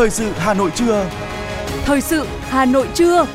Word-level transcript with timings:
Thời 0.00 0.10
sự 0.10 0.30
Hà 0.36 0.54
Nội 0.54 0.70
trưa. 0.74 1.10
Thời 1.84 2.00
sự 2.00 2.24
Hà 2.40 2.64
Nội 2.64 2.88
trưa. 2.94 3.26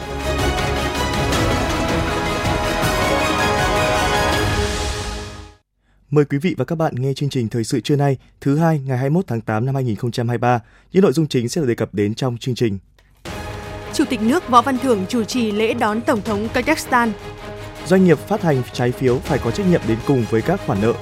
Mời 6.09 6.25
quý 6.25 6.37
vị 6.37 6.55
và 6.57 6.65
các 6.65 6.75
bạn 6.75 6.95
nghe 6.95 7.13
chương 7.13 7.29
trình 7.29 7.47
Thời 7.49 7.63
sự 7.63 7.79
trưa 7.79 7.95
nay, 7.95 8.17
thứ 8.41 8.57
hai 8.57 8.81
ngày 8.85 8.97
21 8.97 9.27
tháng 9.27 9.41
8 9.41 9.65
năm 9.65 9.75
2023. 9.75 10.59
Những 10.91 11.03
nội 11.03 11.13
dung 11.13 11.27
chính 11.27 11.49
sẽ 11.49 11.61
được 11.61 11.67
đề 11.67 11.75
cập 11.75 11.93
đến 11.93 12.15
trong 12.15 12.37
chương 12.37 12.55
trình. 12.55 12.77
Chủ 13.93 14.03
tịch 14.09 14.21
nước 14.21 14.49
Võ 14.49 14.61
Văn 14.61 14.77
Thưởng 14.77 15.05
chủ 15.09 15.23
trì 15.23 15.51
lễ 15.51 15.73
đón 15.73 16.01
Tổng 16.01 16.21
thống 16.21 16.47
Kazakhstan. 16.53 17.09
Doanh 17.85 18.05
nghiệp 18.05 18.19
phát 18.19 18.41
hành 18.41 18.61
trái 18.73 18.91
phiếu 18.91 19.17
phải 19.17 19.39
có 19.43 19.51
trách 19.51 19.67
nhiệm 19.69 19.81
đến 19.87 19.97
cùng 20.07 20.25
với 20.29 20.41
các 20.41 20.59
khoản 20.65 20.81
nợ. 20.81 20.93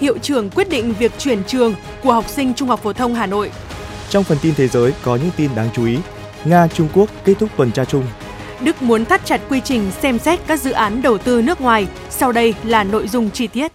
Hiệu 0.00 0.18
trưởng 0.18 0.50
quyết 0.50 0.68
định 0.68 0.94
việc 0.98 1.12
chuyển 1.18 1.44
trường 1.44 1.74
của 2.02 2.12
học 2.12 2.28
sinh 2.28 2.54
Trung 2.54 2.68
học 2.68 2.80
phổ 2.82 2.92
thông 2.92 3.14
Hà 3.14 3.26
Nội. 3.26 3.50
Trong 4.10 4.24
phần 4.24 4.38
tin 4.42 4.54
thế 4.54 4.68
giới 4.68 4.92
có 5.02 5.16
những 5.16 5.30
tin 5.36 5.50
đáng 5.56 5.68
chú 5.74 5.86
ý. 5.86 5.98
Nga, 6.44 6.68
Trung 6.68 6.88
Quốc 6.94 7.10
kết 7.24 7.34
thúc 7.38 7.50
tuần 7.56 7.72
tra 7.72 7.84
chung. 7.84 8.04
Đức 8.64 8.82
muốn 8.82 9.04
thắt 9.04 9.20
chặt 9.24 9.40
quy 9.48 9.60
trình 9.64 9.90
xem 9.90 10.18
xét 10.18 10.40
các 10.46 10.60
dự 10.60 10.70
án 10.70 11.02
đầu 11.02 11.18
tư 11.18 11.42
nước 11.42 11.60
ngoài. 11.60 11.88
Sau 12.10 12.32
đây 12.32 12.54
là 12.64 12.84
nội 12.84 13.08
dung 13.08 13.30
chi 13.30 13.46
tiết. 13.46 13.72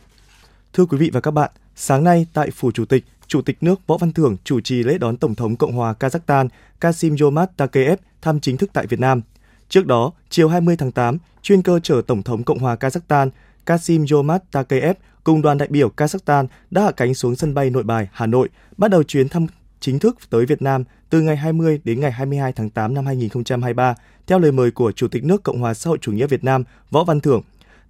Thưa 0.73 0.85
quý 0.85 0.97
vị 0.97 1.09
và 1.13 1.21
các 1.21 1.31
bạn, 1.31 1.51
sáng 1.75 2.03
nay 2.03 2.27
tại 2.33 2.51
Phủ 2.51 2.71
Chủ 2.71 2.85
tịch, 2.85 3.05
Chủ 3.27 3.41
tịch 3.41 3.57
nước 3.61 3.87
Võ 3.87 3.97
Văn 3.97 4.11
Thưởng 4.11 4.37
chủ 4.43 4.61
trì 4.61 4.83
lễ 4.83 4.97
đón 4.97 5.17
Tổng 5.17 5.35
thống 5.35 5.55
Cộng 5.55 5.73
hòa 5.73 5.93
Kazakhstan 5.99 6.47
Kasim 6.79 7.15
Jomart 7.15 7.47
Tokayev 7.57 7.99
thăm 8.21 8.39
chính 8.39 8.57
thức 8.57 8.69
tại 8.73 8.87
Việt 8.87 8.99
Nam. 8.99 9.21
Trước 9.69 9.85
đó, 9.85 10.11
chiều 10.29 10.49
20 10.49 10.75
tháng 10.77 10.91
8, 10.91 11.17
chuyên 11.41 11.61
cơ 11.61 11.79
chở 11.79 12.01
Tổng 12.07 12.23
thống 12.23 12.43
Cộng 12.43 12.59
hòa 12.59 12.75
Kazakhstan 12.75 13.29
Kasim 13.65 14.03
Jomart 14.03 14.39
Tokayev 14.51 14.95
cùng 15.23 15.41
đoàn 15.41 15.57
đại 15.57 15.67
biểu 15.71 15.91
Kazakhstan 15.97 16.47
đã 16.71 16.81
hạ 16.81 16.91
cánh 16.91 17.13
xuống 17.13 17.35
sân 17.35 17.53
bay 17.53 17.69
Nội 17.69 17.83
Bài, 17.83 18.07
Hà 18.11 18.25
Nội, 18.25 18.49
bắt 18.77 18.91
đầu 18.91 19.03
chuyến 19.03 19.29
thăm 19.29 19.47
chính 19.85 19.99
thức 19.99 20.17
tới 20.29 20.45
Việt 20.45 20.61
Nam 20.61 20.83
từ 21.09 21.21
ngày 21.21 21.37
20 21.37 21.79
đến 21.83 21.99
ngày 21.99 22.11
22 22.11 22.53
tháng 22.53 22.69
8 22.69 22.93
năm 22.93 23.05
2023, 23.05 23.95
theo 24.27 24.39
lời 24.39 24.51
mời 24.51 24.71
của 24.71 24.91
Chủ 24.91 25.07
tịch 25.07 25.23
nước 25.23 25.43
Cộng 25.43 25.59
hòa 25.59 25.73
xã 25.73 25.87
hội 25.87 25.97
chủ 26.01 26.11
nghĩa 26.11 26.27
Việt 26.27 26.43
Nam 26.43 26.63
Võ 26.91 27.03
Văn 27.03 27.19
Thưởng. 27.19 27.41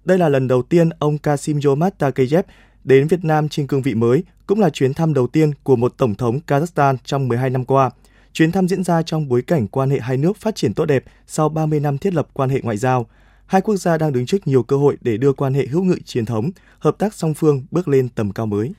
Đây 0.04 0.18
là 0.18 0.28
lần 0.28 0.48
đầu 0.48 0.62
tiên 0.62 0.88
ông 0.98 1.18
Kasim 1.18 1.60
Yomat 1.64 1.98
Takeyev 1.98 2.44
đến 2.84 3.06
Việt 3.06 3.24
Nam 3.24 3.48
trên 3.48 3.66
cương 3.66 3.82
vị 3.82 3.94
mới, 3.94 4.24
cũng 4.46 4.60
là 4.60 4.70
chuyến 4.70 4.94
thăm 4.94 5.14
đầu 5.14 5.26
tiên 5.26 5.50
của 5.62 5.76
một 5.76 5.94
tổng 5.96 6.14
thống 6.14 6.40
Kazakhstan 6.46 6.96
trong 7.04 7.28
12 7.28 7.50
năm 7.50 7.64
qua. 7.64 7.90
Chuyến 8.32 8.52
thăm 8.52 8.68
diễn 8.68 8.84
ra 8.84 9.02
trong 9.02 9.28
bối 9.28 9.42
cảnh 9.42 9.68
quan 9.68 9.90
hệ 9.90 10.00
hai 10.00 10.16
nước 10.16 10.36
phát 10.36 10.54
triển 10.54 10.74
tốt 10.74 10.84
đẹp 10.84 11.04
sau 11.26 11.48
30 11.48 11.80
năm 11.80 11.98
thiết 11.98 12.14
lập 12.14 12.28
quan 12.32 12.50
hệ 12.50 12.60
ngoại 12.60 12.76
giao. 12.76 13.06
Hai 13.46 13.60
quốc 13.60 13.76
gia 13.76 13.98
đang 13.98 14.12
đứng 14.12 14.26
trước 14.26 14.46
nhiều 14.46 14.62
cơ 14.62 14.76
hội 14.76 14.96
để 15.00 15.16
đưa 15.16 15.32
quan 15.32 15.54
hệ 15.54 15.66
hữu 15.66 15.84
nghị 15.84 16.02
truyền 16.04 16.24
thống, 16.24 16.50
hợp 16.78 16.98
tác 16.98 17.14
song 17.14 17.34
phương 17.34 17.66
bước 17.70 17.88
lên 17.88 18.08
tầm 18.08 18.32
cao 18.32 18.46
mới. 18.46 18.72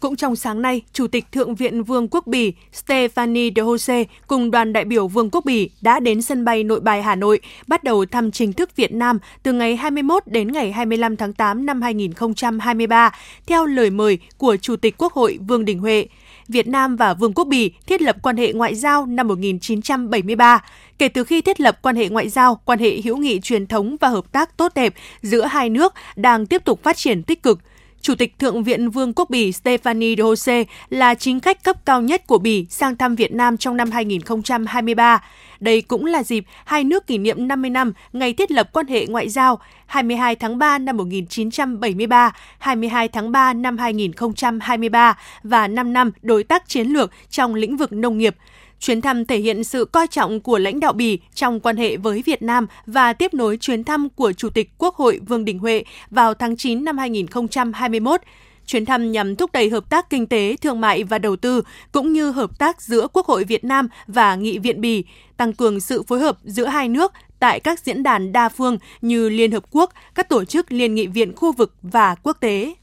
Cũng 0.00 0.16
trong 0.16 0.36
sáng 0.36 0.62
nay, 0.62 0.82
Chủ 0.92 1.06
tịch 1.06 1.32
Thượng 1.32 1.54
viện 1.54 1.82
Vương 1.82 2.08
quốc 2.08 2.26
Bỉ 2.26 2.52
Stephanie 2.72 3.50
de 3.56 3.62
Jose 3.62 4.04
cùng 4.26 4.50
đoàn 4.50 4.72
đại 4.72 4.84
biểu 4.84 5.08
Vương 5.08 5.30
quốc 5.30 5.44
Bỉ 5.44 5.70
đã 5.80 6.00
đến 6.00 6.22
sân 6.22 6.44
bay 6.44 6.64
Nội 6.64 6.80
Bài 6.80 7.02
Hà 7.02 7.14
Nội, 7.14 7.40
bắt 7.66 7.84
đầu 7.84 8.06
thăm 8.06 8.30
chính 8.30 8.52
thức 8.52 8.76
Việt 8.76 8.92
Nam 8.92 9.18
từ 9.42 9.52
ngày 9.52 9.76
21 9.76 10.22
đến 10.26 10.52
ngày 10.52 10.72
25 10.72 11.16
tháng 11.16 11.32
8 11.32 11.66
năm 11.66 11.82
2023, 11.82 13.10
theo 13.46 13.66
lời 13.66 13.90
mời 13.90 14.18
của 14.38 14.56
Chủ 14.56 14.76
tịch 14.76 14.94
Quốc 14.98 15.12
hội 15.12 15.38
Vương 15.48 15.64
Đình 15.64 15.78
Huệ. 15.78 16.06
Việt 16.48 16.68
Nam 16.68 16.96
và 16.96 17.14
Vương 17.14 17.32
quốc 17.32 17.44
Bỉ 17.44 17.72
thiết 17.86 18.02
lập 18.02 18.16
quan 18.22 18.36
hệ 18.36 18.52
ngoại 18.52 18.74
giao 18.74 19.06
năm 19.06 19.28
1973. 19.28 20.64
Kể 20.98 21.08
từ 21.08 21.24
khi 21.24 21.42
thiết 21.42 21.60
lập 21.60 21.78
quan 21.82 21.96
hệ 21.96 22.08
ngoại 22.08 22.28
giao, 22.28 22.60
quan 22.64 22.78
hệ 22.78 23.00
hữu 23.04 23.16
nghị 23.16 23.40
truyền 23.40 23.66
thống 23.66 23.96
và 24.00 24.08
hợp 24.08 24.32
tác 24.32 24.56
tốt 24.56 24.72
đẹp 24.74 24.94
giữa 25.22 25.44
hai 25.44 25.68
nước 25.68 25.94
đang 26.16 26.46
tiếp 26.46 26.64
tục 26.64 26.82
phát 26.82 26.96
triển 26.96 27.22
tích 27.22 27.42
cực. 27.42 27.58
Chủ 28.02 28.14
tịch 28.14 28.38
Thượng 28.38 28.62
viện 28.62 28.90
Vương 28.90 29.12
quốc 29.12 29.30
Bỉ 29.30 29.52
Stephanie 29.52 30.16
Rose 30.18 30.64
là 30.90 31.14
chính 31.14 31.40
khách 31.40 31.64
cấp 31.64 31.76
cao 31.84 32.02
nhất 32.02 32.26
của 32.26 32.38
Bỉ 32.38 32.66
sang 32.70 32.96
thăm 32.96 33.14
Việt 33.14 33.32
Nam 33.32 33.56
trong 33.56 33.76
năm 33.76 33.90
2023. 33.90 35.24
Đây 35.60 35.82
cũng 35.82 36.06
là 36.06 36.22
dịp 36.22 36.44
hai 36.64 36.84
nước 36.84 37.06
kỷ 37.06 37.18
niệm 37.18 37.48
50 37.48 37.70
năm 37.70 37.92
ngày 38.12 38.32
thiết 38.32 38.50
lập 38.50 38.68
quan 38.72 38.86
hệ 38.86 39.06
ngoại 39.06 39.28
giao 39.28 39.58
22 39.86 40.36
tháng 40.36 40.58
3 40.58 40.78
năm 40.78 40.96
1973, 40.96 42.32
22 42.58 43.08
tháng 43.08 43.32
3 43.32 43.52
năm 43.52 43.78
2023 43.78 45.18
và 45.42 45.68
5 45.68 45.92
năm 45.92 46.10
đối 46.22 46.44
tác 46.44 46.68
chiến 46.68 46.86
lược 46.86 47.10
trong 47.30 47.54
lĩnh 47.54 47.76
vực 47.76 47.92
nông 47.92 48.18
nghiệp. 48.18 48.36
Chuyến 48.80 49.00
thăm 49.00 49.24
thể 49.24 49.38
hiện 49.38 49.64
sự 49.64 49.84
coi 49.84 50.06
trọng 50.06 50.40
của 50.40 50.58
lãnh 50.58 50.80
đạo 50.80 50.92
Bỉ 50.92 51.18
trong 51.34 51.60
quan 51.60 51.76
hệ 51.76 51.96
với 51.96 52.22
Việt 52.26 52.42
Nam 52.42 52.66
và 52.86 53.12
tiếp 53.12 53.34
nối 53.34 53.56
chuyến 53.56 53.84
thăm 53.84 54.08
của 54.08 54.32
Chủ 54.32 54.50
tịch 54.50 54.70
Quốc 54.78 54.96
hội 54.96 55.20
Vương 55.28 55.44
Đình 55.44 55.58
Huệ 55.58 55.84
vào 56.10 56.34
tháng 56.34 56.56
9 56.56 56.84
năm 56.84 56.98
2021. 56.98 58.20
Chuyến 58.66 58.84
thăm 58.84 59.12
nhằm 59.12 59.36
thúc 59.36 59.52
đẩy 59.52 59.70
hợp 59.70 59.90
tác 59.90 60.10
kinh 60.10 60.26
tế, 60.26 60.56
thương 60.60 60.80
mại 60.80 61.04
và 61.04 61.18
đầu 61.18 61.36
tư, 61.36 61.62
cũng 61.92 62.12
như 62.12 62.30
hợp 62.30 62.58
tác 62.58 62.82
giữa 62.82 63.06
Quốc 63.12 63.26
hội 63.26 63.44
Việt 63.44 63.64
Nam 63.64 63.88
và 64.06 64.34
Nghị 64.34 64.58
viện 64.58 64.80
Bỉ, 64.80 65.04
tăng 65.36 65.52
cường 65.52 65.80
sự 65.80 66.02
phối 66.02 66.20
hợp 66.20 66.38
giữa 66.44 66.66
hai 66.66 66.88
nước 66.88 67.12
tại 67.38 67.60
các 67.60 67.80
diễn 67.80 68.02
đàn 68.02 68.32
đa 68.32 68.48
phương 68.48 68.78
như 69.00 69.28
Liên 69.28 69.52
Hợp 69.52 69.64
Quốc, 69.70 69.92
các 70.14 70.28
tổ 70.28 70.44
chức 70.44 70.72
liên 70.72 70.94
nghị 70.94 71.06
viện 71.06 71.36
khu 71.36 71.52
vực 71.52 71.74
và 71.82 72.14
quốc 72.14 72.36
tế. 72.40 72.74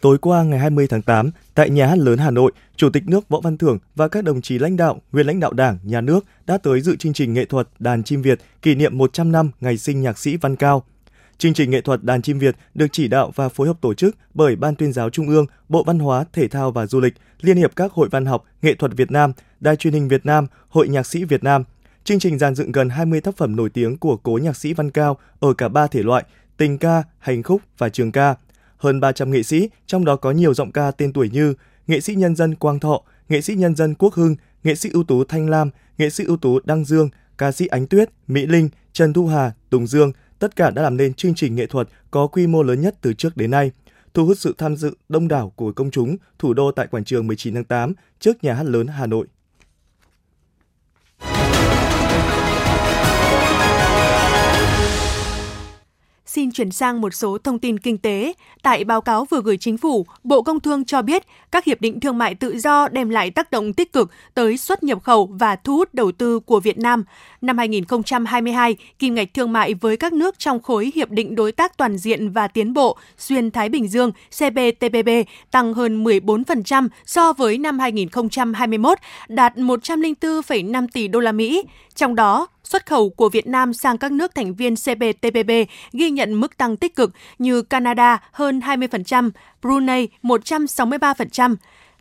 Tối 0.00 0.18
qua 0.18 0.42
ngày 0.42 0.58
20 0.58 0.86
tháng 0.86 1.02
8, 1.02 1.30
tại 1.54 1.70
Nhà 1.70 1.86
hát 1.86 1.98
lớn 1.98 2.18
Hà 2.18 2.30
Nội, 2.30 2.52
Chủ 2.76 2.90
tịch 2.90 3.02
nước 3.06 3.28
Võ 3.28 3.40
Văn 3.40 3.58
Thưởng 3.58 3.78
và 3.94 4.08
các 4.08 4.24
đồng 4.24 4.40
chí 4.40 4.58
lãnh 4.58 4.76
đạo, 4.76 5.00
nguyên 5.12 5.26
lãnh 5.26 5.40
đạo 5.40 5.52
Đảng, 5.52 5.78
Nhà 5.82 6.00
nước 6.00 6.24
đã 6.46 6.58
tới 6.58 6.80
dự 6.80 6.96
chương 6.96 7.12
trình 7.12 7.34
nghệ 7.34 7.44
thuật 7.44 7.68
Đàn 7.78 8.02
chim 8.02 8.22
Việt 8.22 8.40
kỷ 8.62 8.74
niệm 8.74 8.98
100 8.98 9.32
năm 9.32 9.50
ngày 9.60 9.76
sinh 9.76 10.02
nhạc 10.02 10.18
sĩ 10.18 10.36
Văn 10.36 10.56
Cao. 10.56 10.82
Chương 11.38 11.54
trình 11.54 11.70
nghệ 11.70 11.80
thuật 11.80 12.04
Đàn 12.04 12.22
chim 12.22 12.38
Việt 12.38 12.56
được 12.74 12.86
chỉ 12.92 13.08
đạo 13.08 13.32
và 13.34 13.48
phối 13.48 13.66
hợp 13.66 13.80
tổ 13.80 13.94
chức 13.94 14.16
bởi 14.34 14.56
Ban 14.56 14.74
tuyên 14.74 14.92
giáo 14.92 15.10
Trung 15.10 15.28
ương, 15.28 15.46
Bộ 15.68 15.84
Văn 15.84 15.98
hóa, 15.98 16.24
Thể 16.32 16.48
thao 16.48 16.70
và 16.70 16.86
Du 16.86 17.00
lịch, 17.00 17.14
Liên 17.40 17.56
hiệp 17.56 17.76
các 17.76 17.92
hội 17.92 18.08
văn 18.10 18.26
học, 18.26 18.44
nghệ 18.62 18.74
thuật 18.74 18.96
Việt 18.96 19.10
Nam, 19.10 19.32
Đài 19.60 19.76
truyền 19.76 19.92
hình 19.92 20.08
Việt 20.08 20.26
Nam, 20.26 20.46
Hội 20.68 20.88
nhạc 20.88 21.06
sĩ 21.06 21.24
Việt 21.24 21.44
Nam. 21.44 21.64
Chương 22.04 22.18
trình 22.18 22.38
dàn 22.38 22.54
dựng 22.54 22.72
gần 22.72 22.88
20 22.88 23.20
tác 23.20 23.36
phẩm 23.36 23.56
nổi 23.56 23.70
tiếng 23.70 23.96
của 23.96 24.16
cố 24.16 24.38
nhạc 24.42 24.56
sĩ 24.56 24.74
Văn 24.74 24.90
Cao 24.90 25.16
ở 25.40 25.52
cả 25.54 25.68
ba 25.68 25.86
thể 25.86 26.02
loại, 26.02 26.24
tình 26.56 26.78
ca, 26.78 27.02
hành 27.18 27.42
khúc 27.42 27.62
và 27.78 27.88
trường 27.88 28.12
ca– 28.12 28.34
hơn 28.80 29.00
300 29.00 29.30
nghệ 29.30 29.42
sĩ, 29.42 29.68
trong 29.86 30.04
đó 30.04 30.16
có 30.16 30.30
nhiều 30.30 30.54
giọng 30.54 30.72
ca 30.72 30.90
tên 30.90 31.12
tuổi 31.12 31.30
như 31.32 31.54
nghệ 31.86 32.00
sĩ 32.00 32.14
nhân 32.14 32.36
dân 32.36 32.54
Quang 32.54 32.80
Thọ, 32.80 33.02
nghệ 33.28 33.40
sĩ 33.40 33.54
nhân 33.54 33.76
dân 33.76 33.94
Quốc 33.94 34.14
Hưng, 34.14 34.36
nghệ 34.64 34.74
sĩ 34.74 34.88
ưu 34.92 35.04
tú 35.04 35.24
Thanh 35.24 35.50
Lam, 35.50 35.70
nghệ 35.98 36.10
sĩ 36.10 36.24
ưu 36.24 36.36
tú 36.36 36.60
Đăng 36.64 36.84
Dương, 36.84 37.08
ca 37.38 37.52
sĩ 37.52 37.66
Ánh 37.66 37.86
Tuyết, 37.86 38.10
Mỹ 38.26 38.46
Linh, 38.46 38.68
Trần 38.92 39.12
Thu 39.12 39.26
Hà, 39.26 39.52
Tùng 39.70 39.86
Dương, 39.86 40.12
tất 40.38 40.56
cả 40.56 40.70
đã 40.70 40.82
làm 40.82 40.96
nên 40.96 41.14
chương 41.14 41.34
trình 41.34 41.54
nghệ 41.54 41.66
thuật 41.66 41.88
có 42.10 42.26
quy 42.26 42.46
mô 42.46 42.62
lớn 42.62 42.80
nhất 42.80 42.94
từ 43.00 43.12
trước 43.12 43.36
đến 43.36 43.50
nay, 43.50 43.70
thu 44.14 44.26
hút 44.26 44.38
sự 44.38 44.54
tham 44.58 44.76
dự 44.76 44.94
đông 45.08 45.28
đảo 45.28 45.52
của 45.56 45.72
công 45.72 45.90
chúng 45.90 46.16
thủ 46.38 46.54
đô 46.54 46.72
tại 46.72 46.86
quảng 46.86 47.04
trường 47.04 47.26
19 47.26 47.54
tháng 47.54 47.64
8 47.64 47.92
trước 48.20 48.44
nhà 48.44 48.54
hát 48.54 48.66
lớn 48.66 48.86
Hà 48.86 49.06
Nội. 49.06 49.26
Xin 56.32 56.52
chuyển 56.52 56.70
sang 56.70 57.00
một 57.00 57.14
số 57.14 57.38
thông 57.38 57.58
tin 57.58 57.78
kinh 57.78 57.98
tế. 57.98 58.32
Tại 58.62 58.84
báo 58.84 59.00
cáo 59.00 59.24
vừa 59.24 59.40
gửi 59.42 59.56
chính 59.56 59.78
phủ, 59.78 60.06
Bộ 60.24 60.42
Công 60.42 60.60
Thương 60.60 60.84
cho 60.84 61.02
biết 61.02 61.22
các 61.52 61.64
hiệp 61.64 61.80
định 61.80 62.00
thương 62.00 62.18
mại 62.18 62.34
tự 62.34 62.58
do 62.58 62.88
đem 62.88 63.08
lại 63.08 63.30
tác 63.30 63.50
động 63.50 63.72
tích 63.72 63.92
cực 63.92 64.10
tới 64.34 64.56
xuất 64.56 64.82
nhập 64.82 65.02
khẩu 65.02 65.26
và 65.26 65.56
thu 65.56 65.76
hút 65.76 65.94
đầu 65.94 66.12
tư 66.12 66.40
của 66.40 66.60
Việt 66.60 66.78
Nam. 66.78 67.04
Năm 67.40 67.58
2022, 67.58 68.76
kim 68.98 69.14
ngạch 69.14 69.34
thương 69.34 69.52
mại 69.52 69.74
với 69.74 69.96
các 69.96 70.12
nước 70.12 70.38
trong 70.38 70.62
khối 70.62 70.92
Hiệp 70.94 71.10
định 71.10 71.34
Đối 71.34 71.52
tác 71.52 71.76
Toàn 71.76 71.98
diện 71.98 72.30
và 72.30 72.48
Tiến 72.48 72.74
bộ 72.74 72.96
Xuyên 73.18 73.50
Thái 73.50 73.68
Bình 73.68 73.88
Dương 73.88 74.12
CPTPP 74.12 75.10
tăng 75.50 75.74
hơn 75.74 76.04
14% 76.04 76.88
so 77.06 77.32
với 77.32 77.58
năm 77.58 77.78
2021, 77.78 78.98
đạt 79.28 79.56
104,5 79.56 80.86
tỷ 80.92 81.08
đô 81.08 81.20
la 81.20 81.32
Mỹ. 81.32 81.62
Trong 82.00 82.14
đó, 82.14 82.46
xuất 82.64 82.86
khẩu 82.86 83.10
của 83.10 83.28
Việt 83.28 83.46
Nam 83.46 83.74
sang 83.74 83.98
các 83.98 84.12
nước 84.12 84.34
thành 84.34 84.54
viên 84.54 84.74
CPTPP 84.76 85.50
ghi 85.92 86.10
nhận 86.10 86.34
mức 86.34 86.56
tăng 86.56 86.76
tích 86.76 86.96
cực 86.96 87.10
như 87.38 87.62
Canada 87.62 88.18
hơn 88.32 88.60
20%, 88.60 89.30
Brunei 89.62 90.08
163%. 90.22 91.56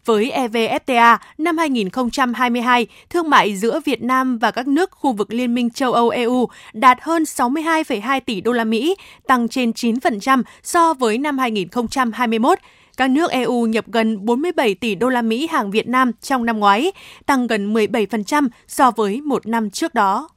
Với 0.06 0.32
EVFTA 0.32 1.18
năm 1.38 1.58
2022, 1.58 2.88
thương 3.10 3.30
mại 3.30 3.56
giữa 3.56 3.80
Việt 3.86 4.02
Nam 4.02 4.38
và 4.38 4.52
các 4.52 4.68
nước 4.68 4.92
khu 4.92 5.12
vực 5.12 5.34
Liên 5.34 5.56
minh 5.56 5.70
châu 5.70 5.94
Âu 5.94 6.10
EU 6.10 6.50
đạt 6.74 6.98
hơn 7.02 7.24
62,2 7.24 8.20
tỷ 8.26 8.42
đô 8.42 8.52
la 8.52 8.64
Mỹ, 8.64 8.96
tăng 9.28 9.48
trên 9.48 9.72
9% 9.72 10.44
so 10.64 10.94
với 10.94 11.18
năm 11.18 11.38
2021 11.38 12.60
các 13.00 13.10
nước 13.10 13.32
EU 13.32 13.66
nhập 13.66 13.86
gần 13.88 14.26
47 14.26 14.76
tỷ 14.76 14.96
đô 14.96 15.10
la 15.10 15.22
Mỹ 15.22 15.48
hàng 15.52 15.72
Việt 15.72 15.88
Nam 15.88 16.12
trong 16.22 16.46
năm 16.46 16.60
ngoái, 16.60 16.92
tăng 17.26 17.48
gần 17.48 17.74
17% 17.74 18.48
so 18.68 18.92
với 18.92 19.22
một 19.22 19.48
năm 19.48 19.70
trước 19.70 19.94
đó. 19.94 20.30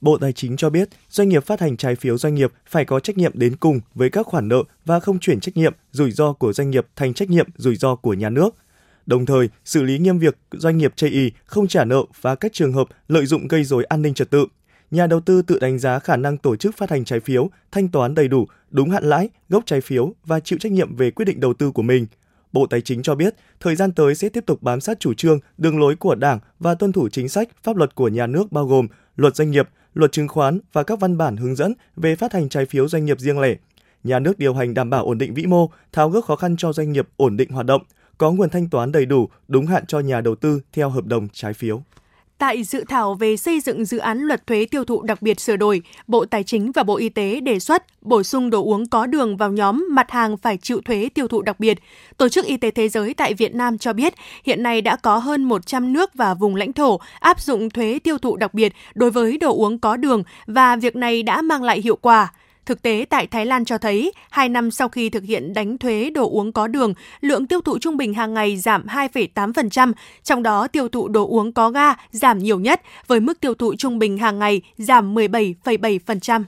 Bộ 0.00 0.18
Tài 0.18 0.32
chính 0.32 0.56
cho 0.56 0.70
biết, 0.70 0.88
doanh 1.08 1.28
nghiệp 1.28 1.44
phát 1.44 1.60
hành 1.60 1.76
trái 1.76 1.96
phiếu 1.96 2.18
doanh 2.18 2.34
nghiệp 2.34 2.52
phải 2.66 2.84
có 2.84 3.00
trách 3.00 3.18
nhiệm 3.18 3.32
đến 3.34 3.56
cùng 3.56 3.80
với 3.94 4.10
các 4.10 4.26
khoản 4.26 4.48
nợ 4.48 4.62
và 4.84 5.00
không 5.00 5.18
chuyển 5.18 5.40
trách 5.40 5.56
nhiệm 5.56 5.74
rủi 5.90 6.10
ro 6.10 6.32
của 6.32 6.52
doanh 6.52 6.70
nghiệp 6.70 6.86
thành 6.96 7.14
trách 7.14 7.30
nhiệm 7.30 7.46
rủi 7.56 7.76
ro 7.76 7.94
của 7.94 8.14
nhà 8.14 8.30
nước. 8.30 8.50
Đồng 9.06 9.26
thời, 9.26 9.48
xử 9.64 9.82
lý 9.82 9.98
nghiêm 9.98 10.18
việc 10.18 10.38
doanh 10.52 10.78
nghiệp 10.78 10.92
chây 10.96 11.10
ý 11.10 11.32
không 11.44 11.68
trả 11.68 11.84
nợ 11.84 12.02
và 12.20 12.34
các 12.34 12.52
trường 12.52 12.72
hợp 12.72 12.88
lợi 13.08 13.26
dụng 13.26 13.48
gây 13.48 13.64
rối 13.64 13.84
an 13.84 14.02
ninh 14.02 14.14
trật 14.14 14.30
tự. 14.30 14.46
Nhà 14.90 15.06
đầu 15.06 15.20
tư 15.20 15.42
tự 15.42 15.58
đánh 15.58 15.78
giá 15.78 15.98
khả 15.98 16.16
năng 16.16 16.36
tổ 16.36 16.56
chức 16.56 16.76
phát 16.76 16.90
hành 16.90 17.04
trái 17.04 17.20
phiếu, 17.20 17.50
thanh 17.72 17.88
toán 17.88 18.14
đầy 18.14 18.28
đủ, 18.28 18.46
đúng 18.70 18.90
hạn 18.90 19.04
lãi, 19.04 19.28
gốc 19.48 19.62
trái 19.66 19.80
phiếu 19.80 20.14
và 20.24 20.40
chịu 20.40 20.58
trách 20.58 20.72
nhiệm 20.72 20.96
về 20.96 21.10
quyết 21.10 21.24
định 21.24 21.40
đầu 21.40 21.54
tư 21.54 21.70
của 21.70 21.82
mình. 21.82 22.06
Bộ 22.52 22.66
Tài 22.66 22.80
chính 22.80 23.02
cho 23.02 23.14
biết, 23.14 23.34
thời 23.60 23.76
gian 23.76 23.92
tới 23.92 24.14
sẽ 24.14 24.28
tiếp 24.28 24.46
tục 24.46 24.62
bám 24.62 24.80
sát 24.80 25.00
chủ 25.00 25.14
trương, 25.14 25.38
đường 25.58 25.80
lối 25.80 25.96
của 25.96 26.14
Đảng 26.14 26.38
và 26.58 26.74
tuân 26.74 26.92
thủ 26.92 27.08
chính 27.08 27.28
sách, 27.28 27.48
pháp 27.62 27.76
luật 27.76 27.94
của 27.94 28.08
nhà 28.08 28.26
nước 28.26 28.52
bao 28.52 28.66
gồm 28.66 28.86
luật 29.16 29.36
doanh 29.36 29.50
nghiệp, 29.50 29.68
luật 29.94 30.12
chứng 30.12 30.28
khoán 30.28 30.60
và 30.72 30.82
các 30.82 31.00
văn 31.00 31.16
bản 31.18 31.36
hướng 31.36 31.56
dẫn 31.56 31.74
về 31.96 32.16
phát 32.16 32.32
hành 32.32 32.48
trái 32.48 32.66
phiếu 32.66 32.88
doanh 32.88 33.04
nghiệp 33.04 33.20
riêng 33.20 33.40
lẻ. 33.40 33.56
Nhà 34.04 34.18
nước 34.18 34.38
điều 34.38 34.54
hành 34.54 34.74
đảm 34.74 34.90
bảo 34.90 35.04
ổn 35.04 35.18
định 35.18 35.34
vĩ 35.34 35.46
mô, 35.46 35.70
tháo 35.92 36.10
gỡ 36.10 36.20
khó 36.20 36.36
khăn 36.36 36.56
cho 36.56 36.72
doanh 36.72 36.92
nghiệp 36.92 37.08
ổn 37.16 37.36
định 37.36 37.50
hoạt 37.50 37.66
động, 37.66 37.82
có 38.18 38.32
nguồn 38.32 38.50
thanh 38.50 38.68
toán 38.68 38.92
đầy 38.92 39.06
đủ, 39.06 39.28
đúng 39.48 39.66
hạn 39.66 39.86
cho 39.86 40.00
nhà 40.00 40.20
đầu 40.20 40.34
tư 40.34 40.60
theo 40.72 40.90
hợp 40.90 41.06
đồng 41.06 41.28
trái 41.32 41.52
phiếu. 41.52 41.82
Tại 42.38 42.64
dự 42.64 42.84
thảo 42.88 43.14
về 43.14 43.36
xây 43.36 43.60
dựng 43.60 43.84
dự 43.84 43.98
án 43.98 44.18
luật 44.18 44.46
thuế 44.46 44.64
tiêu 44.70 44.84
thụ 44.84 45.02
đặc 45.02 45.22
biệt 45.22 45.40
sửa 45.40 45.56
đổi, 45.56 45.82
Bộ 46.06 46.24
Tài 46.24 46.44
chính 46.44 46.72
và 46.72 46.82
Bộ 46.82 46.96
Y 46.96 47.08
tế 47.08 47.40
đề 47.40 47.58
xuất 47.58 47.84
bổ 48.00 48.22
sung 48.22 48.50
đồ 48.50 48.64
uống 48.64 48.88
có 48.88 49.06
đường 49.06 49.36
vào 49.36 49.52
nhóm 49.52 49.86
mặt 49.90 50.10
hàng 50.10 50.36
phải 50.36 50.56
chịu 50.56 50.80
thuế 50.84 51.08
tiêu 51.14 51.28
thụ 51.28 51.42
đặc 51.42 51.60
biệt. 51.60 51.78
Tổ 52.16 52.28
chức 52.28 52.46
Y 52.46 52.56
tế 52.56 52.70
Thế 52.70 52.88
giới 52.88 53.14
tại 53.14 53.34
Việt 53.34 53.54
Nam 53.54 53.78
cho 53.78 53.92
biết 53.92 54.14
hiện 54.44 54.62
nay 54.62 54.80
đã 54.80 54.96
có 54.96 55.18
hơn 55.18 55.44
100 55.44 55.92
nước 55.92 56.14
và 56.14 56.34
vùng 56.34 56.56
lãnh 56.56 56.72
thổ 56.72 57.00
áp 57.20 57.40
dụng 57.40 57.70
thuế 57.70 57.98
tiêu 58.04 58.18
thụ 58.18 58.36
đặc 58.36 58.54
biệt 58.54 58.72
đối 58.94 59.10
với 59.10 59.38
đồ 59.38 59.56
uống 59.56 59.78
có 59.78 59.96
đường 59.96 60.22
và 60.46 60.76
việc 60.76 60.96
này 60.96 61.22
đã 61.22 61.42
mang 61.42 61.62
lại 61.62 61.80
hiệu 61.80 61.96
quả. 61.96 62.32
Thực 62.68 62.82
tế 62.82 63.06
tại 63.10 63.26
Thái 63.26 63.46
Lan 63.46 63.64
cho 63.64 63.78
thấy, 63.78 64.12
2 64.30 64.48
năm 64.48 64.70
sau 64.70 64.88
khi 64.88 65.10
thực 65.10 65.24
hiện 65.24 65.54
đánh 65.54 65.78
thuế 65.78 66.10
đồ 66.10 66.30
uống 66.30 66.52
có 66.52 66.66
đường, 66.66 66.94
lượng 67.20 67.46
tiêu 67.46 67.60
thụ 67.60 67.78
trung 67.78 67.96
bình 67.96 68.14
hàng 68.14 68.34
ngày 68.34 68.56
giảm 68.56 68.86
2,8%, 68.86 69.92
trong 70.22 70.42
đó 70.42 70.68
tiêu 70.68 70.88
thụ 70.88 71.08
đồ 71.08 71.26
uống 71.26 71.52
có 71.52 71.70
ga 71.70 71.94
giảm 72.10 72.38
nhiều 72.38 72.60
nhất, 72.60 72.82
với 73.06 73.20
mức 73.20 73.40
tiêu 73.40 73.54
thụ 73.54 73.74
trung 73.74 73.98
bình 73.98 74.18
hàng 74.18 74.38
ngày 74.38 74.62
giảm 74.78 75.14
17,7%. 75.14 76.44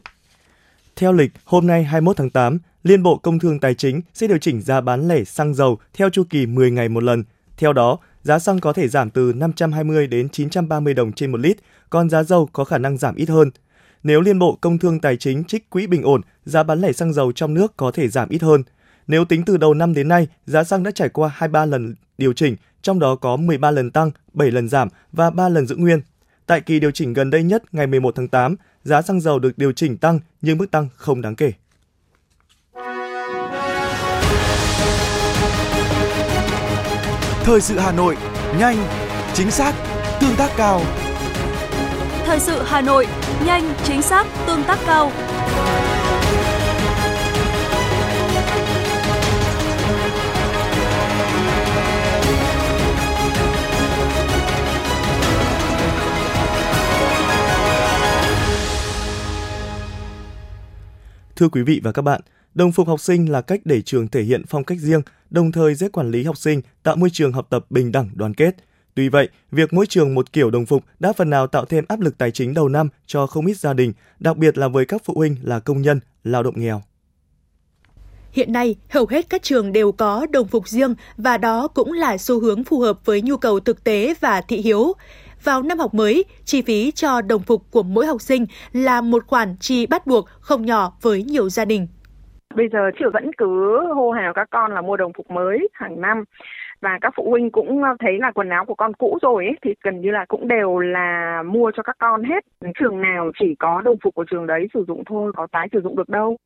Theo 0.96 1.12
lịch, 1.12 1.32
hôm 1.44 1.66
nay 1.66 1.84
21 1.84 2.16
tháng 2.16 2.30
8, 2.30 2.58
Liên 2.82 3.02
Bộ 3.02 3.16
Công 3.16 3.38
Thương 3.38 3.60
Tài 3.60 3.74
chính 3.74 4.00
sẽ 4.14 4.26
điều 4.26 4.38
chỉnh 4.38 4.62
giá 4.62 4.80
bán 4.80 5.08
lẻ 5.08 5.24
xăng 5.24 5.54
dầu 5.54 5.78
theo 5.94 6.10
chu 6.10 6.22
kỳ 6.30 6.46
10 6.46 6.70
ngày 6.70 6.88
một 6.88 7.02
lần. 7.02 7.24
Theo 7.56 7.72
đó, 7.72 7.98
giá 8.22 8.38
xăng 8.38 8.60
có 8.60 8.72
thể 8.72 8.88
giảm 8.88 9.10
từ 9.10 9.32
520 9.36 10.06
đến 10.06 10.28
930 10.28 10.94
đồng 10.94 11.12
trên 11.12 11.32
một 11.32 11.40
lít, 11.40 11.56
còn 11.90 12.10
giá 12.10 12.22
dầu 12.22 12.48
có 12.52 12.64
khả 12.64 12.78
năng 12.78 12.96
giảm 12.96 13.14
ít 13.14 13.28
hơn. 13.28 13.50
Nếu 14.02 14.20
Liên 14.20 14.38
Bộ 14.38 14.58
Công 14.60 14.78
Thương 14.78 15.00
Tài 15.00 15.16
chính 15.16 15.44
trích 15.44 15.70
quỹ 15.70 15.86
bình 15.86 16.02
ổn, 16.02 16.20
giá 16.44 16.62
bán 16.62 16.80
lẻ 16.80 16.92
xăng 16.92 17.12
dầu 17.12 17.32
trong 17.32 17.54
nước 17.54 17.76
có 17.76 17.90
thể 17.90 18.08
giảm 18.08 18.28
ít 18.28 18.42
hơn. 18.42 18.62
Nếu 19.06 19.24
tính 19.24 19.44
từ 19.44 19.56
đầu 19.56 19.74
năm 19.74 19.94
đến 19.94 20.08
nay, 20.08 20.28
giá 20.46 20.64
xăng 20.64 20.82
đã 20.82 20.90
trải 20.90 21.08
qua 21.08 21.30
23 21.34 21.66
lần 21.66 21.94
điều 22.18 22.32
chỉnh, 22.32 22.56
trong 22.82 22.98
đó 22.98 23.16
có 23.16 23.36
13 23.36 23.70
lần 23.70 23.90
tăng, 23.90 24.10
7 24.32 24.50
lần 24.50 24.68
giảm 24.68 24.88
và 25.12 25.30
3 25.30 25.48
lần 25.48 25.66
giữ 25.66 25.76
nguyên. 25.76 26.00
Tại 26.46 26.60
kỳ 26.60 26.80
điều 26.80 26.90
chỉnh 26.90 27.12
gần 27.12 27.30
đây 27.30 27.42
nhất 27.42 27.74
ngày 27.74 27.86
11 27.86 28.14
tháng 28.16 28.28
8, 28.28 28.56
giá 28.82 29.02
xăng 29.02 29.20
dầu 29.20 29.38
được 29.38 29.58
điều 29.58 29.72
chỉnh 29.72 29.96
tăng 29.96 30.20
nhưng 30.40 30.58
mức 30.58 30.70
tăng 30.70 30.88
không 30.96 31.22
đáng 31.22 31.36
kể. 31.36 31.52
Thời 37.44 37.60
sự 37.60 37.78
Hà 37.78 37.92
Nội, 37.92 38.16
nhanh, 38.58 38.76
chính 39.34 39.50
xác, 39.50 39.74
tương 40.20 40.36
tác 40.36 40.50
cao. 40.56 40.82
Thời 42.30 42.40
sự 42.40 42.62
Hà 42.62 42.80
Nội, 42.80 43.06
nhanh, 43.46 43.74
chính 43.84 44.02
xác, 44.02 44.26
tương 44.46 44.64
tác 44.64 44.78
cao. 44.86 45.10
Thưa 61.36 61.48
quý 61.48 61.62
vị 61.62 61.80
và 61.84 61.92
các 61.92 62.02
bạn, 62.02 62.20
đồng 62.54 62.72
phục 62.72 62.88
học 62.88 63.00
sinh 63.00 63.32
là 63.32 63.40
cách 63.40 63.60
để 63.64 63.82
trường 63.82 64.08
thể 64.08 64.22
hiện 64.22 64.42
phong 64.48 64.64
cách 64.64 64.78
riêng, 64.78 65.02
đồng 65.30 65.52
thời 65.52 65.74
dễ 65.74 65.88
quản 65.88 66.10
lý 66.10 66.24
học 66.24 66.36
sinh, 66.36 66.60
tạo 66.82 66.96
môi 66.96 67.10
trường 67.12 67.32
học 67.32 67.46
tập 67.50 67.66
bình 67.70 67.92
đẳng 67.92 68.10
đoàn 68.14 68.34
kết– 68.34 68.56
Tuy 68.94 69.08
vậy, 69.08 69.28
việc 69.50 69.72
mỗi 69.72 69.86
trường 69.86 70.14
một 70.14 70.32
kiểu 70.32 70.50
đồng 70.50 70.66
phục 70.66 70.84
đã 71.00 71.12
phần 71.12 71.30
nào 71.30 71.46
tạo 71.46 71.64
thêm 71.64 71.84
áp 71.88 72.00
lực 72.00 72.18
tài 72.18 72.30
chính 72.30 72.54
đầu 72.54 72.68
năm 72.68 72.88
cho 73.06 73.26
không 73.26 73.46
ít 73.46 73.56
gia 73.56 73.72
đình, 73.72 73.92
đặc 74.18 74.36
biệt 74.36 74.58
là 74.58 74.68
với 74.68 74.86
các 74.86 75.02
phụ 75.04 75.14
huynh 75.16 75.36
là 75.42 75.60
công 75.60 75.82
nhân, 75.82 76.00
lao 76.24 76.42
động 76.42 76.54
nghèo. 76.56 76.82
Hiện 78.32 78.52
nay, 78.52 78.76
hầu 78.90 79.06
hết 79.10 79.26
các 79.30 79.42
trường 79.42 79.72
đều 79.72 79.92
có 79.92 80.26
đồng 80.30 80.48
phục 80.48 80.68
riêng 80.68 80.94
và 81.16 81.38
đó 81.38 81.68
cũng 81.68 81.92
là 81.92 82.18
xu 82.18 82.40
hướng 82.40 82.64
phù 82.64 82.80
hợp 82.80 83.06
với 83.06 83.22
nhu 83.22 83.36
cầu 83.36 83.60
thực 83.60 83.84
tế 83.84 84.14
và 84.20 84.40
thị 84.40 84.56
hiếu. 84.56 84.92
Vào 85.44 85.62
năm 85.62 85.78
học 85.78 85.94
mới, 85.94 86.24
chi 86.44 86.62
phí 86.62 86.90
cho 86.90 87.20
đồng 87.20 87.42
phục 87.42 87.70
của 87.70 87.82
mỗi 87.82 88.06
học 88.06 88.20
sinh 88.20 88.46
là 88.72 89.00
một 89.00 89.26
khoản 89.26 89.56
chi 89.60 89.86
bắt 89.86 90.06
buộc 90.06 90.28
không 90.40 90.66
nhỏ 90.66 90.92
với 91.02 91.22
nhiều 91.22 91.48
gia 91.48 91.64
đình. 91.64 91.86
Bây 92.56 92.66
giờ 92.72 92.78
trường 92.98 93.12
vẫn 93.12 93.30
cứ 93.38 93.80
hô 93.94 94.10
hào 94.10 94.32
các 94.34 94.48
con 94.50 94.72
là 94.72 94.80
mua 94.80 94.96
đồng 94.96 95.12
phục 95.16 95.30
mới 95.30 95.68
hàng 95.72 96.00
năm 96.00 96.24
và 96.80 96.98
các 97.00 97.12
phụ 97.16 97.30
huynh 97.30 97.50
cũng 97.50 97.82
ờ, 97.82 97.90
thấy 98.00 98.18
là 98.18 98.30
quần 98.30 98.48
áo 98.48 98.64
của 98.64 98.74
con 98.74 98.94
cũ 98.94 99.18
rồi 99.22 99.44
ấy, 99.44 99.56
thì 99.62 99.74
gần 99.84 100.00
như 100.00 100.10
là 100.10 100.24
cũng 100.28 100.48
đều 100.48 100.78
là 100.78 101.42
mua 101.46 101.70
cho 101.76 101.82
các 101.82 101.96
con 101.98 102.22
hết. 102.22 102.44
Trường 102.80 103.00
nào 103.00 103.30
chỉ 103.40 103.54
có 103.58 103.80
đồng 103.80 103.96
phục 104.02 104.14
của 104.14 104.24
trường 104.30 104.46
đấy 104.46 104.68
sử 104.74 104.84
dụng 104.88 105.02
thôi 105.06 105.32
có 105.36 105.46
tái 105.52 105.68
sử 105.72 105.80
dụng 105.80 105.96
được 105.96 106.08
đâu. 106.08 106.36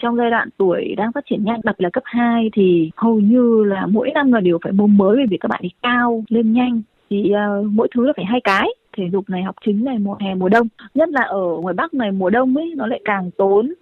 Trong 0.00 0.16
giai 0.16 0.30
đoạn 0.30 0.48
tuổi 0.56 0.94
đang 0.96 1.12
phát 1.12 1.24
triển 1.30 1.44
nhanh, 1.44 1.60
đặc 1.64 1.76
biệt 1.78 1.82
là 1.84 1.90
cấp 1.92 2.02
2 2.06 2.50
thì 2.52 2.90
hầu 2.96 3.20
như 3.20 3.64
là 3.64 3.86
mỗi 3.86 4.10
năm 4.14 4.32
là 4.32 4.40
đều 4.40 4.58
phải 4.64 4.72
mua 4.72 4.86
mới 4.86 5.16
bởi 5.16 5.26
vì 5.30 5.36
các 5.40 5.48
bạn 5.48 5.60
ấy 5.62 5.72
cao 5.82 6.24
lên 6.28 6.52
nhanh. 6.52 6.82
Thì 7.10 7.32
uh, 7.32 7.66
mỗi 7.72 7.88
thứ 7.94 8.06
là 8.06 8.12
phải 8.16 8.24
hai 8.24 8.40
cái 8.44 8.68
thể 8.96 9.04
dục 9.12 9.24
này 9.30 9.42
học 9.42 9.54
chính 9.66 9.84
này 9.84 9.98
mùa 9.98 10.16
hè 10.20 10.34
mùa 10.34 10.48
đông. 10.48 10.68
Nhất 10.94 11.08
là 11.08 11.22
ở 11.22 11.42
ngoài 11.60 11.74
bắc 11.74 11.94
này 11.94 12.12
mùa 12.12 12.30
đông 12.30 12.56
ấy 12.56 12.72
nó 12.76 12.86
lại 12.86 13.00
càng 13.04 13.30
tốn. 13.38 13.74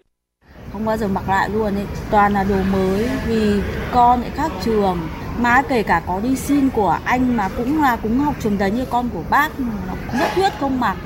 Không 0.73 0.85
bao 0.85 0.97
giờ 0.97 1.09
mặc 1.15 1.25
lại 1.29 1.51
luôn 1.55 1.75
ấy 1.75 1.87
toàn 2.11 2.33
là 2.33 2.45
đồ 2.49 2.57
mới 2.73 3.09
vì 3.29 3.61
con 3.93 4.21
lại 4.21 4.31
khác 4.31 4.53
trường 4.61 4.97
mà 5.39 5.63
kể 5.69 5.83
cả 5.83 6.03
có 6.07 6.21
đi 6.21 6.37
xin 6.37 6.71
của 6.71 6.99
anh 7.05 7.37
mà 7.37 7.49
cũng 7.49 7.83
là 7.83 7.97
cũng 7.97 8.19
học 8.19 8.35
trường 8.41 8.59
đấy 8.59 8.71
như 8.71 8.85
con 8.91 9.09
của 9.15 9.23
bác 9.31 9.61
nó 9.61 10.19
rất 10.19 10.29
thuyết 10.35 10.53
không 10.61 10.81
mặc 10.81 10.97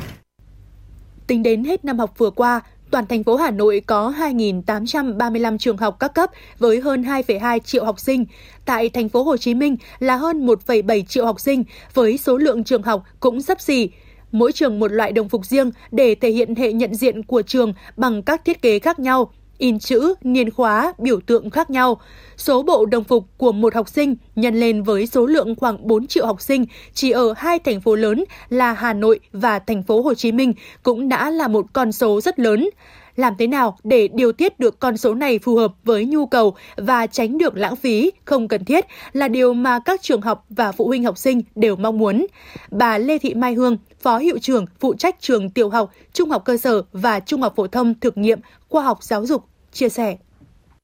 Tính 1.29 1.43
đến 1.43 1.65
hết 1.65 1.85
năm 1.85 1.99
học 1.99 2.19
vừa 2.19 2.31
qua, 2.31 2.61
toàn 2.91 3.07
thành 3.07 3.25
phố 3.25 3.37
Hà 3.37 3.51
Nội 3.51 3.83
có 3.87 4.15
2.835 4.19 5.59
trường 5.59 5.77
học 5.77 5.97
các 6.01 6.15
cấp 6.15 6.31
với 6.59 6.81
hơn 6.81 7.03
2,2 7.03 7.59
triệu 7.59 7.85
học 7.85 8.01
sinh. 8.01 8.27
Tại 8.65 8.89
thành 8.89 9.09
phố 9.09 9.23
Hồ 9.23 9.37
Chí 9.37 9.55
Minh 9.55 9.77
là 9.99 10.17
hơn 10.17 10.47
1,7 10.47 11.03
triệu 11.03 11.27
học 11.27 11.41
sinh 11.41 11.65
với 11.95 12.19
số 12.19 12.37
lượng 12.37 12.65
trường 12.65 12.83
học 12.83 13.03
cũng 13.21 13.43
sắp 13.43 13.61
xỉ. 13.61 13.91
Mỗi 14.33 14.53
trường 14.53 14.79
một 14.79 14.93
loại 14.93 15.13
đồng 15.13 15.29
phục 15.29 15.47
riêng 15.47 15.71
để 15.91 16.15
thể 16.15 16.31
hiện 16.31 16.55
hệ 16.55 16.73
nhận 16.73 16.95
diện 16.95 17.23
của 17.23 17.43
trường 17.43 17.73
bằng 17.97 18.23
các 18.23 18.45
thiết 18.45 18.63
kế 18.63 18.79
khác 18.79 18.99
nhau 18.99 19.33
in 19.59 19.79
chữ, 19.79 20.15
niên 20.23 20.51
khóa, 20.51 20.93
biểu 20.99 21.21
tượng 21.21 21.51
khác 21.51 21.71
nhau. 21.71 22.01
Số 22.37 22.63
bộ 22.63 22.87
đồng 22.87 23.05
phục 23.05 23.25
của 23.37 23.53
một 23.53 23.75
học 23.75 23.89
sinh 23.89 24.17
nhân 24.37 24.61
lên 24.61 24.83
với 24.83 25.07
số 25.07 25.27
lượng 25.27 25.55
khoảng 25.57 25.89
4 25.89 26.07
triệu 26.07 26.27
học 26.27 26.41
sinh 26.41 26.67
chỉ 26.95 27.11
ở 27.11 27.35
hai 27.37 27.59
thành 27.59 27.81
phố 27.81 27.95
lớn 27.95 28.25
là 28.49 28.73
Hà 28.73 28.93
Nội 28.93 29.21
và 29.33 29.59
thành 29.59 29.83
phố 29.83 30.03
Hồ 30.03 30.15
Chí 30.15 30.33
Minh 30.33 30.55
cũng 30.83 31.09
đã 31.09 31.31
là 31.31 31.49
một 31.49 31.67
con 31.73 31.93
số 31.93 32.21
rất 32.21 32.39
lớn. 32.39 32.71
Làm 33.19 33.33
thế 33.39 33.47
nào 33.47 33.77
để 33.85 34.09
điều 34.15 34.33
tiết 34.33 34.61
được 34.61 34.81
con 34.81 34.97
số 34.97 35.15
này 35.15 35.39
phù 35.43 35.57
hợp 35.57 35.73
với 35.85 36.07
nhu 36.07 36.27
cầu 36.27 36.55
và 36.77 37.07
tránh 37.07 37.39
được 37.39 37.57
lãng 37.57 37.77
phí 37.77 38.11
không 38.25 38.49
cần 38.49 38.65
thiết 38.65 38.85
là 39.13 39.29
điều 39.29 39.55
mà 39.55 39.79
các 39.85 40.01
trường 40.03 40.21
học 40.21 40.45
và 40.51 40.73
phụ 40.73 40.87
huynh 40.87 41.05
học 41.05 41.17
sinh 41.17 41.41
đều 41.55 41.77
mong 41.77 41.99
muốn. 41.99 42.27
Bà 42.71 42.99
Lê 42.99 43.19
Thị 43.19 43.35
Mai 43.35 43.55
Hương, 43.55 43.77
Phó 44.03 44.19
Hiệu 44.19 44.39
trưởng 44.39 44.65
phụ 44.81 44.95
trách 44.95 45.21
trường 45.21 45.51
tiểu 45.51 45.71
học, 45.71 45.91
trung 46.13 46.31
học 46.31 46.43
cơ 46.45 46.57
sở 46.57 46.83
và 46.93 47.21
trung 47.21 47.43
học 47.43 47.53
phổ 47.57 47.67
thông 47.67 47.95
thực 48.01 48.19
nghiệm 48.19 48.39
khoa 48.69 48.83
học 48.83 48.99
giáo 49.01 49.27
dục 49.27 49.45
chia 49.73 49.89
sẻ. 49.89 50.17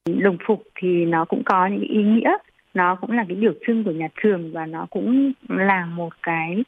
Đồng 0.06 0.38
phục 0.48 0.62
thì 0.80 0.88
nó 0.88 1.24
cũng 1.28 1.42
có 1.44 1.66
những 1.66 1.88
ý 1.88 2.02
nghĩa, 2.02 2.30
nó 2.74 2.96
cũng 3.00 3.10
là 3.10 3.24
cái 3.28 3.36
biểu 3.36 3.52
trưng 3.66 3.84
của 3.84 3.90
nhà 3.90 4.08
trường 4.22 4.52
và 4.52 4.66
nó 4.66 4.86
cũng 4.90 5.32
là 5.48 5.86
một 5.86 6.12
cái 6.22 6.62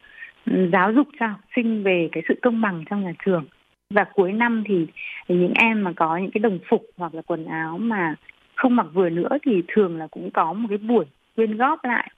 giáo 0.72 0.92
dục 0.92 1.06
cho 1.20 1.26
học 1.26 1.40
sinh 1.56 1.82
về 1.82 2.08
cái 2.12 2.22
sự 2.28 2.34
công 2.42 2.60
bằng 2.60 2.84
trong 2.90 3.04
nhà 3.04 3.12
trường 3.24 3.44
và 3.90 4.04
cuối 4.04 4.32
năm 4.32 4.64
thì 4.66 4.86
những 5.28 5.52
em 5.54 5.84
mà 5.84 5.92
có 5.96 6.16
những 6.16 6.30
cái 6.30 6.38
đồng 6.38 6.58
phục 6.68 6.82
hoặc 6.96 7.14
là 7.14 7.22
quần 7.22 7.44
áo 7.44 7.78
mà 7.78 8.14
không 8.54 8.76
mặc 8.76 8.86
vừa 8.92 9.10
nữa 9.10 9.28
thì 9.42 9.62
thường 9.68 9.96
là 9.96 10.06
cũng 10.06 10.30
có 10.30 10.52
một 10.52 10.66
cái 10.68 10.78
buổi 10.78 11.04
quyên 11.36 11.56
góp 11.56 11.84
lại 11.84 12.10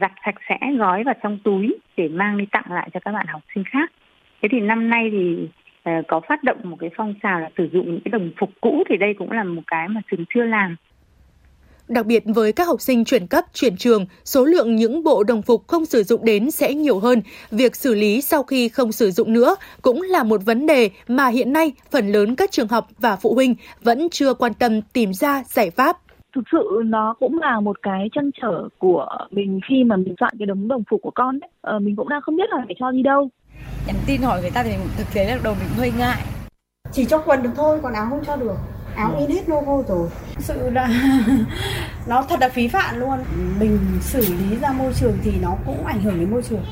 giặt 0.00 0.12
sạch 0.24 0.34
sẽ, 0.48 0.58
gói 0.78 1.04
vào 1.04 1.14
trong 1.22 1.38
túi 1.44 1.74
để 1.96 2.08
mang 2.08 2.38
đi 2.38 2.44
tặng 2.52 2.72
lại 2.72 2.90
cho 2.94 3.00
các 3.00 3.12
bạn 3.12 3.26
học 3.26 3.42
sinh 3.54 3.64
khác. 3.64 3.92
Thế 4.42 4.48
thì 4.52 4.60
năm 4.60 4.90
nay 4.90 5.08
thì 5.12 5.48
ờ, 5.82 5.92
có 6.08 6.20
phát 6.20 6.44
động 6.44 6.58
một 6.62 6.76
cái 6.80 6.90
phong 6.96 7.14
trào 7.22 7.40
là 7.40 7.50
sử 7.58 7.68
dụng 7.72 7.86
những 7.86 8.00
cái 8.04 8.10
đồng 8.10 8.30
phục 8.36 8.50
cũ 8.60 8.84
thì 8.88 8.96
đây 8.96 9.14
cũng 9.14 9.30
là 9.30 9.44
một 9.44 9.62
cái 9.66 9.88
mà 9.88 10.00
trường 10.10 10.24
chưa 10.34 10.44
làm. 10.44 10.76
Đặc 11.90 12.06
biệt 12.06 12.22
với 12.26 12.52
các 12.52 12.66
học 12.66 12.80
sinh 12.80 13.04
chuyển 13.04 13.26
cấp, 13.26 13.44
chuyển 13.54 13.76
trường, 13.76 14.06
số 14.24 14.44
lượng 14.44 14.76
những 14.76 15.04
bộ 15.04 15.22
đồng 15.22 15.42
phục 15.42 15.68
không 15.68 15.86
sử 15.86 16.02
dụng 16.02 16.24
đến 16.24 16.50
sẽ 16.50 16.74
nhiều 16.74 16.98
hơn. 16.98 17.22
Việc 17.50 17.76
xử 17.76 17.94
lý 17.94 18.20
sau 18.20 18.42
khi 18.42 18.68
không 18.68 18.92
sử 18.92 19.10
dụng 19.10 19.32
nữa 19.32 19.56
cũng 19.82 20.02
là 20.02 20.22
một 20.22 20.40
vấn 20.44 20.66
đề 20.66 20.90
mà 21.08 21.28
hiện 21.28 21.52
nay 21.52 21.72
phần 21.90 22.12
lớn 22.12 22.36
các 22.36 22.50
trường 22.50 22.68
học 22.68 22.88
và 22.98 23.16
phụ 23.16 23.34
huynh 23.34 23.54
vẫn 23.82 24.08
chưa 24.10 24.34
quan 24.34 24.54
tâm 24.54 24.82
tìm 24.82 25.12
ra 25.12 25.42
giải 25.46 25.70
pháp 25.70 25.96
thực 26.34 26.44
sự 26.52 26.82
nó 26.84 27.14
cũng 27.20 27.38
là 27.38 27.60
một 27.60 27.82
cái 27.82 28.08
trăn 28.12 28.30
trở 28.42 28.68
của 28.78 29.06
mình 29.30 29.60
khi 29.68 29.84
mà 29.84 29.96
mình 29.96 30.14
chọn 30.20 30.32
cái 30.38 30.46
đống 30.46 30.68
đồng 30.68 30.82
phục 30.90 31.02
của 31.02 31.12
con 31.14 31.40
ấy. 31.40 31.50
Ờ, 31.60 31.78
mình 31.78 31.96
cũng 31.96 32.08
đang 32.08 32.20
không 32.22 32.36
biết 32.36 32.50
là 32.50 32.62
phải 32.66 32.74
cho 32.78 32.90
đi 32.90 33.02
đâu 33.02 33.28
nhắn 33.86 33.96
tin 34.06 34.22
hỏi 34.22 34.40
người 34.40 34.50
ta 34.50 34.62
thì 34.62 34.70
thực 34.98 35.06
tế 35.14 35.24
là 35.24 35.38
đầu 35.44 35.54
mình 35.54 35.68
hơi 35.76 35.92
ngại 35.98 36.22
chỉ 36.92 37.04
cho 37.04 37.18
quần 37.18 37.42
được 37.42 37.50
thôi 37.56 37.78
còn 37.82 37.92
áo 37.92 38.06
không 38.10 38.24
cho 38.26 38.36
được 38.36 38.54
áo 38.96 39.16
in 39.18 39.30
hết 39.30 39.48
logo 39.48 39.82
rồi 39.88 40.08
thực 40.34 40.44
sự 40.44 40.70
là 40.70 40.88
nó 42.06 42.22
thật 42.22 42.40
là 42.40 42.48
phí 42.48 42.68
phạm 42.68 43.00
luôn 43.00 43.18
mình 43.60 43.78
xử 44.00 44.20
lý 44.20 44.56
ra 44.62 44.72
môi 44.72 44.92
trường 45.00 45.18
thì 45.24 45.32
nó 45.42 45.56
cũng 45.66 45.86
ảnh 45.86 46.02
hưởng 46.02 46.20
đến 46.20 46.30
môi 46.30 46.42
trường 46.42 46.64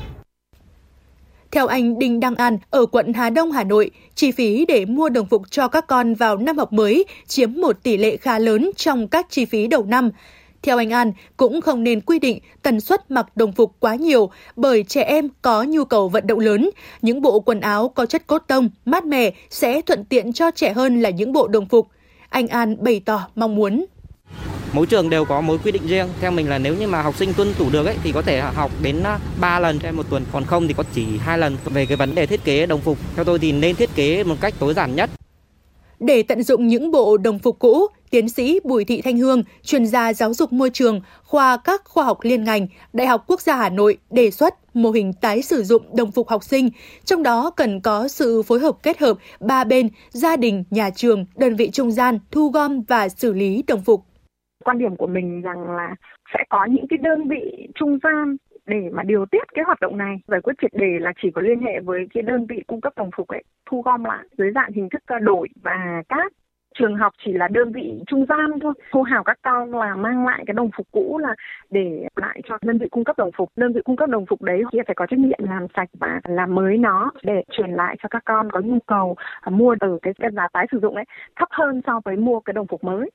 theo 1.51 1.67
anh 1.67 1.99
Đinh 1.99 2.19
Đăng 2.19 2.35
An 2.35 2.57
ở 2.69 2.85
quận 2.85 3.13
Hà 3.13 3.29
Đông, 3.29 3.51
Hà 3.51 3.63
Nội, 3.63 3.91
chi 4.15 4.31
phí 4.31 4.65
để 4.65 4.85
mua 4.85 5.09
đồng 5.09 5.27
phục 5.27 5.51
cho 5.51 5.67
các 5.67 5.87
con 5.87 6.13
vào 6.13 6.37
năm 6.37 6.57
học 6.57 6.73
mới 6.73 7.05
chiếm 7.27 7.53
một 7.53 7.83
tỷ 7.83 7.97
lệ 7.97 8.17
khá 8.17 8.39
lớn 8.39 8.71
trong 8.75 9.07
các 9.07 9.27
chi 9.29 9.45
phí 9.45 9.67
đầu 9.67 9.85
năm. 9.85 10.09
Theo 10.61 10.77
anh 10.77 10.93
An, 10.93 11.13
cũng 11.37 11.61
không 11.61 11.83
nên 11.83 12.01
quy 12.01 12.19
định 12.19 12.39
tần 12.61 12.81
suất 12.81 13.11
mặc 13.11 13.25
đồng 13.35 13.51
phục 13.51 13.75
quá 13.79 13.95
nhiều 13.95 14.29
bởi 14.55 14.83
trẻ 14.83 15.03
em 15.03 15.27
có 15.41 15.63
nhu 15.63 15.85
cầu 15.85 16.09
vận 16.09 16.27
động 16.27 16.39
lớn. 16.39 16.69
Những 17.01 17.21
bộ 17.21 17.39
quần 17.39 17.59
áo 17.59 17.89
có 17.89 18.05
chất 18.05 18.27
cốt 18.27 18.43
tông, 18.47 18.69
mát 18.85 19.05
mẻ 19.05 19.31
sẽ 19.49 19.81
thuận 19.81 20.05
tiện 20.05 20.33
cho 20.33 20.51
trẻ 20.51 20.73
hơn 20.73 21.01
là 21.01 21.09
những 21.09 21.33
bộ 21.33 21.47
đồng 21.47 21.65
phục. 21.65 21.87
Anh 22.29 22.47
An 22.47 22.83
bày 22.83 23.01
tỏ 23.05 23.27
mong 23.35 23.55
muốn. 23.55 23.85
Mỗi 24.73 24.85
trường 24.85 25.09
đều 25.09 25.25
có 25.25 25.41
mỗi 25.41 25.57
quy 25.57 25.71
định 25.71 25.87
riêng. 25.87 26.07
Theo 26.21 26.31
mình 26.31 26.49
là 26.49 26.57
nếu 26.57 26.75
như 26.75 26.87
mà 26.87 27.01
học 27.01 27.15
sinh 27.15 27.33
tuân 27.33 27.53
thủ 27.53 27.69
được 27.69 27.85
ấy 27.85 27.95
thì 28.03 28.11
có 28.11 28.21
thể 28.21 28.39
học 28.41 28.71
đến 28.81 29.03
3 29.41 29.59
lần 29.59 29.79
trên 29.79 29.95
một 29.95 30.09
tuần. 30.09 30.25
Còn 30.31 30.45
không 30.45 30.67
thì 30.67 30.73
có 30.73 30.83
chỉ 30.93 31.05
hai 31.17 31.37
lần. 31.37 31.57
Về 31.65 31.85
cái 31.85 31.97
vấn 31.97 32.15
đề 32.15 32.25
thiết 32.25 32.43
kế 32.43 32.65
đồng 32.65 32.81
phục 32.81 32.97
theo 33.15 33.25
tôi 33.25 33.39
thì 33.39 33.51
nên 33.51 33.75
thiết 33.75 33.89
kế 33.95 34.23
một 34.23 34.35
cách 34.41 34.53
tối 34.59 34.73
giản 34.73 34.95
nhất. 34.95 35.09
Để 35.99 36.23
tận 36.23 36.43
dụng 36.43 36.67
những 36.67 36.91
bộ 36.91 37.17
đồng 37.17 37.39
phục 37.39 37.59
cũ, 37.59 37.87
tiến 38.09 38.29
sĩ 38.29 38.59
Bùi 38.63 38.85
Thị 38.85 39.01
Thanh 39.01 39.17
Hương, 39.17 39.43
chuyên 39.63 39.85
gia 39.85 40.13
giáo 40.13 40.33
dục 40.33 40.53
môi 40.53 40.69
trường, 40.69 41.01
khoa 41.23 41.57
các 41.63 41.81
khoa 41.85 42.03
học 42.03 42.17
liên 42.21 42.43
ngành, 42.43 42.67
Đại 42.93 43.07
học 43.07 43.23
Quốc 43.27 43.41
gia 43.41 43.55
Hà 43.55 43.69
Nội 43.69 43.97
đề 44.11 44.31
xuất 44.31 44.53
mô 44.73 44.91
hình 44.91 45.13
tái 45.21 45.41
sử 45.41 45.63
dụng 45.63 45.81
đồng 45.97 46.11
phục 46.11 46.29
học 46.29 46.43
sinh, 46.43 46.69
trong 47.03 47.23
đó 47.23 47.51
cần 47.57 47.81
có 47.81 48.07
sự 48.07 48.41
phối 48.47 48.59
hợp 48.59 48.75
kết 48.83 48.99
hợp 48.99 49.17
ba 49.39 49.63
bên, 49.63 49.89
gia 50.09 50.37
đình, 50.37 50.63
nhà 50.69 50.89
trường, 50.95 51.25
đơn 51.37 51.55
vị 51.55 51.69
trung 51.73 51.91
gian, 51.91 52.19
thu 52.31 52.49
gom 52.49 52.81
và 52.81 53.09
xử 53.09 53.33
lý 53.33 53.63
đồng 53.67 53.81
phục. 53.81 54.01
Quan 54.65 54.77
điểm 54.77 54.95
của 54.95 55.07
mình 55.07 55.41
rằng 55.41 55.71
là 55.75 55.95
sẽ 56.33 56.39
có 56.49 56.65
những 56.65 56.87
cái 56.89 56.97
đơn 56.97 57.27
vị 57.27 57.67
trung 57.75 57.99
gian 58.03 58.37
để 58.65 58.89
mà 58.91 59.03
điều 59.03 59.25
tiết 59.31 59.43
cái 59.53 59.63
hoạt 59.65 59.79
động 59.81 59.97
này. 59.97 60.15
Giải 60.27 60.41
quyết 60.41 60.53
triệt 60.61 60.73
đề 60.73 60.99
là 60.99 61.13
chỉ 61.21 61.29
có 61.35 61.41
liên 61.41 61.59
hệ 61.59 61.79
với 61.85 61.99
cái 62.13 62.23
đơn 62.23 62.45
vị 62.49 62.63
cung 62.67 62.81
cấp 62.81 62.93
đồng 62.95 63.09
phục 63.17 63.27
ấy 63.27 63.43
thu 63.71 63.81
gom 63.81 64.03
lại 64.03 64.25
dưới 64.37 64.51
dạng 64.55 64.71
hình 64.75 64.89
thức 64.91 65.01
à, 65.05 65.19
đổi 65.19 65.47
và 65.63 66.03
các 66.09 66.31
trường 66.79 66.95
học 66.95 67.13
chỉ 67.25 67.33
là 67.33 67.47
đơn 67.47 67.71
vị 67.71 67.93
trung 68.07 68.25
gian 68.29 68.59
thôi. 68.61 68.73
Cô 68.91 69.01
hào 69.01 69.23
các 69.23 69.39
con 69.41 69.73
là 69.73 69.95
mang 69.95 70.25
lại 70.25 70.43
cái 70.47 70.53
đồng 70.53 70.69
phục 70.77 70.87
cũ 70.91 71.17
là 71.17 71.35
để 71.69 72.07
lại 72.15 72.41
cho 72.49 72.57
đơn 72.61 72.77
vị 72.77 72.87
cung 72.91 73.03
cấp 73.03 73.17
đồng 73.17 73.31
phục. 73.37 73.49
Đơn 73.55 73.73
vị 73.73 73.81
cung 73.85 73.95
cấp 73.95 74.09
đồng 74.09 74.25
phục 74.25 74.41
đấy 74.41 74.61
thì 74.71 74.79
phải 74.87 74.95
có 74.95 75.05
trách 75.05 75.19
nhiệm 75.19 75.39
làm 75.39 75.67
sạch 75.75 75.89
và 75.99 76.21
làm 76.23 76.55
mới 76.55 76.77
nó 76.77 77.11
để 77.23 77.43
chuyển 77.51 77.69
lại 77.69 77.95
cho 78.03 78.09
các 78.09 78.23
con 78.25 78.51
có 78.51 78.59
nhu 78.59 78.79
cầu 78.87 79.15
mua 79.49 79.75
từ 79.79 79.99
cái, 80.01 80.13
cái 80.19 80.31
giá 80.31 80.47
tái 80.53 80.67
sử 80.71 80.79
dụng 80.81 80.95
ấy 80.95 81.05
thấp 81.35 81.47
hơn 81.51 81.81
so 81.87 81.99
với 82.05 82.15
mua 82.15 82.39
cái 82.39 82.53
đồng 82.53 82.67
phục 82.67 82.83
mới 82.83 83.09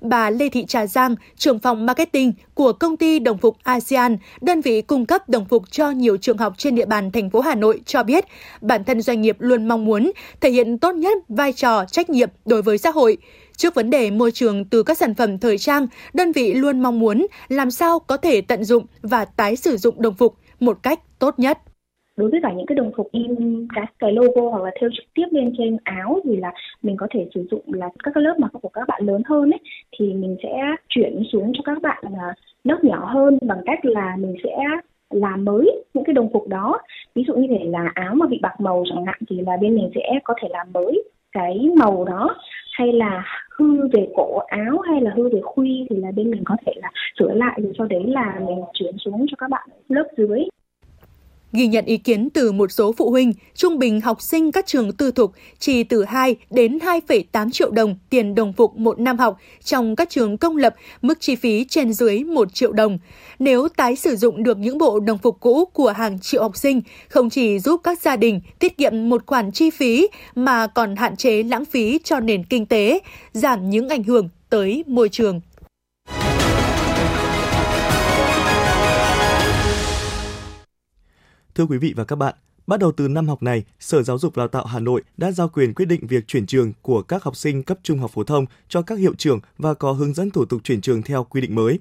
bà 0.00 0.30
Lê 0.30 0.48
Thị 0.48 0.64
Trà 0.64 0.86
Giang, 0.86 1.14
trưởng 1.36 1.58
phòng 1.58 1.86
marketing 1.86 2.32
của 2.54 2.72
công 2.72 2.96
ty 2.96 3.18
đồng 3.18 3.38
phục 3.38 3.56
ASEAN, 3.62 4.16
đơn 4.40 4.60
vị 4.60 4.82
cung 4.82 5.06
cấp 5.06 5.28
đồng 5.28 5.44
phục 5.44 5.70
cho 5.70 5.90
nhiều 5.90 6.16
trường 6.16 6.38
học 6.38 6.54
trên 6.56 6.74
địa 6.74 6.86
bàn 6.86 7.10
thành 7.10 7.30
phố 7.30 7.40
Hà 7.40 7.54
Nội 7.54 7.80
cho 7.86 8.02
biết, 8.02 8.24
bản 8.60 8.84
thân 8.84 9.02
doanh 9.02 9.20
nghiệp 9.20 9.36
luôn 9.38 9.68
mong 9.68 9.84
muốn 9.84 10.12
thể 10.40 10.50
hiện 10.50 10.78
tốt 10.78 10.92
nhất 10.94 11.18
vai 11.28 11.52
trò 11.52 11.84
trách 11.84 12.10
nhiệm 12.10 12.28
đối 12.44 12.62
với 12.62 12.78
xã 12.78 12.90
hội. 12.90 13.16
Trước 13.56 13.74
vấn 13.74 13.90
đề 13.90 14.10
môi 14.10 14.32
trường 14.32 14.64
từ 14.64 14.82
các 14.82 14.98
sản 14.98 15.14
phẩm 15.14 15.38
thời 15.38 15.58
trang, 15.58 15.86
đơn 16.12 16.32
vị 16.32 16.54
luôn 16.54 16.80
mong 16.80 16.98
muốn 16.98 17.26
làm 17.48 17.70
sao 17.70 17.98
có 17.98 18.16
thể 18.16 18.40
tận 18.40 18.64
dụng 18.64 18.86
và 19.02 19.24
tái 19.24 19.56
sử 19.56 19.76
dụng 19.76 20.02
đồng 20.02 20.14
phục 20.14 20.34
một 20.60 20.78
cách 20.82 21.00
tốt 21.18 21.38
nhất 21.38 21.58
đối 22.18 22.30
với 22.30 22.40
cả 22.42 22.52
những 22.52 22.66
cái 22.66 22.76
đồng 22.76 22.92
phục 22.96 23.08
in 23.12 23.66
các 23.74 23.92
cái 23.98 24.12
logo 24.12 24.50
hoặc 24.50 24.62
là 24.62 24.70
theo 24.80 24.90
trực 24.96 25.04
tiếp 25.14 25.26
lên 25.30 25.52
trên 25.58 25.76
áo 25.84 26.20
thì 26.24 26.36
là 26.36 26.52
mình 26.82 26.96
có 26.96 27.06
thể 27.10 27.28
sử 27.34 27.46
dụng 27.50 27.62
là 27.66 27.88
các 28.02 28.16
lớp 28.16 28.34
mặc 28.38 28.50
của 28.62 28.68
các 28.68 28.88
bạn 28.88 29.02
lớn 29.04 29.22
hơn 29.26 29.50
ấy, 29.50 29.60
thì 29.98 30.14
mình 30.14 30.36
sẽ 30.42 30.62
chuyển 30.88 31.22
xuống 31.32 31.52
cho 31.54 31.62
các 31.64 31.82
bạn 31.82 32.04
là 32.12 32.34
lớp 32.64 32.78
nhỏ 32.82 33.04
hơn 33.14 33.38
bằng 33.42 33.60
cách 33.66 33.84
là 33.84 34.16
mình 34.18 34.34
sẽ 34.44 34.56
làm 35.10 35.44
mới 35.44 35.84
những 35.94 36.04
cái 36.04 36.14
đồng 36.14 36.32
phục 36.32 36.48
đó. 36.48 36.78
Ví 37.14 37.24
dụ 37.26 37.34
như 37.34 37.46
thể 37.50 37.64
là 37.64 37.90
áo 37.94 38.14
mà 38.14 38.26
bị 38.26 38.38
bạc 38.42 38.60
màu 38.60 38.84
chẳng 38.88 39.04
hạn 39.04 39.18
thì 39.30 39.40
là 39.40 39.56
bên 39.60 39.74
mình 39.74 39.90
sẽ 39.94 40.18
có 40.24 40.34
thể 40.42 40.48
làm 40.50 40.66
mới 40.72 41.02
cái 41.32 41.70
màu 41.76 42.04
đó. 42.04 42.36
Hay 42.72 42.92
là 42.92 43.24
hư 43.50 43.88
về 43.92 44.08
cổ 44.16 44.38
áo 44.38 44.78
hay 44.78 45.00
là 45.00 45.10
hư 45.16 45.28
về 45.28 45.40
khuy 45.42 45.86
thì 45.90 45.96
là 45.96 46.10
bên 46.16 46.30
mình 46.30 46.42
có 46.44 46.56
thể 46.66 46.72
là 46.76 46.90
sửa 47.18 47.32
lại 47.32 47.60
rồi 47.62 47.72
sau 47.78 47.86
đấy 47.86 48.04
là 48.06 48.40
mình 48.46 48.58
chuyển 48.72 48.94
xuống 48.98 49.26
cho 49.30 49.34
các 49.38 49.50
bạn 49.50 49.68
lớp 49.88 50.08
dưới. 50.16 50.40
Ghi 51.52 51.66
nhận 51.66 51.84
ý 51.84 51.96
kiến 51.96 52.30
từ 52.30 52.52
một 52.52 52.72
số 52.72 52.92
phụ 52.92 53.10
huynh, 53.10 53.32
trung 53.54 53.78
bình 53.78 54.00
học 54.00 54.22
sinh 54.22 54.52
các 54.52 54.66
trường 54.66 54.92
tư 54.92 55.10
thục 55.10 55.32
chỉ 55.58 55.84
từ 55.84 56.04
2 56.04 56.36
đến 56.50 56.78
2,8 56.78 57.50
triệu 57.50 57.70
đồng 57.70 57.96
tiền 58.10 58.34
đồng 58.34 58.52
phục 58.52 58.76
một 58.76 59.00
năm 59.00 59.18
học 59.18 59.38
trong 59.64 59.96
các 59.96 60.10
trường 60.10 60.38
công 60.38 60.56
lập, 60.56 60.74
mức 61.02 61.20
chi 61.20 61.36
phí 61.36 61.64
trên 61.64 61.92
dưới 61.92 62.24
1 62.24 62.54
triệu 62.54 62.72
đồng. 62.72 62.98
Nếu 63.38 63.68
tái 63.68 63.96
sử 63.96 64.16
dụng 64.16 64.42
được 64.42 64.58
những 64.58 64.78
bộ 64.78 65.00
đồng 65.00 65.18
phục 65.18 65.40
cũ 65.40 65.64
của 65.64 65.92
hàng 65.92 66.18
triệu 66.18 66.42
học 66.42 66.56
sinh, 66.56 66.82
không 67.08 67.30
chỉ 67.30 67.58
giúp 67.58 67.80
các 67.84 68.00
gia 68.00 68.16
đình 68.16 68.40
tiết 68.58 68.76
kiệm 68.76 69.08
một 69.08 69.22
khoản 69.26 69.52
chi 69.52 69.70
phí 69.70 70.08
mà 70.34 70.66
còn 70.66 70.96
hạn 70.96 71.16
chế 71.16 71.42
lãng 71.42 71.64
phí 71.64 71.98
cho 72.04 72.20
nền 72.20 72.44
kinh 72.44 72.66
tế, 72.66 72.98
giảm 73.32 73.70
những 73.70 73.88
ảnh 73.88 74.04
hưởng 74.04 74.28
tới 74.50 74.84
môi 74.86 75.08
trường. 75.08 75.40
Thưa 81.58 81.66
quý 81.66 81.78
vị 81.78 81.92
và 81.96 82.04
các 82.04 82.16
bạn, 82.16 82.34
bắt 82.66 82.80
đầu 82.80 82.92
từ 82.92 83.08
năm 83.08 83.28
học 83.28 83.42
này, 83.42 83.64
Sở 83.80 84.02
Giáo 84.02 84.18
dục 84.18 84.36
Đào 84.36 84.48
tạo 84.48 84.66
Hà 84.66 84.80
Nội 84.80 85.02
đã 85.16 85.32
giao 85.32 85.48
quyền 85.48 85.74
quyết 85.74 85.84
định 85.84 86.06
việc 86.06 86.28
chuyển 86.28 86.46
trường 86.46 86.72
của 86.82 87.02
các 87.02 87.22
học 87.22 87.36
sinh 87.36 87.62
cấp 87.62 87.78
trung 87.82 87.98
học 87.98 88.10
phổ 88.14 88.24
thông 88.24 88.46
cho 88.68 88.82
các 88.82 88.98
hiệu 88.98 89.14
trưởng 89.14 89.40
và 89.58 89.74
có 89.74 89.92
hướng 89.92 90.14
dẫn 90.14 90.30
thủ 90.30 90.44
tục 90.44 90.60
chuyển 90.64 90.80
trường 90.80 91.02
theo 91.02 91.24
quy 91.24 91.40
định 91.40 91.54
mới. 91.54 91.78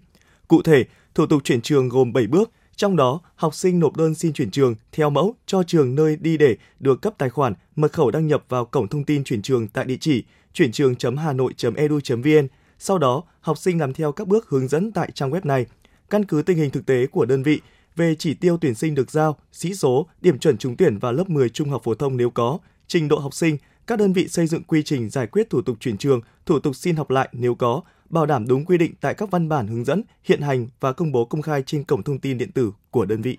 Cụ 0.47 0.61
thể, 0.61 0.85
thủ 1.15 1.25
tục 1.25 1.41
chuyển 1.43 1.61
trường 1.61 1.89
gồm 1.89 2.13
7 2.13 2.27
bước, 2.27 2.51
trong 2.75 2.95
đó 2.95 3.21
học 3.35 3.55
sinh 3.55 3.79
nộp 3.79 3.97
đơn 3.97 4.15
xin 4.15 4.33
chuyển 4.33 4.51
trường 4.51 4.75
theo 4.91 5.09
mẫu 5.09 5.35
cho 5.45 5.63
trường 5.63 5.95
nơi 5.95 6.15
đi 6.15 6.37
để 6.37 6.57
được 6.79 7.01
cấp 7.01 7.13
tài 7.17 7.29
khoản, 7.29 7.53
mật 7.75 7.93
khẩu 7.93 8.11
đăng 8.11 8.27
nhập 8.27 8.43
vào 8.49 8.65
cổng 8.65 8.87
thông 8.87 9.03
tin 9.03 9.23
chuyển 9.23 9.41
trường 9.41 9.67
tại 9.67 9.85
địa 9.85 9.97
chỉ 9.99 10.23
chuyển 10.53 10.71
trường.hanoi.edu.vn. 10.71 12.47
Sau 12.79 12.97
đó, 12.97 13.23
học 13.39 13.57
sinh 13.57 13.79
làm 13.79 13.93
theo 13.93 14.11
các 14.11 14.27
bước 14.27 14.49
hướng 14.49 14.67
dẫn 14.67 14.91
tại 14.91 15.11
trang 15.13 15.31
web 15.31 15.41
này. 15.43 15.65
Căn 16.09 16.25
cứ 16.25 16.41
tình 16.41 16.57
hình 16.57 16.69
thực 16.69 16.85
tế 16.85 17.07
của 17.07 17.25
đơn 17.25 17.43
vị, 17.43 17.61
về 17.97 18.15
chỉ 18.15 18.33
tiêu 18.33 18.57
tuyển 18.61 18.75
sinh 18.75 18.95
được 18.95 19.11
giao, 19.11 19.37
sĩ 19.51 19.73
số, 19.73 20.07
điểm 20.21 20.39
chuẩn 20.39 20.57
trúng 20.57 20.75
tuyển 20.77 20.97
vào 20.97 21.13
lớp 21.13 21.29
10 21.29 21.49
trung 21.49 21.69
học 21.69 21.81
phổ 21.83 21.95
thông 21.95 22.17
nếu 22.17 22.29
có, 22.29 22.59
trình 22.87 23.07
độ 23.07 23.19
học 23.19 23.33
sinh, 23.33 23.57
các 23.87 23.99
đơn 23.99 24.13
vị 24.13 24.27
xây 24.27 24.47
dựng 24.47 24.63
quy 24.63 24.83
trình 24.83 25.09
giải 25.09 25.27
quyết 25.27 25.49
thủ 25.49 25.61
tục 25.61 25.77
chuyển 25.79 25.97
trường, 25.97 26.21
thủ 26.45 26.59
tục 26.59 26.75
xin 26.75 26.95
học 26.95 27.09
lại 27.09 27.29
nếu 27.31 27.55
có, 27.55 27.81
bảo 28.09 28.25
đảm 28.25 28.47
đúng 28.47 28.65
quy 28.65 28.77
định 28.77 28.93
tại 29.01 29.13
các 29.13 29.31
văn 29.31 29.49
bản 29.49 29.67
hướng 29.67 29.85
dẫn, 29.85 30.01
hiện 30.23 30.41
hành 30.41 30.67
và 30.79 30.93
công 30.93 31.11
bố 31.11 31.25
công 31.25 31.41
khai 31.41 31.63
trên 31.65 31.83
cổng 31.83 32.03
thông 32.03 32.19
tin 32.19 32.37
điện 32.37 32.51
tử 32.51 32.71
của 32.91 33.05
đơn 33.05 33.21
vị. 33.21 33.37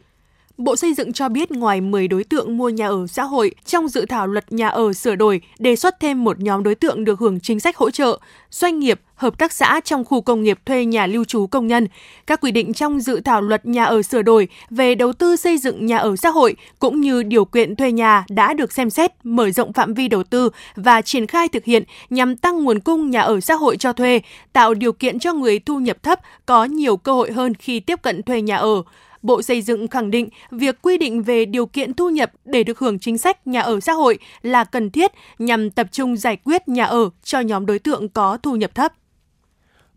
Bộ 0.58 0.76
Xây 0.76 0.94
dựng 0.94 1.12
cho 1.12 1.28
biết 1.28 1.50
ngoài 1.50 1.80
10 1.80 2.08
đối 2.08 2.24
tượng 2.24 2.56
mua 2.56 2.68
nhà 2.68 2.88
ở 2.88 3.06
xã 3.06 3.22
hội, 3.22 3.54
trong 3.64 3.88
dự 3.88 4.06
thảo 4.06 4.26
luật 4.26 4.52
nhà 4.52 4.68
ở 4.68 4.92
sửa 4.92 5.14
đổi 5.14 5.40
đề 5.58 5.76
xuất 5.76 6.00
thêm 6.00 6.24
một 6.24 6.40
nhóm 6.40 6.62
đối 6.62 6.74
tượng 6.74 7.04
được 7.04 7.18
hưởng 7.18 7.40
chính 7.40 7.60
sách 7.60 7.76
hỗ 7.76 7.90
trợ, 7.90 8.18
doanh 8.50 8.78
nghiệp, 8.78 9.00
hợp 9.14 9.38
tác 9.38 9.52
xã 9.52 9.80
trong 9.84 10.04
khu 10.04 10.20
công 10.20 10.42
nghiệp 10.42 10.58
thuê 10.66 10.84
nhà 10.84 11.06
lưu 11.06 11.24
trú 11.24 11.46
công 11.46 11.66
nhân. 11.66 11.88
Các 12.26 12.40
quy 12.40 12.50
định 12.50 12.72
trong 12.72 13.00
dự 13.00 13.20
thảo 13.20 13.40
luật 13.40 13.66
nhà 13.66 13.84
ở 13.84 14.02
sửa 14.02 14.22
đổi 14.22 14.48
về 14.70 14.94
đầu 14.94 15.12
tư 15.12 15.36
xây 15.36 15.58
dựng 15.58 15.86
nhà 15.86 15.98
ở 15.98 16.16
xã 16.16 16.30
hội 16.30 16.56
cũng 16.78 17.00
như 17.00 17.22
điều 17.22 17.44
kiện 17.44 17.76
thuê 17.76 17.92
nhà 17.92 18.24
đã 18.28 18.54
được 18.54 18.72
xem 18.72 18.90
xét, 18.90 19.12
mở 19.24 19.50
rộng 19.50 19.72
phạm 19.72 19.94
vi 19.94 20.08
đầu 20.08 20.22
tư 20.22 20.50
và 20.76 21.02
triển 21.02 21.26
khai 21.26 21.48
thực 21.48 21.64
hiện 21.64 21.82
nhằm 22.10 22.36
tăng 22.36 22.64
nguồn 22.64 22.80
cung 22.80 23.10
nhà 23.10 23.20
ở 23.20 23.40
xã 23.40 23.54
hội 23.54 23.76
cho 23.76 23.92
thuê, 23.92 24.20
tạo 24.52 24.74
điều 24.74 24.92
kiện 24.92 25.18
cho 25.18 25.32
người 25.32 25.58
thu 25.58 25.78
nhập 25.78 26.02
thấp 26.02 26.20
có 26.46 26.64
nhiều 26.64 26.96
cơ 26.96 27.12
hội 27.12 27.32
hơn 27.32 27.54
khi 27.54 27.80
tiếp 27.80 28.02
cận 28.02 28.22
thuê 28.22 28.42
nhà 28.42 28.56
ở. 28.56 28.82
Bộ 29.22 29.42
Xây 29.42 29.62
dựng 29.62 29.88
khẳng 29.88 30.10
định 30.10 30.28
việc 30.50 30.82
quy 30.82 30.98
định 30.98 31.22
về 31.22 31.44
điều 31.44 31.66
kiện 31.66 31.94
thu 31.94 32.10
nhập 32.10 32.32
để 32.44 32.62
được 32.62 32.78
hưởng 32.78 32.98
chính 32.98 33.18
sách 33.18 33.46
nhà 33.46 33.60
ở 33.60 33.80
xã 33.80 33.92
hội 33.92 34.18
là 34.42 34.64
cần 34.64 34.90
thiết 34.90 35.12
nhằm 35.38 35.70
tập 35.70 35.87
trung 35.92 36.16
giải 36.16 36.37
quyết 36.37 36.68
nhà 36.68 36.84
ở 36.84 37.10
cho 37.22 37.40
nhóm 37.40 37.66
đối 37.66 37.78
tượng 37.78 38.08
có 38.08 38.38
thu 38.42 38.56
nhập 38.56 38.75
thấp. 38.75 38.92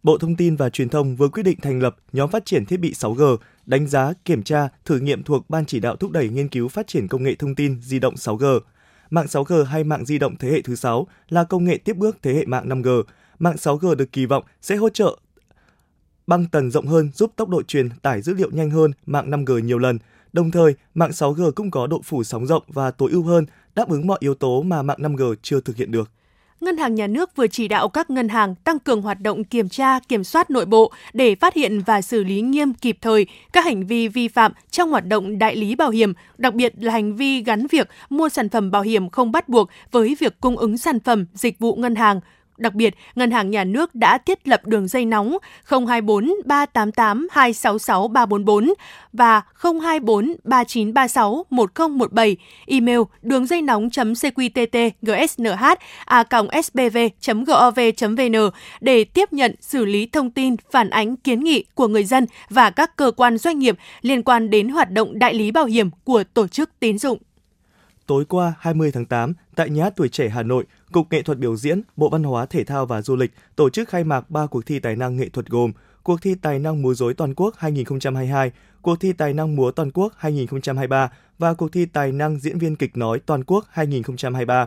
Bộ 0.04 0.18
Thông 0.18 0.36
tin 0.36 0.56
và 0.56 0.70
Truyền 0.70 0.90
thông 0.90 1.16
vừa 1.16 1.28
quyết 1.28 1.44
định 1.44 1.58
thành 1.62 1.80
lập 1.82 1.96
nhóm 2.14 2.30
phát 2.30 2.46
triển 2.46 2.66
thiết 2.66 2.78
bị 2.78 2.92
6G, 2.92 3.38
đánh 3.66 3.88
giá, 3.88 4.14
kiểm 4.26 4.44
tra, 4.44 4.70
thử 4.86 5.00
nghiệm 5.00 5.24
thuộc 5.24 5.50
Ban 5.50 5.66
chỉ 5.66 5.80
đạo 5.80 5.96
thúc 5.96 6.12
đẩy 6.12 6.30
nghiên 6.30 6.50
cứu 6.50 6.68
phát 6.68 6.88
triển 6.88 7.08
công 7.08 7.24
nghệ 7.24 7.36
thông 7.36 7.56
tin 7.56 7.82
di 7.82 8.00
động 8.00 8.14
6G. 8.16 8.60
Mạng 9.10 9.26
6G 9.26 9.64
hay 9.64 9.84
mạng 9.84 10.06
di 10.06 10.18
động 10.18 10.36
thế 10.40 10.50
hệ 10.52 10.62
thứ 10.62 10.76
6 10.76 11.08
là 11.30 11.44
công 11.44 11.64
nghệ 11.64 11.78
tiếp 11.78 11.98
bước 11.98 12.18
thế 12.22 12.34
hệ 12.34 12.46
mạng 12.46 12.70
5G. 12.70 13.04
Mạng 13.40 13.56
6G 13.56 13.96
được 13.96 14.12
kỳ 14.12 14.26
vọng 14.26 14.44
sẽ 14.62 14.76
hỗ 14.76 14.90
trợ 14.90 15.18
băng 16.28 16.46
tần 16.46 16.72
rộng 16.72 16.88
hơn 16.88 17.10
giúp 17.14 17.32
tốc 17.36 17.50
độ 17.50 17.62
truyền 17.64 17.90
tải 18.02 18.22
dữ 18.22 18.34
liệu 18.34 18.50
nhanh 18.52 18.70
hơn 18.70 18.92
mạng 19.06 19.32
5G 19.32 19.60
nhiều 19.60 19.78
lần. 19.78 20.00
Đồng 20.34 20.52
thời, 20.52 20.76
mạng 20.94 21.12
6G 21.12 21.52
cũng 21.52 21.72
có 21.72 21.88
độ 21.88 22.02
phủ 22.04 22.24
sóng 22.24 22.46
rộng 22.46 22.64
và 22.68 22.92
tối 22.92 23.12
ưu 23.12 23.24
hơn, 23.24 23.46
đáp 23.76 23.90
ứng 23.90 24.08
mọi 24.08 24.18
yếu 24.22 24.34
tố 24.36 24.62
mà 24.62 24.82
mạng 24.82 24.98
5G 25.00 25.36
chưa 25.42 25.62
thực 25.62 25.76
hiện 25.76 25.92
được. 25.92 26.10
Ngân 26.62 26.78
hàng 26.78 26.96
Nhà 26.96 27.08
nước 27.08 27.36
vừa 27.36 27.48
chỉ 27.48 27.68
đạo 27.68 27.90
các 27.90 28.10
ngân 28.10 28.30
hàng 28.30 28.56
tăng 28.56 28.80
cường 28.80 29.02
hoạt 29.02 29.22
động 29.22 29.44
kiểm 29.44 29.70
tra, 29.70 30.00
kiểm 30.00 30.24
soát 30.24 30.50
nội 30.50 30.66
bộ 30.66 30.92
để 31.14 31.36
phát 31.36 31.54
hiện 31.54 31.82
và 31.86 32.02
xử 32.02 32.24
lý 32.24 32.42
nghiêm 32.42 32.74
kịp 32.74 32.98
thời 33.02 33.26
các 33.54 33.66
hành 33.66 33.88
vi 33.88 34.08
vi 34.08 34.28
phạm 34.28 34.52
trong 34.72 34.90
hoạt 34.90 35.08
động 35.08 35.40
đại 35.40 35.56
lý 35.56 35.76
bảo 35.76 35.90
hiểm, 35.90 36.14
đặc 36.38 36.54
biệt 36.54 36.74
là 36.78 36.94
hành 36.94 37.16
vi 37.16 37.44
gắn 37.44 37.68
việc 37.68 37.90
mua 38.10 38.30
sản 38.30 38.50
phẩm 38.50 38.72
bảo 38.72 38.82
hiểm 38.82 39.10
không 39.10 39.32
bắt 39.32 39.50
buộc 39.50 39.70
với 39.92 40.16
việc 40.20 40.42
cung 40.42 40.58
ứng 40.58 40.78
sản 40.78 41.00
phẩm, 41.00 41.26
dịch 41.34 41.60
vụ 41.60 41.76
ngân 41.76 41.96
hàng, 41.96 42.20
Đặc 42.58 42.74
biệt, 42.74 42.96
Ngân 43.16 43.32
hàng 43.32 43.52
Nhà 43.52 43.64
nước 43.64 43.96
đã 43.96 44.18
thiết 44.18 44.48
lập 44.48 44.66
đường 44.66 44.88
dây 44.88 45.06
nóng 45.06 45.38
024 45.66 46.34
388 46.46 47.28
266 47.32 48.08
344 48.08 48.74
và 49.14 49.42
024 49.82 50.36
3936 50.44 51.46
1017, 51.50 52.38
email 52.66 53.00
đường 53.22 53.46
dây 53.46 53.62
nóng 53.62 53.90
cqtt 53.90 54.78
gsnh 55.02 55.48
a 56.06 56.24
sbv.gov.vn 56.64 58.36
để 58.82 59.04
tiếp 59.04 59.34
nhận 59.34 59.56
xử 59.62 59.86
lý 59.86 60.06
thông 60.06 60.32
tin, 60.32 60.56
phản 60.72 60.90
ánh 60.90 61.16
kiến 61.16 61.44
nghị 61.44 61.66
của 61.76 61.88
người 61.88 62.04
dân 62.04 62.26
và 62.50 62.70
các 62.70 62.96
cơ 62.96 63.12
quan 63.18 63.38
doanh 63.38 63.60
nghiệp 63.60 63.78
liên 64.02 64.24
quan 64.24 64.50
đến 64.50 64.70
hoạt 64.70 64.92
động 64.92 65.20
đại 65.20 65.34
lý 65.34 65.52
bảo 65.52 65.66
hiểm 65.66 65.90
của 66.04 66.24
tổ 66.34 66.48
chức 66.48 66.70
tín 66.80 66.98
dụng. 66.98 67.18
Tối 68.08 68.26
qua 68.26 68.54
20 68.60 68.92
tháng 68.92 69.06
8, 69.06 69.34
tại 69.56 69.70
Nhà 69.70 69.84
hát 69.84 69.94
Tuổi 69.96 70.10
Trẻ 70.10 70.30
Hà 70.30 70.44
Nội, 70.44 70.66
Cục 70.92 71.12
Nghệ 71.12 71.22
thuật 71.22 71.38
Biểu 71.38 71.56
diễn, 71.56 71.82
Bộ 71.96 72.10
Văn 72.10 72.24
hóa 72.24 72.46
Thể 72.46 72.64
thao 72.64 72.86
và 72.86 73.02
Du 73.02 73.16
lịch 73.16 73.32
tổ 73.56 73.70
chức 73.70 73.90
khai 73.90 74.04
mạc 74.04 74.30
3 74.30 74.46
cuộc 74.46 74.66
thi 74.66 74.80
tài 74.80 74.96
năng 74.96 75.18
nghệ 75.18 75.30
thuật 75.30 75.50
gồm 75.50 75.72
cuộc 76.04 76.22
thi 76.22 76.36
Tài 76.36 76.60
năng 76.60 76.82
múa 76.82 76.94
rối 76.94 77.14
toàn 77.14 77.34
quốc 77.36 77.56
2022, 77.58 78.52
cuộc 78.82 79.00
thi 79.00 79.14
Tài 79.14 79.34
năng 79.34 79.56
múa 79.56 79.72
toàn 79.72 79.92
quốc 79.92 80.14
2023 80.18 81.12
và 81.40 81.54
cuộc 81.54 81.72
thi 81.72 81.86
Tài 81.86 82.12
năng 82.12 82.40
diễn 82.40 82.58
viên 82.58 82.76
kịch 82.76 82.98
nói 82.98 83.20
toàn 83.26 83.44
quốc 83.44 83.66
2023. 83.70 84.66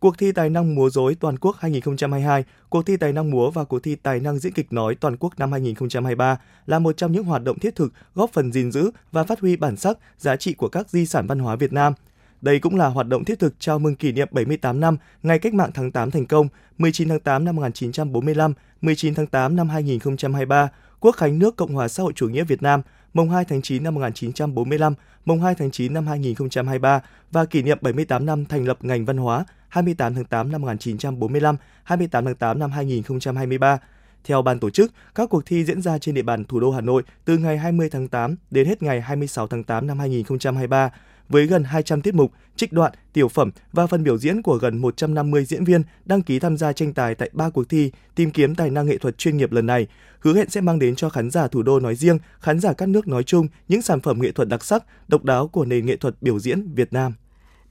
Cuộc 0.00 0.18
thi 0.18 0.32
Tài 0.32 0.50
năng 0.50 0.74
múa 0.74 0.90
rối 0.90 1.14
toàn 1.14 1.38
quốc 1.38 1.56
2022, 1.58 2.44
cuộc 2.68 2.86
thi 2.86 2.96
Tài 2.96 3.12
năng 3.12 3.30
múa 3.30 3.50
và 3.50 3.64
cuộc 3.64 3.82
thi 3.82 3.94
Tài 3.94 4.20
năng 4.20 4.38
diễn 4.38 4.52
kịch 4.52 4.72
nói 4.72 4.94
toàn 4.94 5.16
quốc 5.16 5.38
năm 5.38 5.52
2023 5.52 6.38
là 6.66 6.78
một 6.78 6.96
trong 6.96 7.12
những 7.12 7.24
hoạt 7.24 7.44
động 7.44 7.58
thiết 7.58 7.76
thực 7.76 7.92
góp 8.14 8.30
phần 8.32 8.52
gìn 8.52 8.72
giữ 8.72 8.90
và 9.12 9.24
phát 9.24 9.40
huy 9.40 9.56
bản 9.56 9.76
sắc, 9.76 9.98
giá 10.18 10.36
trị 10.36 10.54
của 10.54 10.68
các 10.68 10.90
di 10.90 11.06
sản 11.06 11.26
văn 11.26 11.38
hóa 11.38 11.56
Việt 11.56 11.72
Nam– 11.72 11.92
đây 12.42 12.58
cũng 12.58 12.76
là 12.76 12.86
hoạt 12.86 13.06
động 13.06 13.24
thiết 13.24 13.38
thực 13.38 13.54
chào 13.58 13.78
mừng 13.78 13.96
kỷ 13.96 14.12
niệm 14.12 14.28
78 14.30 14.80
năm 14.80 14.96
ngày 15.22 15.38
Cách 15.38 15.54
mạng 15.54 15.70
tháng 15.74 15.92
8 15.92 16.10
thành 16.10 16.26
công, 16.26 16.48
19 16.78 17.08
tháng 17.08 17.20
8 17.20 17.44
năm 17.44 17.56
1945, 17.56 18.52
19 18.80 19.14
tháng 19.14 19.26
8 19.26 19.56
năm 19.56 19.68
2023, 19.68 20.68
Quốc 21.00 21.16
khánh 21.16 21.38
nước 21.38 21.56
Cộng 21.56 21.74
hòa 21.74 21.88
xã 21.88 22.02
hội 22.02 22.12
chủ 22.16 22.28
nghĩa 22.28 22.44
Việt 22.44 22.62
Nam, 22.62 22.82
mùng 23.14 23.30
2 23.30 23.44
tháng 23.44 23.62
9 23.62 23.82
năm 23.82 23.94
1945, 23.94 24.94
mùng 25.24 25.42
2 25.42 25.54
tháng 25.54 25.70
9 25.70 25.94
năm 25.94 26.06
2023 26.06 27.00
và 27.30 27.44
kỷ 27.44 27.62
niệm 27.62 27.78
78 27.80 28.26
năm 28.26 28.44
thành 28.44 28.66
lập 28.66 28.78
ngành 28.80 29.04
văn 29.04 29.16
hóa 29.16 29.44
28 29.68 30.14
tháng 30.14 30.24
8 30.24 30.52
năm 30.52 30.60
1945, 30.62 31.56
28 31.84 32.24
tháng 32.24 32.34
8 32.34 32.58
năm 32.58 32.70
2023. 32.70 33.78
Theo 34.24 34.42
ban 34.42 34.58
tổ 34.58 34.70
chức, 34.70 34.92
các 35.14 35.28
cuộc 35.30 35.46
thi 35.46 35.64
diễn 35.64 35.82
ra 35.82 35.98
trên 35.98 36.14
địa 36.14 36.22
bàn 36.22 36.44
thủ 36.44 36.60
đô 36.60 36.70
Hà 36.70 36.80
Nội 36.80 37.02
từ 37.24 37.38
ngày 37.38 37.58
20 37.58 37.88
tháng 37.90 38.08
8 38.08 38.36
đến 38.50 38.66
hết 38.66 38.82
ngày 38.82 39.00
26 39.00 39.46
tháng 39.46 39.64
8 39.64 39.86
năm 39.86 39.98
2023 39.98 40.90
với 41.30 41.46
gần 41.46 41.64
200 41.64 42.02
tiết 42.02 42.14
mục, 42.14 42.32
trích 42.56 42.72
đoạn, 42.72 42.92
tiểu 43.12 43.28
phẩm 43.28 43.50
và 43.72 43.86
phần 43.86 44.04
biểu 44.04 44.18
diễn 44.18 44.42
của 44.42 44.56
gần 44.56 44.78
150 44.78 45.44
diễn 45.44 45.64
viên 45.64 45.82
đăng 46.04 46.22
ký 46.22 46.38
tham 46.38 46.56
gia 46.56 46.72
tranh 46.72 46.92
tài 46.92 47.14
tại 47.14 47.30
ba 47.32 47.50
cuộc 47.50 47.68
thi 47.68 47.90
tìm 48.14 48.30
kiếm 48.30 48.54
tài 48.54 48.70
năng 48.70 48.86
nghệ 48.86 48.98
thuật 48.98 49.18
chuyên 49.18 49.36
nghiệp 49.36 49.52
lần 49.52 49.66
này, 49.66 49.86
hứa 50.20 50.34
hẹn 50.34 50.50
sẽ 50.50 50.60
mang 50.60 50.78
đến 50.78 50.96
cho 50.96 51.08
khán 51.08 51.30
giả 51.30 51.48
thủ 51.48 51.62
đô 51.62 51.80
nói 51.80 51.94
riêng, 51.94 52.18
khán 52.40 52.60
giả 52.60 52.72
các 52.72 52.88
nước 52.88 53.08
nói 53.08 53.22
chung 53.22 53.48
những 53.68 53.82
sản 53.82 54.00
phẩm 54.00 54.22
nghệ 54.22 54.32
thuật 54.32 54.48
đặc 54.48 54.64
sắc, 54.64 54.84
độc 55.08 55.24
đáo 55.24 55.48
của 55.48 55.64
nền 55.64 55.86
nghệ 55.86 55.96
thuật 55.96 56.22
biểu 56.22 56.38
diễn 56.38 56.74
Việt 56.74 56.92
Nam 56.92 57.12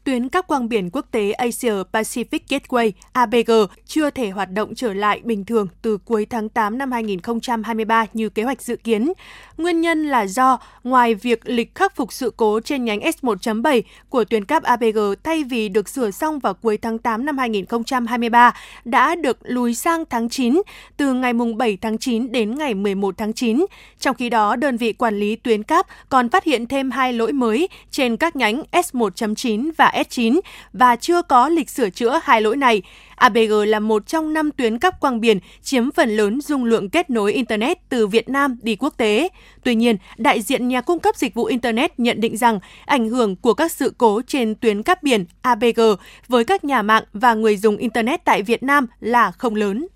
tuyến 0.10 0.30
các 0.30 0.48
quang 0.48 0.70
biển 0.70 0.90
quốc 0.94 1.06
tế 1.12 1.32
Asia 1.32 1.74
Pacific 1.94 2.40
Gateway 2.50 2.92
ABG 3.12 3.52
chưa 3.86 4.10
thể 4.10 4.30
hoạt 4.30 4.52
động 4.52 4.76
trở 4.76 4.94
lại 4.94 5.22
bình 5.24 5.46
thường 5.46 5.68
từ 5.82 5.98
cuối 5.98 6.26
tháng 6.30 6.50
8 6.50 6.78
năm 6.78 6.92
2023 6.92 8.06
như 8.14 8.30
kế 8.30 8.44
hoạch 8.44 8.62
dự 8.62 8.76
kiến. 8.76 9.14
Nguyên 9.58 9.82
nhân 9.82 10.08
là 10.08 10.28
do 10.28 10.60
ngoài 10.84 11.16
việc 11.16 11.50
lịch 11.50 11.76
khắc 11.76 11.96
phục 11.96 12.14
sự 12.14 12.34
cố 12.38 12.60
trên 12.60 12.86
nhánh 12.86 13.00
S1.7 13.00 13.82
của 14.10 14.24
tuyến 14.24 14.46
cáp 14.46 14.64
ABG 14.64 15.00
thay 15.24 15.44
vì 15.44 15.70
được 15.70 15.90
sửa 15.90 16.12
xong 16.12 16.40
vào 16.40 16.54
cuối 16.54 16.78
tháng 16.78 16.98
8 16.98 17.26
năm 17.26 17.38
2023 17.38 18.54
đã 18.86 19.16
được 19.16 19.38
lùi 19.42 19.76
sang 19.76 20.04
tháng 20.10 20.30
9 20.30 20.62
từ 20.98 21.14
ngày 21.14 21.34
7 21.58 21.78
tháng 21.82 21.98
9 21.98 22.32
đến 22.32 22.56
ngày 22.56 22.74
11 22.74 23.18
tháng 23.18 23.34
9. 23.34 23.66
Trong 24.00 24.16
khi 24.16 24.30
đó, 24.30 24.56
đơn 24.56 24.78
vị 24.78 24.94
quản 24.94 25.20
lý 25.20 25.36
tuyến 25.36 25.64
cáp 25.64 25.88
còn 26.10 26.30
phát 26.30 26.44
hiện 26.44 26.68
thêm 26.68 26.92
hai 26.92 27.14
lỗi 27.14 27.32
mới 27.32 27.70
trên 27.92 28.18
các 28.18 28.36
nhánh 28.36 28.64
S1.9 28.72 29.72
và 29.78 29.99
S9 30.04 30.40
và 30.74 30.96
chưa 30.96 31.22
có 31.22 31.50
lịch 31.50 31.70
sửa 31.70 31.90
chữa 31.90 32.20
hai 32.24 32.42
lỗi 32.42 32.58
này. 32.58 32.82
ABG 33.16 33.54
là 33.68 33.80
một 33.80 34.08
trong 34.08 34.34
năm 34.34 34.52
tuyến 34.52 34.80
cáp 34.80 35.00
quang 35.00 35.22
biển 35.22 35.40
chiếm 35.62 35.92
phần 35.92 36.10
lớn 36.10 36.42
dung 36.42 36.64
lượng 36.64 36.90
kết 36.90 37.10
nối 37.10 37.34
Internet 37.34 37.90
từ 37.90 38.08
Việt 38.08 38.30
Nam 38.30 38.58
đi 38.62 38.76
quốc 38.76 38.94
tế. 38.98 39.30
Tuy 39.64 39.76
nhiên, 39.76 39.98
đại 40.18 40.42
diện 40.42 40.68
nhà 40.68 40.82
cung 40.82 41.00
cấp 41.00 41.16
dịch 41.16 41.34
vụ 41.34 41.46
Internet 41.46 42.00
nhận 42.00 42.22
định 42.22 42.38
rằng 42.38 42.60
ảnh 42.86 43.10
hưởng 43.10 43.36
của 43.36 43.54
các 43.54 43.72
sự 43.72 43.94
cố 43.98 44.22
trên 44.28 44.56
tuyến 44.56 44.84
cáp 44.84 45.04
biển 45.04 45.26
ABG 45.42 45.82
với 46.28 46.46
các 46.46 46.64
nhà 46.64 46.82
mạng 46.82 47.04
và 47.14 47.34
người 47.34 47.58
dùng 47.58 47.78
Internet 47.78 48.26
tại 48.26 48.42
Việt 48.42 48.64
Nam 48.64 48.88
là 49.00 49.32
không 49.32 49.56
lớn. 49.56 49.88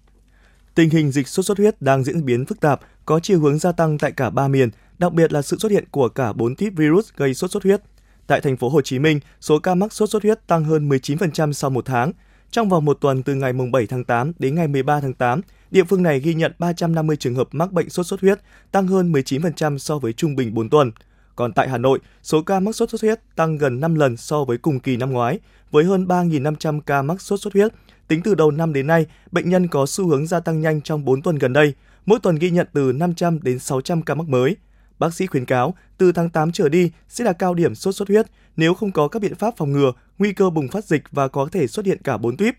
Tình 0.75 0.89
hình 0.89 1.11
dịch 1.11 1.27
sốt 1.27 1.45
xuất 1.45 1.57
huyết 1.57 1.81
đang 1.81 2.03
diễn 2.03 2.25
biến 2.25 2.45
phức 2.45 2.59
tạp, 2.59 2.81
có 3.05 3.19
chiều 3.19 3.39
hướng 3.39 3.59
gia 3.59 3.71
tăng 3.71 3.97
tại 3.97 4.11
cả 4.11 4.29
ba 4.29 4.47
miền, 4.47 4.69
đặc 4.97 5.13
biệt 5.13 5.33
là 5.33 5.41
sự 5.41 5.57
xuất 5.59 5.71
hiện 5.71 5.83
của 5.91 6.09
cả 6.09 6.33
bốn 6.33 6.55
típ 6.55 6.73
virus 6.75 7.09
gây 7.15 7.33
sốt 7.33 7.51
xuất 7.51 7.63
huyết. 7.63 7.81
Tại 8.27 8.41
thành 8.41 8.57
phố 8.57 8.69
Hồ 8.69 8.81
Chí 8.81 8.99
Minh, 8.99 9.19
số 9.41 9.59
ca 9.59 9.75
mắc 9.75 9.93
sốt 9.93 10.09
xuất 10.09 10.23
huyết 10.23 10.47
tăng 10.47 10.63
hơn 10.63 10.89
19% 10.89 11.51
sau 11.51 11.69
một 11.69 11.85
tháng. 11.85 12.11
Trong 12.51 12.69
vòng 12.69 12.85
một 12.85 12.97
tuần 13.01 13.23
từ 13.23 13.35
ngày 13.35 13.53
7 13.53 13.87
tháng 13.87 14.03
8 14.03 14.31
đến 14.39 14.55
ngày 14.55 14.67
13 14.67 14.99
tháng 14.99 15.13
8, 15.13 15.41
địa 15.71 15.83
phương 15.83 16.03
này 16.03 16.19
ghi 16.19 16.33
nhận 16.33 16.51
350 16.59 17.15
trường 17.17 17.35
hợp 17.35 17.47
mắc 17.51 17.71
bệnh 17.71 17.89
sốt 17.89 18.05
xuất 18.05 18.21
huyết, 18.21 18.39
tăng 18.71 18.87
hơn 18.87 19.11
19% 19.11 19.77
so 19.77 19.99
với 19.99 20.13
trung 20.13 20.35
bình 20.35 20.53
4 20.53 20.69
tuần. 20.69 20.91
Còn 21.35 21.53
tại 21.53 21.69
Hà 21.69 21.77
Nội, 21.77 21.99
số 22.23 22.41
ca 22.41 22.59
mắc 22.59 22.75
sốt 22.75 22.89
xuất 22.89 23.01
huyết 23.01 23.19
tăng 23.35 23.57
gần 23.57 23.79
5 23.79 23.95
lần 23.95 24.17
so 24.17 24.43
với 24.43 24.57
cùng 24.57 24.79
kỳ 24.79 24.97
năm 24.97 25.11
ngoái, 25.11 25.39
với 25.71 25.83
hơn 25.83 26.05
3.500 26.05 26.81
ca 26.81 27.01
mắc 27.01 27.21
sốt 27.21 27.39
xuất 27.39 27.53
huyết. 27.53 27.73
Tính 28.07 28.21
từ 28.23 28.35
đầu 28.35 28.51
năm 28.51 28.73
đến 28.73 28.87
nay, 28.87 29.05
bệnh 29.31 29.49
nhân 29.49 29.67
có 29.67 29.85
xu 29.85 30.07
hướng 30.07 30.27
gia 30.27 30.39
tăng 30.39 30.61
nhanh 30.61 30.81
trong 30.81 31.05
4 31.05 31.21
tuần 31.21 31.35
gần 31.35 31.53
đây, 31.53 31.73
mỗi 32.05 32.19
tuần 32.23 32.35
ghi 32.35 32.49
nhận 32.49 32.67
từ 32.73 32.91
500 32.91 33.39
đến 33.43 33.59
600 33.59 34.01
ca 34.01 34.15
mắc 34.15 34.27
mới. 34.27 34.55
Bác 35.03 35.13
sĩ 35.13 35.25
khuyến 35.25 35.45
cáo 35.45 35.73
từ 35.97 36.11
tháng 36.11 36.29
8 36.29 36.51
trở 36.51 36.69
đi 36.69 36.91
sẽ 37.09 37.23
là 37.23 37.33
cao 37.33 37.53
điểm 37.53 37.75
sốt 37.75 37.95
xuất 37.95 38.07
huyết. 38.07 38.25
Nếu 38.57 38.73
không 38.73 38.91
có 38.91 39.07
các 39.07 39.21
biện 39.21 39.35
pháp 39.35 39.53
phòng 39.57 39.71
ngừa, 39.71 39.91
nguy 40.17 40.33
cơ 40.33 40.49
bùng 40.49 40.67
phát 40.67 40.85
dịch 40.85 41.03
và 41.11 41.27
có 41.27 41.49
thể 41.51 41.67
xuất 41.67 41.85
hiện 41.85 41.97
cả 42.03 42.17
bốn 42.17 42.37
tuyếp. 42.37 42.53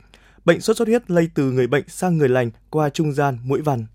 Bệnh 0.44 0.60
sốt 0.60 0.76
xuất 0.76 0.88
huyết 0.88 1.10
lây 1.10 1.30
từ 1.34 1.50
người 1.50 1.66
bệnh 1.66 1.88
sang 1.88 2.18
người 2.18 2.28
lành 2.28 2.50
qua 2.70 2.88
trung 2.88 3.12
gian 3.12 3.38
mũi 3.44 3.60
vằn. 3.60 3.86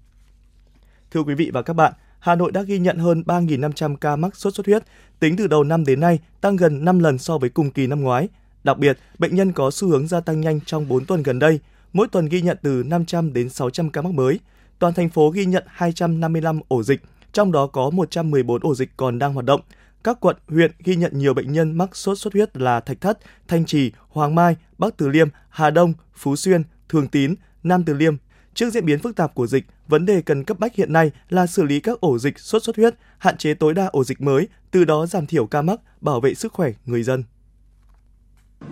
Thưa 1.11 1.23
quý 1.23 1.35
vị 1.35 1.51
và 1.53 1.61
các 1.61 1.73
bạn, 1.73 1.93
Hà 2.19 2.35
Nội 2.35 2.51
đã 2.51 2.61
ghi 2.61 2.79
nhận 2.79 2.97
hơn 2.97 3.23
3.500 3.25 3.95
ca 3.95 4.15
mắc 4.15 4.35
sốt 4.35 4.55
xuất 4.55 4.65
huyết, 4.65 4.83
tính 5.19 5.37
từ 5.37 5.47
đầu 5.47 5.63
năm 5.63 5.85
đến 5.85 5.99
nay 5.99 6.19
tăng 6.41 6.55
gần 6.55 6.85
5 6.85 6.99
lần 6.99 7.17
so 7.17 7.37
với 7.37 7.49
cùng 7.49 7.71
kỳ 7.71 7.87
năm 7.87 8.01
ngoái. 8.01 8.27
Đặc 8.63 8.77
biệt, 8.77 8.97
bệnh 9.19 9.35
nhân 9.35 9.51
có 9.51 9.71
xu 9.71 9.87
hướng 9.87 10.07
gia 10.07 10.19
tăng 10.19 10.41
nhanh 10.41 10.59
trong 10.65 10.87
4 10.87 11.05
tuần 11.05 11.23
gần 11.23 11.39
đây, 11.39 11.59
mỗi 11.93 12.07
tuần 12.07 12.25
ghi 12.25 12.41
nhận 12.41 12.57
từ 12.61 12.83
500 12.85 13.33
đến 13.33 13.49
600 13.49 13.89
ca 13.89 14.01
mắc 14.01 14.13
mới. 14.13 14.39
Toàn 14.79 14.93
thành 14.93 15.09
phố 15.09 15.29
ghi 15.29 15.45
nhận 15.45 15.63
255 15.67 16.59
ổ 16.67 16.83
dịch, 16.83 17.01
trong 17.33 17.51
đó 17.51 17.67
có 17.67 17.89
114 17.89 18.61
ổ 18.61 18.75
dịch 18.75 18.89
còn 18.97 19.19
đang 19.19 19.33
hoạt 19.33 19.45
động. 19.45 19.61
Các 20.03 20.17
quận, 20.19 20.35
huyện 20.47 20.71
ghi 20.79 20.95
nhận 20.95 21.11
nhiều 21.19 21.33
bệnh 21.33 21.51
nhân 21.51 21.77
mắc 21.77 21.95
sốt 21.95 22.17
xuất 22.17 22.33
huyết 22.33 22.57
là 22.57 22.79
Thạch 22.79 23.01
Thất, 23.01 23.19
Thanh 23.47 23.65
Trì, 23.65 23.91
Hoàng 24.09 24.35
Mai, 24.35 24.55
Bắc 24.77 24.97
Từ 24.97 25.07
Liêm, 25.07 25.27
Hà 25.49 25.69
Đông, 25.69 25.93
Phú 26.13 26.35
Xuyên, 26.35 26.63
Thường 26.89 27.07
Tín, 27.07 27.35
Nam 27.63 27.83
Từ 27.85 27.93
Liêm. 27.93 28.15
Trước 28.53 28.69
diễn 28.69 28.85
biến 28.85 28.99
phức 28.99 29.15
tạp 29.15 29.35
của 29.35 29.47
dịch, 29.47 29.65
vấn 29.87 30.05
đề 30.05 30.21
cần 30.21 30.43
cấp 30.43 30.59
bách 30.59 30.75
hiện 30.75 30.93
nay 30.93 31.11
là 31.29 31.47
xử 31.47 31.63
lý 31.63 31.79
các 31.79 31.99
ổ 32.01 32.19
dịch 32.19 32.39
sốt 32.39 32.63
xuất 32.63 32.75
huyết, 32.75 32.95
hạn 33.17 33.37
chế 33.37 33.53
tối 33.53 33.73
đa 33.73 33.85
ổ 33.85 34.03
dịch 34.03 34.21
mới, 34.21 34.47
từ 34.71 34.85
đó 34.85 35.05
giảm 35.05 35.25
thiểu 35.25 35.45
ca 35.45 35.61
mắc, 35.61 35.79
bảo 36.01 36.21
vệ 36.21 36.33
sức 36.33 36.53
khỏe 36.53 36.71
người 36.85 37.03
dân. 37.03 37.23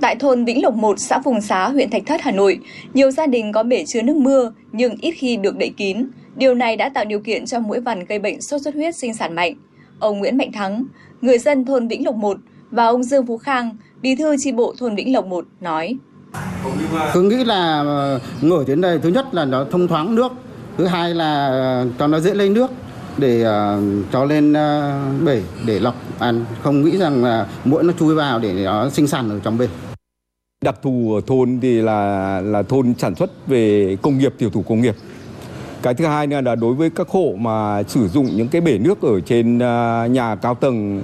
Tại 0.02 0.16
thôn 0.16 0.46
Vĩnh 0.46 0.64
Lộc 0.64 0.74
1, 0.74 1.00
xã 1.00 1.20
Phùng 1.20 1.42
Xá, 1.42 1.70
huyện 1.70 1.90
Thạch 1.90 2.04
Thất, 2.06 2.22
Hà 2.22 2.32
Nội, 2.32 2.60
nhiều 2.94 3.12
gia 3.12 3.28
đình 3.28 3.52
có 3.52 3.64
bể 3.64 3.84
chứa 3.88 4.02
nước 4.02 4.16
mưa 4.16 4.52
nhưng 4.72 4.96
ít 5.02 5.12
khi 5.12 5.38
được 5.38 5.58
đậy 5.58 5.74
kín. 5.78 6.08
Điều 6.36 6.54
này 6.54 6.78
đã 6.78 6.90
tạo 6.90 7.06
điều 7.06 7.20
kiện 7.20 7.46
cho 7.46 7.60
mũi 7.60 7.80
vằn 7.80 8.06
gây 8.06 8.20
bệnh 8.20 8.42
sốt 8.42 8.62
xuất 8.62 8.74
huyết 8.76 8.96
sinh 8.96 9.14
sản 9.14 9.36
mạnh. 9.36 9.54
Ông 10.00 10.20
Nguyễn 10.20 10.38
Mạnh 10.38 10.52
Thắng, 10.52 10.84
người 11.22 11.38
dân 11.38 11.66
thôn 11.66 11.88
Vĩnh 11.88 12.06
Lộc 12.06 12.16
1 12.16 12.38
và 12.72 12.86
ông 12.86 13.04
Dương 13.04 13.26
Phú 13.26 13.38
Khang, 13.38 13.78
bí 14.02 14.16
thư 14.16 14.36
chi 14.40 14.52
bộ 14.52 14.74
thôn 14.80 14.96
Vĩnh 14.96 15.14
Lộc 15.14 15.26
1 15.26 15.46
nói. 15.62 15.96
cứ 17.14 17.22
nghĩ 17.22 17.44
là 17.44 17.80
ờ, 17.80 18.20
ngửi 18.42 18.66
đến 18.66 18.82
đây 18.82 19.00
thứ 19.00 19.10
nhất 19.10 19.34
là 19.34 19.46
nó 19.46 19.66
thông 19.72 19.88
thoáng 19.88 20.16
nước, 20.16 20.32
thứ 20.78 20.86
hai 20.86 21.14
là 21.14 21.48
ờ, 21.48 21.88
cho 22.00 22.08
nó 22.08 22.20
dễ 22.20 22.34
lấy 22.34 22.50
nước 22.50 22.72
để 23.18 23.42
uh, 23.42 24.06
cho 24.12 24.26
lên 24.26 24.52
uh, 24.52 25.26
bể 25.26 25.42
để 25.66 25.80
lọc. 25.80 25.96
Ăn 26.20 26.46
không 26.64 26.84
nghĩ 26.84 26.98
rằng 26.98 27.24
là 27.24 27.48
mũi 27.66 27.84
nó 27.84 27.94
chui 28.00 28.16
vào 28.16 28.40
để 28.40 28.54
nó 28.54 28.90
sinh 28.90 29.08
sản 29.08 29.30
ở 29.30 29.40
trong 29.44 29.58
bể. 29.58 29.68
Đặc 30.66 30.76
thù 30.84 31.16
ở 31.16 31.22
thôn 31.28 31.60
thì 31.62 31.82
là 31.82 32.42
là 32.42 32.64
thôn 32.64 32.94
sản 32.98 33.16
xuất 33.16 33.48
về 33.48 33.98
công 34.02 34.18
nghiệp 34.18 34.34
tiểu 34.38 34.50
thủ 34.50 34.62
công 34.62 34.82
nghiệp. 34.82 34.96
Cái 35.82 35.94
thứ 35.94 36.06
hai 36.06 36.28
nữa 36.28 36.42
là 36.42 36.56
đối 36.56 36.74
với 36.74 36.90
các 36.90 37.10
hộ 37.10 37.34
mà 37.38 37.84
sử 37.84 38.08
dụng 38.08 38.26
những 38.26 38.48
cái 38.48 38.62
bể 38.62 38.78
nước 38.78 39.02
ở 39.02 39.20
trên 39.20 39.58
nhà 40.14 40.36
cao 40.42 40.56
tầng 40.56 41.04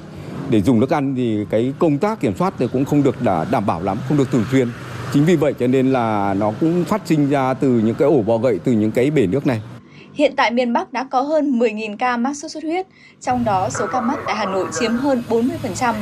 để 0.49 0.62
dùng 0.62 0.80
nước 0.80 0.89
ăn 0.89 1.15
thì 1.15 1.45
cái 1.49 1.73
công 1.80 1.97
tác 1.97 2.19
kiểm 2.19 2.36
soát 2.36 2.54
thì 2.60 2.67
cũng 2.73 2.86
không 2.86 3.04
được 3.04 3.15
đảm 3.52 3.65
bảo 3.65 3.82
lắm 3.84 3.97
không 4.10 4.17
được 4.17 4.32
thường 4.32 4.45
xuyên. 4.52 4.67
Chính 5.13 5.26
vì 5.26 5.36
vậy 5.36 5.54
cho 5.60 5.67
nên 5.67 5.91
là 5.91 6.34
nó 6.34 6.52
cũng 6.60 6.84
phát 6.84 7.02
sinh 7.06 7.30
ra 7.30 7.54
từ 7.54 7.69
những 7.69 7.95
cái 7.95 8.08
ổ 8.08 8.21
bọ 8.21 8.38
gậy 8.38 8.60
từ 8.63 8.71
những 8.71 8.91
cái 8.91 9.12
bể 9.12 9.28
nước 9.28 9.47
này. 9.47 9.62
Hiện 10.13 10.36
tại 10.36 10.52
miền 10.52 10.73
Bắc 10.73 10.93
đã 10.93 11.04
có 11.04 11.21
hơn 11.21 11.60
10.000 11.60 11.97
ca 11.97 12.17
mắc 12.17 12.34
sốt 12.34 12.52
xuất 12.52 12.63
huyết, 12.63 12.88
trong 13.21 13.43
đó 13.43 13.69
số 13.69 13.88
ca 13.88 14.02
mắc 14.02 14.19
tại 14.26 14.36
Hà 14.36 14.45
Nội 14.45 14.67
chiếm 14.80 14.95
hơn 14.95 15.23
40%. 15.30 15.95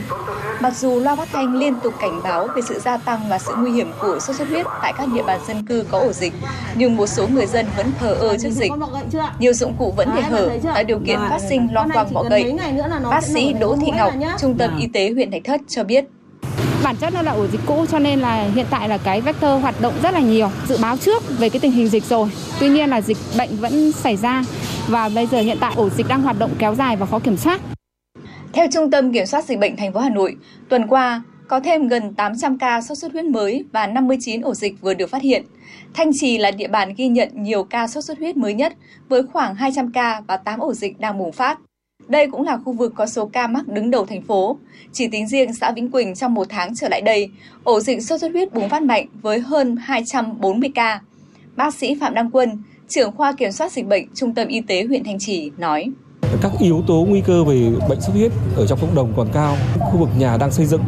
Mặc 0.59 0.77
dù 0.77 0.99
Loa 0.99 1.15
Phát 1.15 1.27
Thanh 1.31 1.55
liên 1.55 1.75
tục 1.83 1.93
cảnh 2.01 2.19
báo 2.23 2.47
về 2.55 2.61
sự 2.61 2.79
gia 2.79 2.97
tăng 2.97 3.19
và 3.29 3.39
sự 3.39 3.53
nguy 3.57 3.71
hiểm 3.71 3.91
của 4.01 4.19
sốt 4.19 4.35
xuất 4.35 4.47
huyết 4.47 4.65
tại 4.81 4.93
các 4.97 5.07
địa 5.13 5.23
bàn 5.23 5.39
dân 5.47 5.65
cư 5.65 5.85
có 5.91 5.99
ổ 5.99 6.11
dịch, 6.11 6.33
nhưng 6.75 6.97
một 6.97 7.07
số 7.07 7.27
người 7.27 7.45
dân 7.45 7.65
vẫn 7.77 7.91
thờ 7.99 8.13
ơ 8.13 8.37
trước 8.37 8.49
dịch. 8.49 8.71
Nhiều 9.39 9.53
dụng 9.53 9.73
cụ 9.79 9.93
vẫn 9.97 10.09
để 10.15 10.21
hở, 10.21 10.49
tạo 10.63 10.83
điều 10.83 10.99
kiện 10.99 11.19
phát 11.29 11.41
sinh 11.49 11.67
loang 11.71 11.89
quang 11.89 12.13
bọ 12.13 12.23
gậy. 12.23 12.53
Bác 13.03 13.23
sĩ 13.23 13.53
Đỗ 13.53 13.75
Thị 13.81 13.91
Ngọc, 13.97 14.13
Trung 14.39 14.57
tâm 14.57 14.77
Y 14.79 14.87
tế 14.87 15.11
huyện 15.11 15.31
Thạch 15.31 15.43
Thất 15.43 15.61
cho 15.67 15.83
biết 15.83 16.05
bản 16.83 16.95
chất 16.95 17.13
nó 17.13 17.21
là 17.21 17.31
ổ 17.31 17.47
dịch 17.47 17.61
cũ 17.65 17.85
cho 17.91 17.99
nên 17.99 18.19
là 18.19 18.43
hiện 18.55 18.65
tại 18.69 18.89
là 18.89 18.97
cái 18.97 19.21
vector 19.21 19.61
hoạt 19.61 19.81
động 19.81 19.93
rất 20.03 20.13
là 20.13 20.19
nhiều 20.19 20.49
dự 20.67 20.77
báo 20.81 20.97
trước 20.97 21.23
về 21.39 21.49
cái 21.49 21.59
tình 21.59 21.71
hình 21.71 21.87
dịch 21.87 22.03
rồi 22.03 22.29
tuy 22.59 22.69
nhiên 22.69 22.89
là 22.89 23.01
dịch 23.01 23.17
bệnh 23.37 23.57
vẫn 23.57 23.91
xảy 23.91 24.17
ra 24.17 24.43
và 24.87 25.09
bây 25.09 25.27
giờ 25.27 25.41
hiện 25.41 25.57
tại 25.59 25.73
ổ 25.75 25.89
dịch 25.89 26.07
đang 26.07 26.21
hoạt 26.21 26.39
động 26.39 26.51
kéo 26.59 26.75
dài 26.75 26.95
và 26.95 27.05
khó 27.05 27.19
kiểm 27.19 27.37
soát 27.37 27.61
theo 28.53 28.67
Trung 28.71 28.91
tâm 28.91 29.13
Kiểm 29.13 29.25
soát 29.25 29.45
Dịch 29.45 29.59
bệnh 29.59 29.75
thành 29.77 29.93
phố 29.93 29.99
Hà 29.99 30.09
Nội, 30.09 30.35
tuần 30.69 30.87
qua 30.87 31.23
có 31.47 31.59
thêm 31.59 31.87
gần 31.87 32.13
800 32.13 32.57
ca 32.57 32.81
sốt 32.81 32.97
xuất 32.97 33.11
huyết 33.11 33.25
mới 33.25 33.65
và 33.71 33.87
59 33.87 34.41
ổ 34.41 34.53
dịch 34.53 34.81
vừa 34.81 34.93
được 34.93 35.09
phát 35.09 35.21
hiện. 35.21 35.43
Thanh 35.93 36.11
Trì 36.13 36.37
là 36.37 36.51
địa 36.51 36.67
bàn 36.67 36.93
ghi 36.97 37.07
nhận 37.07 37.29
nhiều 37.33 37.63
ca 37.63 37.87
sốt 37.87 38.03
xuất 38.03 38.17
huyết 38.17 38.37
mới 38.37 38.53
nhất 38.53 38.73
với 39.09 39.23
khoảng 39.23 39.55
200 39.55 39.91
ca 39.91 40.21
và 40.27 40.37
8 40.37 40.59
ổ 40.59 40.73
dịch 40.73 40.99
đang 40.99 41.17
bùng 41.17 41.31
phát. 41.31 41.59
Đây 42.07 42.27
cũng 42.31 42.43
là 42.43 42.57
khu 42.57 42.73
vực 42.73 42.93
có 42.95 43.05
số 43.05 43.29
ca 43.33 43.47
mắc 43.47 43.67
đứng 43.67 43.91
đầu 43.91 44.05
thành 44.05 44.21
phố. 44.21 44.57
Chỉ 44.93 45.07
tính 45.07 45.27
riêng 45.27 45.53
xã 45.53 45.71
Vĩnh 45.71 45.91
Quỳnh 45.91 46.15
trong 46.15 46.33
một 46.33 46.47
tháng 46.49 46.75
trở 46.75 46.89
lại 46.89 47.01
đây, 47.01 47.29
ổ 47.63 47.79
dịch 47.79 48.03
sốt 48.03 48.21
xuất 48.21 48.31
huyết 48.31 48.53
bùng 48.53 48.69
phát 48.69 48.83
mạnh 48.83 49.05
với 49.21 49.39
hơn 49.39 49.75
240 49.77 50.69
ca. 50.75 51.01
Bác 51.55 51.73
sĩ 51.75 51.95
Phạm 52.01 52.13
Đăng 52.13 52.31
Quân, 52.31 52.63
trưởng 52.89 53.11
khoa 53.11 53.33
kiểm 53.33 53.51
soát 53.51 53.71
dịch 53.71 53.87
bệnh 53.87 54.05
Trung 54.13 54.33
tâm 54.33 54.47
Y 54.47 54.61
tế 54.61 54.85
huyện 54.85 55.03
Thanh 55.03 55.19
Trì 55.19 55.51
nói. 55.57 55.91
Các 56.41 56.51
yếu 56.59 56.83
tố 56.87 57.05
nguy 57.09 57.21
cơ 57.21 57.43
về 57.43 57.71
bệnh 57.89 58.01
xuất 58.01 58.13
huyết 58.13 58.31
ở 58.55 58.67
trong 58.67 58.79
cộng 58.81 58.95
đồng 58.95 59.13
còn 59.17 59.27
cao. 59.33 59.57
Khu 59.79 59.97
vực 59.99 60.09
nhà 60.17 60.37
đang 60.37 60.51
xây 60.51 60.65
dựng, 60.65 60.81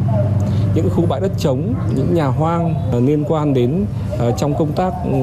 những 0.74 0.90
khu 0.90 1.06
bãi 1.06 1.20
đất 1.20 1.32
trống, 1.38 1.74
những 1.96 2.14
nhà 2.14 2.26
hoang 2.26 2.74
ờ, 2.92 3.00
liên 3.00 3.24
quan 3.28 3.54
đến 3.54 3.84
ờ, 4.18 4.32
trong 4.38 4.54
công 4.58 4.72
tác 4.72 4.92
ừ, 5.04 5.18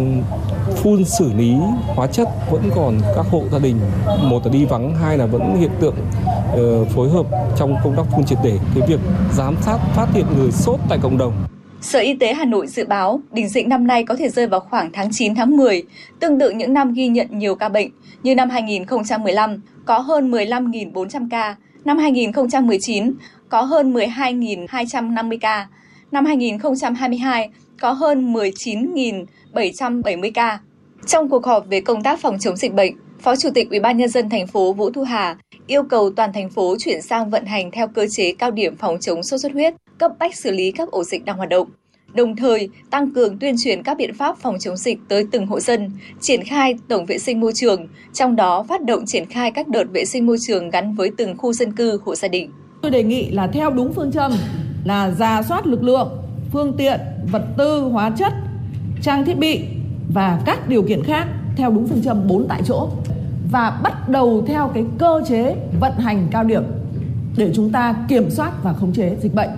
phun 0.76 1.06
xử 1.06 1.34
lý 1.34 1.56
hóa 1.96 2.08
chất 2.08 2.28
vẫn 2.52 2.62
còn 2.76 2.98
các 3.16 3.26
hộ 3.32 3.44
gia 3.52 3.60
đình. 3.60 3.80
Một 4.24 4.46
là 4.46 4.52
đi 4.52 4.66
vắng 4.66 4.96
hai 4.96 5.18
là 5.18 5.26
vẫn 5.26 5.56
hiện 5.60 5.72
tượng 5.80 5.96
ờ, 6.54 6.86
phối 6.86 7.10
hợp 7.10 7.26
trong 7.58 7.76
công 7.84 7.96
tác 7.96 8.04
phun 8.16 8.26
triệt 8.26 8.38
để. 8.44 8.60
Cái 8.76 8.88
việc 8.88 9.00
giám 9.34 9.56
sát 9.62 9.78
phát 9.96 10.08
hiện 10.14 10.26
người 10.38 10.52
sốt 10.52 10.80
tại 10.90 11.00
cộng 11.02 11.18
đồng. 11.18 11.34
Sở 11.82 12.00
Y 12.00 12.14
tế 12.14 12.34
Hà 12.34 12.46
Nội 12.46 12.68
dự 12.68 12.86
báo 12.86 13.22
đỉnh 13.32 13.50
dịch 13.50 13.68
năm 13.68 13.88
nay 13.88 14.04
có 14.04 14.16
thể 14.16 14.30
rơi 14.30 14.48
vào 14.48 14.60
khoảng 14.60 14.90
tháng 14.94 15.10
9 15.12 15.36
tháng 15.36 15.58
10, 15.58 15.84
tương 16.20 16.40
tự 16.40 16.50
những 16.50 16.74
năm 16.74 16.94
ghi 16.94 17.08
nhận 17.08 17.28
nhiều 17.32 17.56
ca 17.56 17.70
bệnh 17.70 17.90
như 18.24 18.36
năm 18.36 18.50
2015 18.50 19.62
có 19.86 20.00
hơn 20.00 20.32
15.400 20.32 21.28
ca, 21.32 21.56
năm 21.86 21.98
2019 21.98 23.14
có 23.52 23.62
hơn 23.62 23.94
12.250 23.94 25.38
ca, 25.42 25.68
năm 26.12 26.26
2022 26.26 27.50
có 27.80 27.92
hơn 27.92 28.34
19.770 28.34 30.32
ca. 30.34 30.60
Trong 31.08 31.30
cuộc 31.30 31.46
họp 31.46 31.68
về 31.68 31.82
công 31.82 32.04
tác 32.04 32.20
phòng 32.20 32.40
chống 32.40 32.56
dịch 32.56 32.74
bệnh, 32.74 32.94
Phó 33.20 33.36
Chủ 33.36 33.50
tịch 33.56 33.68
UBND 33.78 34.18
thành 34.32 34.48
phố 34.48 34.74
Vũ 34.74 34.90
Thu 34.90 35.04
Hà 35.04 35.38
yêu 35.68 35.84
cầu 35.84 36.12
toàn 36.16 36.34
thành 36.34 36.50
phố 36.50 36.76
chuyển 36.80 37.02
sang 37.02 37.30
vận 37.30 37.46
hành 37.46 37.72
theo 37.72 37.88
cơ 37.88 38.08
chế 38.12 38.32
cao 38.32 38.52
điểm 38.52 38.76
phòng 38.76 38.98
chống 39.00 39.24
sốt 39.24 39.42
xuất 39.42 39.52
huyết, 39.52 39.74
cấp 39.98 40.12
bách 40.20 40.36
xử 40.36 40.52
lý 40.52 40.72
các 40.72 40.92
ổ 40.92 41.04
dịch 41.04 41.26
đang 41.26 41.38
hoạt 41.38 41.50
động. 41.50 41.68
Đồng 42.14 42.36
thời, 42.36 42.70
tăng 42.90 43.14
cường 43.14 43.40
tuyên 43.40 43.56
truyền 43.64 43.84
các 43.84 43.98
biện 43.98 44.14
pháp 44.14 44.38
phòng 44.38 44.60
chống 44.60 44.78
dịch 44.78 44.98
tới 45.08 45.26
từng 45.32 45.48
hộ 45.48 45.60
dân, 45.60 45.92
triển 46.22 46.44
khai 46.44 46.76
tổng 46.88 47.06
vệ 47.06 47.18
sinh 47.18 47.40
môi 47.40 47.52
trường, 47.56 47.88
trong 48.14 48.36
đó 48.36 48.66
phát 48.70 48.84
động 48.84 49.06
triển 49.06 49.26
khai 49.26 49.52
các 49.52 49.68
đợt 49.68 49.86
vệ 49.94 50.06
sinh 50.06 50.26
môi 50.26 50.38
trường 50.42 50.70
gắn 50.70 50.96
với 50.96 51.12
từng 51.18 51.38
khu 51.38 51.54
dân 51.54 51.76
cư, 51.76 52.00
hộ 52.06 52.16
gia 52.16 52.28
đình. 52.28 52.52
Tôi 52.82 52.92
đề 52.92 53.04
nghị 53.04 53.32
là 53.32 53.48
theo 53.48 53.70
đúng 53.70 53.94
phương 53.94 54.12
châm 54.12 54.32
là 54.84 55.12
ra 55.12 55.44
soát 55.44 55.68
lực 55.68 55.84
lượng, 55.84 56.10
phương 56.52 56.74
tiện, 56.78 57.00
vật 57.32 57.44
tư, 57.58 57.82
hóa 57.82 58.10
chất, 58.10 58.34
trang 59.02 59.26
thiết 59.26 59.38
bị 59.38 59.64
và 60.14 60.42
các 60.46 60.68
điều 60.68 60.84
kiện 60.84 61.04
khác 61.04 61.28
theo 61.56 61.72
đúng 61.72 61.88
phương 61.88 62.02
châm 62.04 62.28
4 62.28 62.48
tại 62.48 62.62
chỗ 62.66 62.90
và 63.52 63.80
bắt 63.84 64.10
đầu 64.10 64.44
theo 64.48 64.72
cái 64.74 64.86
cơ 64.98 65.22
chế 65.28 65.56
vận 65.80 65.92
hành 65.92 66.28
cao 66.32 66.44
điểm 66.44 66.64
để 67.38 67.52
chúng 67.56 67.72
ta 67.72 67.96
kiểm 68.10 68.30
soát 68.30 68.52
và 68.64 68.74
khống 68.74 68.94
chế 68.94 69.16
dịch 69.22 69.36
bệnh. 69.36 69.50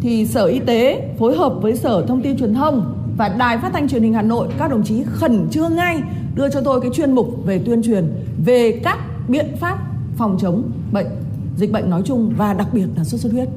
Thì 0.00 0.26
Sở 0.26 0.44
Y 0.44 0.58
tế 0.58 1.08
phối 1.18 1.36
hợp 1.36 1.52
với 1.60 1.76
Sở 1.76 2.04
Thông 2.08 2.22
tin 2.22 2.38
Truyền 2.38 2.54
thông 2.54 2.94
và 3.16 3.28
Đài 3.28 3.58
Phát 3.58 3.70
thanh 3.72 3.88
Truyền 3.88 4.02
hình 4.02 4.14
Hà 4.14 4.22
Nội 4.22 4.48
các 4.58 4.70
đồng 4.70 4.84
chí 4.84 5.02
khẩn 5.06 5.48
trương 5.50 5.76
ngay 5.76 5.96
đưa 6.34 6.48
cho 6.50 6.60
tôi 6.60 6.80
cái 6.80 6.90
chuyên 6.94 7.12
mục 7.12 7.46
về 7.46 7.58
tuyên 7.58 7.82
truyền 7.82 8.12
về 8.44 8.80
các 8.84 8.98
biện 9.28 9.46
pháp 9.60 9.78
phòng 10.16 10.36
chống 10.40 10.62
bệnh 10.92 11.06
dịch 11.56 11.72
bệnh 11.72 11.90
nói 11.90 12.02
chung 12.04 12.32
và 12.36 12.54
đặc 12.54 12.66
biệt 12.72 12.86
là 12.96 13.04
sốt 13.04 13.20
xuất 13.20 13.32
huyết. 13.32 13.48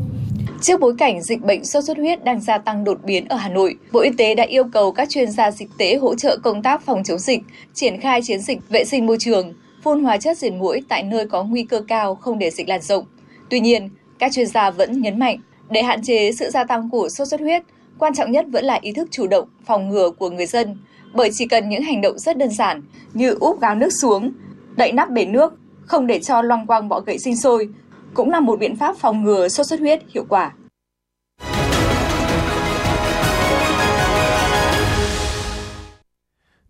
Trước 0.62 0.80
bối 0.80 0.96
cảnh 0.98 1.22
dịch 1.22 1.42
bệnh 1.42 1.66
sốt 1.66 1.84
xuất 1.84 1.98
huyết 1.98 2.24
đang 2.24 2.42
gia 2.42 2.58
tăng 2.58 2.84
đột 2.84 3.00
biến 3.04 3.28
ở 3.28 3.36
Hà 3.36 3.50
Nội, 3.50 3.76
Bộ 3.92 4.00
Y 4.00 4.12
tế 4.18 4.36
đã 4.36 4.44
yêu 4.44 4.64
cầu 4.64 4.92
các 4.92 5.10
chuyên 5.10 5.32
gia 5.32 5.52
dịch 5.52 5.70
tễ 5.78 5.96
hỗ 5.96 6.16
trợ 6.16 6.38
công 6.44 6.64
tác 6.64 6.86
phòng 6.86 7.04
chống 7.04 7.20
dịch, 7.20 7.42
triển 7.74 8.00
khai 8.00 8.22
chiến 8.24 8.40
dịch 8.40 8.60
vệ 8.70 8.86
sinh 8.86 9.06
môi 9.06 9.18
trường, 9.20 9.54
phun 9.84 10.04
hóa 10.04 10.18
chất 10.18 10.38
diệt 10.38 10.54
mũi 10.54 10.82
tại 10.90 11.04
nơi 11.04 11.26
có 11.26 11.44
nguy 11.44 11.64
cơ 11.64 11.82
cao 11.88 12.16
không 12.16 12.40
để 12.40 12.50
dịch 12.50 12.70
lan 12.70 12.82
rộng. 12.82 13.06
Tuy 13.50 13.60
nhiên, 13.60 13.90
các 14.20 14.32
chuyên 14.34 14.48
gia 14.48 14.72
vẫn 14.72 15.02
nhấn 15.02 15.20
mạnh, 15.20 15.40
để 15.70 15.84
hạn 15.84 16.02
chế 16.04 16.32
sự 16.32 16.50
gia 16.50 16.64
tăng 16.64 16.90
của 16.90 17.10
sốt 17.10 17.28
xuất 17.28 17.42
huyết, 17.42 17.64
quan 18.00 18.14
trọng 18.14 18.32
nhất 18.32 18.46
vẫn 18.52 18.66
là 18.66 18.80
ý 18.82 18.92
thức 18.92 19.08
chủ 19.12 19.28
động, 19.28 19.50
phòng 19.66 19.90
ngừa 19.90 20.10
của 20.10 20.30
người 20.30 20.46
dân, 20.46 20.78
bởi 21.14 21.30
chỉ 21.34 21.48
cần 21.48 21.70
những 21.70 21.84
hành 21.84 22.02
động 22.02 22.20
rất 22.20 22.38
đơn 22.38 22.50
giản 22.50 22.82
như 23.14 23.36
úp 23.40 23.62
gáo 23.62 23.76
nước 23.76 23.90
xuống, 24.02 24.32
đậy 24.76 24.92
nắp 24.92 25.10
bể 25.10 25.26
nước, 25.26 25.54
không 25.86 26.08
để 26.08 26.20
cho 26.20 26.42
loang 26.42 26.68
quang 26.68 26.90
bọ 26.90 27.00
gậy 27.00 27.20
sinh 27.20 27.36
sôi, 27.36 27.70
cũng 28.14 28.30
là 28.30 28.40
một 28.40 28.60
biện 28.60 28.76
pháp 28.76 28.96
phòng 28.98 29.24
ngừa 29.24 29.48
sốt 29.48 29.68
xuất 29.68 29.80
huyết 29.80 30.00
hiệu 30.14 30.26
quả. 30.30 30.54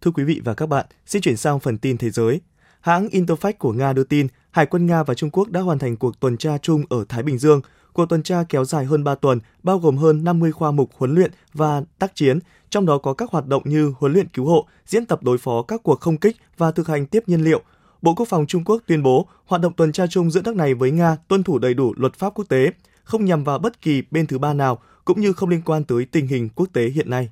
Thưa 0.01 0.11
quý 0.11 0.23
vị 0.23 0.41
và 0.43 0.53
các 0.53 0.65
bạn, 0.65 0.85
xin 1.05 1.21
chuyển 1.21 1.37
sang 1.37 1.59
phần 1.59 1.77
tin 1.77 1.97
thế 1.97 2.09
giới. 2.09 2.41
Hãng 2.81 3.07
Interfax 3.07 3.53
của 3.59 3.73
Nga 3.73 3.93
đưa 3.93 4.03
tin, 4.03 4.27
Hải 4.51 4.65
quân 4.65 4.85
Nga 4.85 5.03
và 5.03 5.13
Trung 5.13 5.29
Quốc 5.29 5.49
đã 5.49 5.61
hoàn 5.61 5.79
thành 5.79 5.97
cuộc 5.97 6.19
tuần 6.19 6.37
tra 6.37 6.57
chung 6.57 6.83
ở 6.89 7.05
Thái 7.09 7.23
Bình 7.23 7.37
Dương. 7.37 7.61
Cuộc 7.93 8.05
tuần 8.05 8.23
tra 8.23 8.43
kéo 8.49 8.65
dài 8.65 8.85
hơn 8.85 9.03
3 9.03 9.15
tuần, 9.15 9.39
bao 9.63 9.79
gồm 9.79 9.97
hơn 9.97 10.23
50 10.23 10.51
khoa 10.51 10.71
mục 10.71 10.89
huấn 10.97 11.15
luyện 11.15 11.31
và 11.53 11.81
tác 11.99 12.15
chiến, 12.15 12.39
trong 12.69 12.85
đó 12.85 12.97
có 12.97 13.13
các 13.13 13.31
hoạt 13.31 13.47
động 13.47 13.61
như 13.65 13.93
huấn 13.99 14.13
luyện 14.13 14.27
cứu 14.27 14.45
hộ, 14.45 14.67
diễn 14.85 15.05
tập 15.05 15.23
đối 15.23 15.37
phó 15.37 15.61
các 15.61 15.83
cuộc 15.83 15.99
không 15.99 16.17
kích 16.17 16.35
và 16.57 16.71
thực 16.71 16.87
hành 16.87 17.05
tiếp 17.05 17.23
nhiên 17.27 17.41
liệu. 17.41 17.61
Bộ 18.01 18.13
Quốc 18.15 18.27
phòng 18.27 18.45
Trung 18.47 18.63
Quốc 18.63 18.83
tuyên 18.87 19.03
bố 19.03 19.27
hoạt 19.45 19.61
động 19.61 19.73
tuần 19.73 19.91
tra 19.91 20.07
chung 20.07 20.31
giữa 20.31 20.41
nước 20.41 20.55
này 20.55 20.73
với 20.73 20.91
Nga 20.91 21.17
tuân 21.27 21.43
thủ 21.43 21.59
đầy 21.59 21.73
đủ 21.73 21.93
luật 21.97 22.13
pháp 22.13 22.33
quốc 22.35 22.45
tế, 22.49 22.71
không 23.03 23.25
nhằm 23.25 23.43
vào 23.43 23.59
bất 23.59 23.81
kỳ 23.81 24.03
bên 24.11 24.27
thứ 24.27 24.37
ba 24.37 24.53
nào, 24.53 24.79
cũng 25.05 25.21
như 25.21 25.33
không 25.33 25.49
liên 25.49 25.61
quan 25.65 25.83
tới 25.83 26.05
tình 26.05 26.27
hình 26.27 26.49
quốc 26.55 26.67
tế 26.73 26.89
hiện 26.89 27.09
nay. 27.09 27.29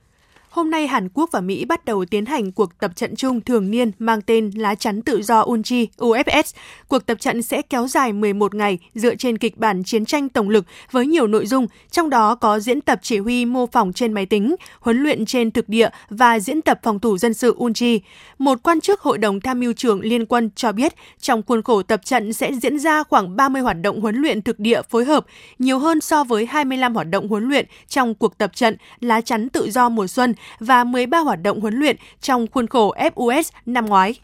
Hôm 0.50 0.70
nay, 0.70 0.88
Hàn 0.88 1.10
Quốc 1.14 1.30
và 1.32 1.42
Mỹ 1.42 1.66
bắt 1.66 1.86
đầu 1.86 2.06
tiến 2.06 2.26
hành 2.26 2.52
cuộc 2.52 2.80
tập 2.80 2.92
trận 2.96 3.16
chung 3.16 3.42
thường 3.42 3.72
niên 3.72 3.92
mang 4.00 4.22
tên 4.22 4.52
Lá 4.56 4.76
chắn 4.76 5.02
tự 5.02 5.22
do 5.22 5.42
Unchi 5.42 5.88
UFS. 5.98 6.44
Cuộc 6.88 7.06
tập 7.06 7.20
trận 7.20 7.42
sẽ 7.42 7.62
kéo 7.62 7.88
dài 7.88 8.14
11 8.14 8.56
ngày 8.56 8.78
dựa 8.96 9.16
trên 9.16 9.38
kịch 9.38 9.58
bản 9.58 9.84
chiến 9.84 10.06
tranh 10.06 10.30
tổng 10.30 10.50
lực 10.50 10.66
với 10.92 11.08
nhiều 11.08 11.28
nội 11.28 11.46
dung, 11.46 11.68
trong 11.92 12.10
đó 12.10 12.36
có 12.36 12.60
diễn 12.60 12.82
tập 12.82 13.00
chỉ 13.02 13.18
huy 13.18 13.46
mô 13.46 13.66
phỏng 13.66 13.94
trên 13.94 14.14
máy 14.14 14.26
tính, 14.26 14.56
huấn 14.80 14.98
luyện 14.98 15.26
trên 15.26 15.52
thực 15.52 15.70
địa 15.70 15.90
và 16.10 16.40
diễn 16.40 16.62
tập 16.62 16.80
phòng 16.84 17.00
thủ 17.00 17.18
dân 17.18 17.34
sự 17.34 17.56
Unchi. 17.58 18.02
Một 18.38 18.60
quan 18.64 18.82
chức 18.82 19.02
Hội 19.02 19.18
đồng 19.18 19.42
Tham 19.42 19.60
mưu 19.60 19.74
trưởng 19.74 20.02
Liên 20.02 20.26
quân 20.26 20.50
cho 20.56 20.72
biết 20.72 20.94
trong 21.22 21.44
khuôn 21.44 21.62
khổ 21.62 21.84
tập 21.84 22.02
trận 22.06 22.34
sẽ 22.34 22.52
diễn 22.62 22.80
ra 22.80 23.04
khoảng 23.04 23.36
30 23.36 23.62
hoạt 23.62 23.78
động 23.82 24.02
huấn 24.02 24.16
luyện 24.16 24.42
thực 24.42 24.60
địa 24.60 24.82
phối 24.90 25.06
hợp, 25.06 25.26
nhiều 25.60 25.80
hơn 25.80 26.02
so 26.02 26.24
với 26.24 26.46
25 26.46 26.96
hoạt 26.96 27.08
động 27.10 27.28
huấn 27.28 27.44
luyện 27.44 27.66
trong 27.88 28.16
cuộc 28.16 28.38
tập 28.38 28.52
trận 28.56 28.78
Lá 29.00 29.22
chắn 29.22 29.50
tự 29.50 29.72
do 29.72 29.90
mùa 29.90 30.08
xuân 30.08 30.34
và 30.60 30.84
13 30.84 31.19
hoạt 31.19 31.41
động 31.41 31.62
huấn 31.62 31.73
luyện 31.73 31.95
trong 32.21 32.47
khuôn 32.47 32.67
khổ 32.67 32.95
FUS 32.95 33.52
năm 33.65 33.86
ngoái. 33.86 34.15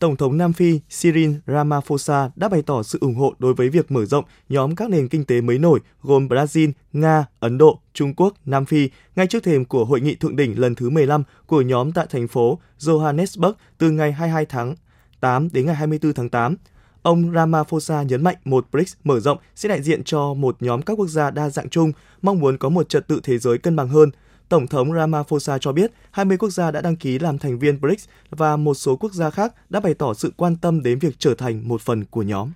Tổng 0.00 0.16
thống 0.16 0.38
Nam 0.38 0.52
Phi 0.52 0.80
Cyril 1.00 1.32
Ramaphosa 1.46 2.30
đã 2.36 2.48
bày 2.48 2.62
tỏ 2.62 2.82
sự 2.82 2.98
ủng 3.00 3.14
hộ 3.14 3.34
đối 3.38 3.54
với 3.54 3.68
việc 3.68 3.90
mở 3.90 4.04
rộng 4.04 4.24
nhóm 4.48 4.74
các 4.74 4.90
nền 4.90 5.08
kinh 5.08 5.24
tế 5.24 5.40
mới 5.40 5.58
nổi 5.58 5.80
gồm 6.02 6.28
Brazil, 6.28 6.72
Nga, 6.92 7.26
Ấn 7.40 7.58
Độ, 7.58 7.80
Trung 7.94 8.14
Quốc, 8.14 8.34
Nam 8.44 8.64
Phi 8.64 8.90
ngay 9.16 9.26
trước 9.26 9.44
thềm 9.44 9.64
của 9.64 9.84
hội 9.84 10.00
nghị 10.00 10.14
thượng 10.14 10.36
đỉnh 10.36 10.60
lần 10.60 10.74
thứ 10.74 10.90
15 10.90 11.22
của 11.46 11.60
nhóm 11.60 11.92
tại 11.92 12.06
thành 12.10 12.28
phố 12.28 12.58
Johannesburg 12.78 13.52
từ 13.78 13.90
ngày 13.90 14.12
22 14.12 14.46
tháng 14.46 14.74
8 15.20 15.48
đến 15.52 15.66
ngày 15.66 15.74
24 15.74 16.12
tháng 16.12 16.28
8. 16.28 16.56
Ông 17.02 17.32
Ramaphosa 17.34 18.02
nhấn 18.02 18.22
mạnh 18.22 18.36
một 18.44 18.66
BRICS 18.72 18.94
mở 19.04 19.20
rộng 19.20 19.38
sẽ 19.54 19.68
đại 19.68 19.82
diện 19.82 20.04
cho 20.04 20.34
một 20.34 20.56
nhóm 20.60 20.82
các 20.82 20.94
quốc 20.94 21.08
gia 21.08 21.30
đa 21.30 21.50
dạng 21.50 21.68
chung, 21.68 21.92
mong 22.22 22.40
muốn 22.40 22.58
có 22.58 22.68
một 22.68 22.88
trật 22.88 23.08
tự 23.08 23.20
thế 23.22 23.38
giới 23.38 23.58
cân 23.58 23.76
bằng 23.76 23.88
hơn– 23.88 24.10
Tổng 24.50 24.66
thống 24.66 24.92
Ramaphosa 24.94 25.58
cho 25.58 25.72
biết 25.72 25.90
20 26.10 26.36
quốc 26.36 26.50
gia 26.50 26.70
đã 26.70 26.80
đăng 26.80 26.96
ký 26.96 27.18
làm 27.18 27.38
thành 27.38 27.58
viên 27.58 27.80
BRICS 27.80 28.08
và 28.30 28.56
một 28.56 28.74
số 28.74 28.96
quốc 28.96 29.12
gia 29.12 29.30
khác 29.30 29.52
đã 29.70 29.80
bày 29.80 29.94
tỏ 29.94 30.14
sự 30.14 30.32
quan 30.36 30.56
tâm 30.56 30.82
đến 30.82 30.98
việc 30.98 31.14
trở 31.18 31.34
thành 31.34 31.68
một 31.68 31.80
phần 31.80 32.04
của 32.04 32.22
nhóm. 32.22 32.50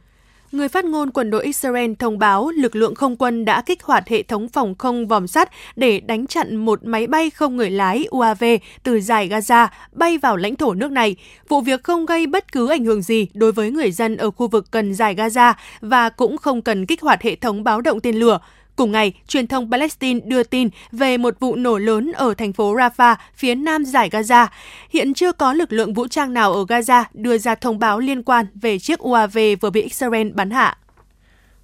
Người 0.53 0.69
phát 0.69 0.85
ngôn 0.85 1.11
quân 1.11 1.31
đội 1.31 1.45
Israel 1.45 1.93
thông 1.99 2.19
báo 2.19 2.51
lực 2.51 2.77
lượng 2.77 2.95
không 2.95 3.17
quân 3.17 3.45
đã 3.45 3.63
kích 3.67 3.83
hoạt 3.83 4.09
hệ 4.09 4.23
thống 4.23 4.49
phòng 4.49 4.75
không 4.75 5.07
vòm 5.07 5.27
sắt 5.27 5.51
để 5.77 6.01
đánh 6.01 6.27
chặn 6.27 6.57
một 6.57 6.85
máy 6.85 7.07
bay 7.07 7.31
không 7.31 7.57
người 7.57 7.71
lái 7.71 8.05
UAV 8.11 8.45
từ 8.83 9.01
giải 9.01 9.29
Gaza 9.29 9.69
bay 9.93 10.19
vào 10.19 10.37
lãnh 10.37 10.57
thổ 10.57 10.75
nước 10.75 10.93
này. 10.93 11.17
Vụ 11.49 11.61
việc 11.61 11.85
không 11.85 12.07
gây 12.07 12.27
bất 12.27 12.53
cứ 12.53 12.69
ảnh 12.69 12.85
hưởng 12.85 13.03
gì 13.03 13.27
đối 13.35 13.53
với 13.53 13.71
người 13.71 13.91
dân 13.91 14.17
ở 14.17 14.31
khu 14.31 14.49
vực 14.49 14.73
gần 14.73 14.95
giải 14.95 15.15
Gaza 15.15 15.55
và 15.81 16.09
cũng 16.09 16.37
không 16.39 16.63
cần 16.63 16.87
kích 16.87 17.03
hoạt 17.03 17.23
hệ 17.23 17.37
thống 17.37 17.65
báo 17.65 17.81
động 17.81 18.01
tên 18.01 18.17
lửa. 18.17 18.39
Cùng 18.77 18.93
ngày, 18.93 19.13
truyền 19.29 19.47
thông 19.47 19.71
Palestine 19.71 20.21
đưa 20.25 20.43
tin 20.43 20.69
về 20.93 21.19
một 21.19 21.41
vụ 21.41 21.57
nổ 21.57 21.79
lớn 21.79 22.13
ở 22.13 22.35
thành 22.35 22.53
phố 22.53 22.75
Rafah, 22.75 23.17
phía 23.35 23.55
nam 23.55 23.85
giải 23.85 24.11
Gaza. 24.11 24.47
Hiện 24.91 25.15
chưa 25.15 25.33
có 25.33 25.53
lực 25.53 25.73
lượng 25.73 25.95
vũ 25.95 26.07
trang 26.09 26.35
nào 26.35 26.53
ở 26.53 26.65
Gaza 26.65 27.05
đưa 27.15 27.39
ra 27.39 27.55
thông 27.55 27.79
báo 27.79 28.01
liên 28.01 28.23
quan 28.23 28.47
về 28.55 28.79
chiếc 28.79 28.99
UAV 28.99 29.39
vừa 29.61 29.71
bị 29.71 29.83
Israel 29.83 30.29
bắn 30.31 30.51
hạ. 30.51 30.79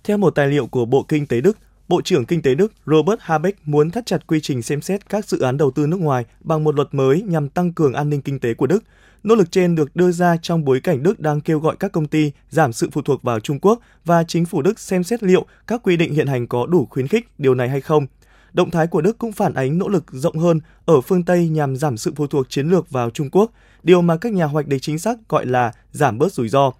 Theo 0.04 0.18
một 0.18 0.30
tài 0.30 0.48
liệu 0.48 0.66
của 0.66 0.84
Bộ 0.84 1.02
Kinh 1.02 1.26
tế 1.26 1.40
Đức, 1.40 1.58
Bộ 1.88 2.00
trưởng 2.02 2.24
Kinh 2.24 2.42
tế 2.42 2.54
Đức 2.54 2.72
Robert 2.86 3.20
Habeck 3.20 3.68
muốn 3.68 3.90
thắt 3.90 4.06
chặt 4.06 4.26
quy 4.26 4.40
trình 4.40 4.62
xem 4.62 4.80
xét 4.80 5.08
các 5.08 5.24
dự 5.24 5.40
án 5.40 5.56
đầu 5.56 5.70
tư 5.70 5.86
nước 5.86 6.00
ngoài 6.00 6.24
bằng 6.40 6.64
một 6.64 6.74
luật 6.74 6.88
mới 6.92 7.22
nhằm 7.22 7.48
tăng 7.48 7.72
cường 7.72 7.94
an 7.94 8.10
ninh 8.10 8.22
kinh 8.22 8.38
tế 8.38 8.54
của 8.54 8.66
Đức– 8.66 8.84
Nỗ 9.22 9.34
lực 9.34 9.50
trên 9.52 9.74
được 9.74 9.96
đưa 9.96 10.10
ra 10.10 10.36
trong 10.42 10.64
bối 10.64 10.80
cảnh 10.80 11.02
Đức 11.02 11.20
đang 11.20 11.40
kêu 11.40 11.60
gọi 11.60 11.76
các 11.76 11.92
công 11.92 12.06
ty 12.06 12.32
giảm 12.50 12.72
sự 12.72 12.88
phụ 12.92 13.02
thuộc 13.02 13.22
vào 13.22 13.40
Trung 13.40 13.58
Quốc 13.60 13.80
và 14.04 14.24
chính 14.24 14.44
phủ 14.44 14.62
Đức 14.62 14.78
xem 14.78 15.04
xét 15.04 15.22
liệu 15.22 15.46
các 15.66 15.82
quy 15.82 15.96
định 15.96 16.14
hiện 16.14 16.26
hành 16.26 16.46
có 16.46 16.66
đủ 16.66 16.86
khuyến 16.90 17.08
khích 17.08 17.28
điều 17.38 17.54
này 17.54 17.68
hay 17.68 17.80
không. 17.80 18.06
Động 18.52 18.70
thái 18.70 18.86
của 18.86 19.00
Đức 19.00 19.18
cũng 19.18 19.32
phản 19.32 19.54
ánh 19.54 19.78
nỗ 19.78 19.88
lực 19.88 20.04
rộng 20.10 20.38
hơn 20.38 20.60
ở 20.84 21.00
phương 21.00 21.24
Tây 21.24 21.48
nhằm 21.48 21.76
giảm 21.76 21.96
sự 21.96 22.12
phụ 22.16 22.26
thuộc 22.26 22.50
chiến 22.50 22.68
lược 22.68 22.90
vào 22.90 23.10
Trung 23.10 23.30
Quốc, 23.30 23.52
điều 23.82 24.02
mà 24.02 24.16
các 24.16 24.32
nhà 24.32 24.44
hoạch 24.44 24.66
định 24.66 24.80
chính 24.80 24.98
sách 24.98 25.18
gọi 25.28 25.46
là 25.46 25.72
giảm 25.92 26.18
bớt 26.18 26.32
rủi 26.32 26.48
ro. 26.48 26.72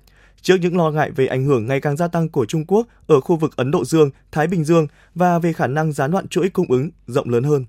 Trước 0.42 0.56
những 0.60 0.76
lo 0.76 0.90
ngại 0.90 1.10
về 1.10 1.26
ảnh 1.26 1.44
hưởng 1.44 1.66
ngày 1.66 1.80
càng 1.80 1.96
gia 1.96 2.08
tăng 2.08 2.28
của 2.28 2.46
Trung 2.46 2.64
Quốc 2.66 2.86
ở 3.06 3.20
khu 3.20 3.36
vực 3.36 3.56
Ấn 3.56 3.70
Độ 3.70 3.84
Dương, 3.84 4.10
Thái 4.32 4.46
Bình 4.46 4.64
Dương 4.64 4.86
và 5.14 5.38
về 5.38 5.52
khả 5.52 5.66
năng 5.66 5.92
gián 5.92 6.10
đoạn 6.10 6.28
chuỗi 6.28 6.48
cung 6.48 6.70
ứng 6.70 6.90
rộng 7.06 7.30
lớn 7.30 7.44
hơn. 7.44 7.64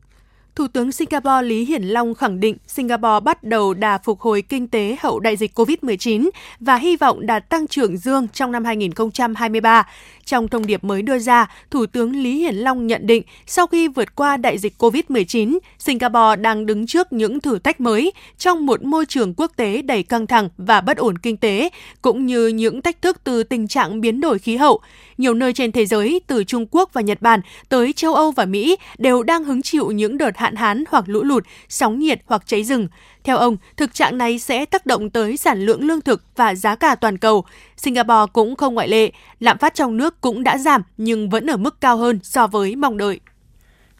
Thủ 0.55 0.67
tướng 0.67 0.91
Singapore 0.91 1.41
Lý 1.41 1.65
Hiển 1.65 1.83
Long 1.83 2.15
khẳng 2.15 2.39
định 2.39 2.57
Singapore 2.67 3.19
bắt 3.23 3.43
đầu 3.43 3.73
đà 3.73 3.97
phục 3.97 4.19
hồi 4.19 4.41
kinh 4.41 4.67
tế 4.67 4.95
hậu 4.99 5.19
đại 5.19 5.37
dịch 5.37 5.59
COVID-19 5.59 6.29
và 6.59 6.75
hy 6.75 6.95
vọng 6.95 7.25
đạt 7.25 7.49
tăng 7.49 7.67
trưởng 7.67 7.97
dương 7.97 8.27
trong 8.27 8.51
năm 8.51 8.65
2023. 8.65 9.87
Trong 10.31 10.47
thông 10.47 10.65
điệp 10.65 10.83
mới 10.83 11.01
đưa 11.01 11.19
ra, 11.19 11.47
Thủ 11.71 11.85
tướng 11.85 12.15
Lý 12.15 12.37
Hiển 12.37 12.55
Long 12.55 12.87
nhận 12.87 13.07
định 13.07 13.23
sau 13.45 13.67
khi 13.67 13.87
vượt 13.87 14.15
qua 14.15 14.37
đại 14.37 14.57
dịch 14.57 14.73
COVID-19, 14.77 15.57
Singapore 15.79 16.35
đang 16.41 16.65
đứng 16.65 16.87
trước 16.87 17.13
những 17.13 17.39
thử 17.39 17.59
thách 17.59 17.81
mới 17.81 18.11
trong 18.37 18.65
một 18.65 18.83
môi 18.83 19.05
trường 19.05 19.33
quốc 19.37 19.51
tế 19.55 19.81
đầy 19.81 20.03
căng 20.03 20.27
thẳng 20.27 20.49
và 20.57 20.81
bất 20.81 20.97
ổn 20.97 21.17
kinh 21.17 21.37
tế, 21.37 21.69
cũng 22.01 22.25
như 22.25 22.47
những 22.47 22.81
thách 22.81 23.01
thức 23.01 23.17
từ 23.23 23.43
tình 23.43 23.67
trạng 23.67 24.01
biến 24.01 24.21
đổi 24.21 24.39
khí 24.39 24.55
hậu. 24.55 24.79
Nhiều 25.17 25.33
nơi 25.33 25.53
trên 25.53 25.71
thế 25.71 25.85
giới, 25.85 26.21
từ 26.27 26.43
Trung 26.43 26.65
Quốc 26.71 26.89
và 26.93 27.01
Nhật 27.01 27.21
Bản 27.21 27.39
tới 27.69 27.93
châu 27.93 28.15
Âu 28.15 28.31
và 28.31 28.45
Mỹ 28.45 28.75
đều 28.97 29.23
đang 29.23 29.43
hứng 29.43 29.61
chịu 29.61 29.91
những 29.91 30.17
đợt 30.17 30.37
hạn 30.37 30.55
hán 30.55 30.83
hoặc 30.89 31.03
lũ 31.07 31.23
lụt, 31.23 31.43
sóng 31.69 31.99
nhiệt 31.99 32.21
hoặc 32.25 32.43
cháy 32.45 32.63
rừng. 32.63 32.87
Theo 33.23 33.37
ông, 33.37 33.57
thực 33.77 33.93
trạng 33.93 34.17
này 34.17 34.39
sẽ 34.39 34.65
tác 34.65 34.85
động 34.85 35.09
tới 35.09 35.37
sản 35.37 35.61
lượng 35.61 35.81
lương 35.81 36.01
thực 36.01 36.23
và 36.35 36.55
giá 36.55 36.75
cả 36.75 36.95
toàn 36.95 37.17
cầu. 37.17 37.45
Singapore 37.77 38.31
cũng 38.33 38.55
không 38.55 38.75
ngoại 38.75 38.87
lệ, 38.87 39.11
lạm 39.39 39.57
phát 39.57 39.75
trong 39.75 39.97
nước 39.97 40.21
cũng 40.21 40.43
đã 40.43 40.57
giảm 40.57 40.81
nhưng 40.97 41.29
vẫn 41.29 41.49
ở 41.49 41.57
mức 41.57 41.81
cao 41.81 41.97
hơn 41.97 42.19
so 42.23 42.47
với 42.47 42.75
mong 42.75 42.97
đợi. 42.97 43.19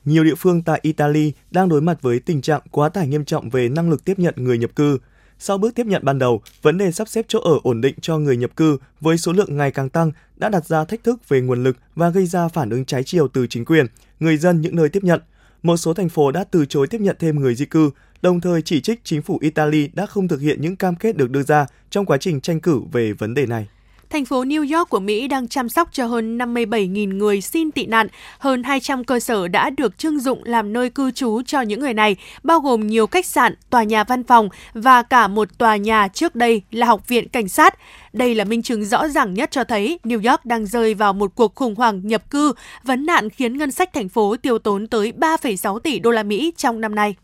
Nhiều 0.06 0.24
địa 0.24 0.36
phương 0.36 0.62
tại 0.64 0.80
Italy 0.84 1.34
đang 1.52 1.70
đối 1.70 1.82
mặt 1.82 2.02
với 2.02 2.20
tình 2.20 2.42
trạng 2.42 2.62
quá 2.72 2.90
tải 2.90 3.08
nghiêm 3.08 3.26
trọng 3.26 3.50
về 3.50 3.70
năng 3.70 3.90
lực 3.90 4.06
tiếp 4.06 4.20
nhận 4.20 4.34
người 4.38 4.58
nhập 4.58 4.76
cư. 4.76 4.98
Sau 5.40 5.58
bước 5.58 5.76
tiếp 5.76 5.86
nhận 5.86 6.06
ban 6.06 6.20
đầu, 6.20 6.42
vấn 6.62 6.78
đề 6.78 6.92
sắp 6.92 7.08
xếp 7.08 7.26
chỗ 7.28 7.40
ở 7.40 7.60
ổn 7.64 7.82
định 7.82 7.96
cho 8.02 8.18
người 8.18 8.38
nhập 8.38 8.56
cư 8.56 8.78
với 9.02 9.18
số 9.18 9.32
lượng 9.32 9.58
ngày 9.58 9.72
càng 9.72 9.90
tăng 9.90 10.12
đã 10.36 10.50
đặt 10.50 10.66
ra 10.66 10.86
thách 10.86 11.04
thức 11.04 11.30
về 11.30 11.42
nguồn 11.42 11.64
lực 11.64 11.78
và 11.96 12.10
gây 12.10 12.26
ra 12.26 12.48
phản 12.48 12.70
ứng 12.70 12.86
trái 12.86 13.04
chiều 13.04 13.28
từ 13.28 13.48
chính 13.48 13.66
quyền, 13.66 13.86
người 14.20 14.38
dân 14.38 14.62
những 14.62 14.76
nơi 14.76 14.90
tiếp 14.90 15.04
nhận. 15.04 15.22
Một 15.64 15.78
số 15.78 15.94
thành 15.94 16.10
phố 16.10 16.32
đã 16.32 16.44
từ 16.44 16.66
chối 16.66 16.88
tiếp 16.88 17.02
nhận 17.02 17.16
thêm 17.20 17.40
người 17.40 17.56
di 17.56 17.66
cư, 17.66 17.90
đồng 18.22 18.42
thời 18.42 18.62
chỉ 18.62 18.82
trích 18.82 19.02
chính 19.04 19.22
phủ 19.22 19.38
Italy 19.42 19.90
đã 19.94 20.06
không 20.06 20.28
thực 20.28 20.42
hiện 20.42 20.62
những 20.62 20.76
cam 20.76 20.96
kết 20.96 21.18
được 21.18 21.30
đưa 21.30 21.44
ra 21.44 21.66
trong 21.90 22.06
quá 22.06 22.18
trình 22.18 22.42
tranh 22.42 22.60
cử 22.60 22.82
về 22.92 23.14
vấn 23.14 23.34
đề 23.34 23.46
này. 23.46 23.68
Thành 24.12 24.26
phố 24.26 24.44
New 24.44 24.78
York 24.78 24.90
của 24.90 25.00
Mỹ 25.00 25.28
đang 25.28 25.48
chăm 25.48 25.70
sóc 25.70 25.90
cho 25.92 26.06
hơn 26.06 26.38
57.000 26.38 27.18
người 27.18 27.42
xin 27.42 27.72
tị 27.72 27.86
nạn. 27.86 28.08
Hơn 28.40 28.64
200 28.64 29.04
cơ 29.04 29.20
sở 29.20 29.48
đã 29.48 29.70
được 29.70 29.98
trưng 29.98 30.20
dụng 30.20 30.44
làm 30.44 30.74
nơi 30.74 30.90
cư 30.90 31.12
trú 31.12 31.42
cho 31.46 31.62
những 31.62 31.80
người 31.80 31.94
này, 31.94 32.16
bao 32.44 32.60
gồm 32.60 32.88
nhiều 32.88 33.08
khách 33.08 33.26
sạn, 33.26 33.56
tòa 33.70 33.84
nhà 33.84 34.04
văn 34.04 34.24
phòng 34.24 34.50
và 34.74 35.04
cả 35.04 35.28
một 35.28 35.58
tòa 35.58 35.76
nhà 35.76 36.08
trước 36.08 36.36
đây 36.36 36.62
là 36.72 36.88
Học 36.88 37.08
viện 37.08 37.30
Cảnh 37.30 37.50
sát. 37.50 37.78
Đây 38.14 38.36
là 38.36 38.44
minh 38.44 38.62
chứng 38.62 38.86
rõ 38.86 39.08
ràng 39.08 39.34
nhất 39.34 39.52
cho 39.52 39.64
thấy 39.64 40.00
New 40.04 40.32
York 40.32 40.46
đang 40.46 40.66
rơi 40.66 40.94
vào 40.94 41.14
một 41.14 41.32
cuộc 41.36 41.56
khủng 41.56 41.76
hoảng 41.76 42.08
nhập 42.08 42.30
cư, 42.30 42.54
vấn 42.84 43.06
nạn 43.06 43.30
khiến 43.30 43.58
ngân 43.58 43.72
sách 43.72 43.94
thành 43.94 44.10
phố 44.10 44.36
tiêu 44.42 44.60
tốn 44.60 44.88
tới 44.88 45.14
3,6 45.18 45.80
tỷ 45.80 46.00
đô 46.00 46.12
la 46.12 46.24
Mỹ 46.24 46.54
trong 46.58 46.82
năm 46.82 46.96
nay. 46.96 47.16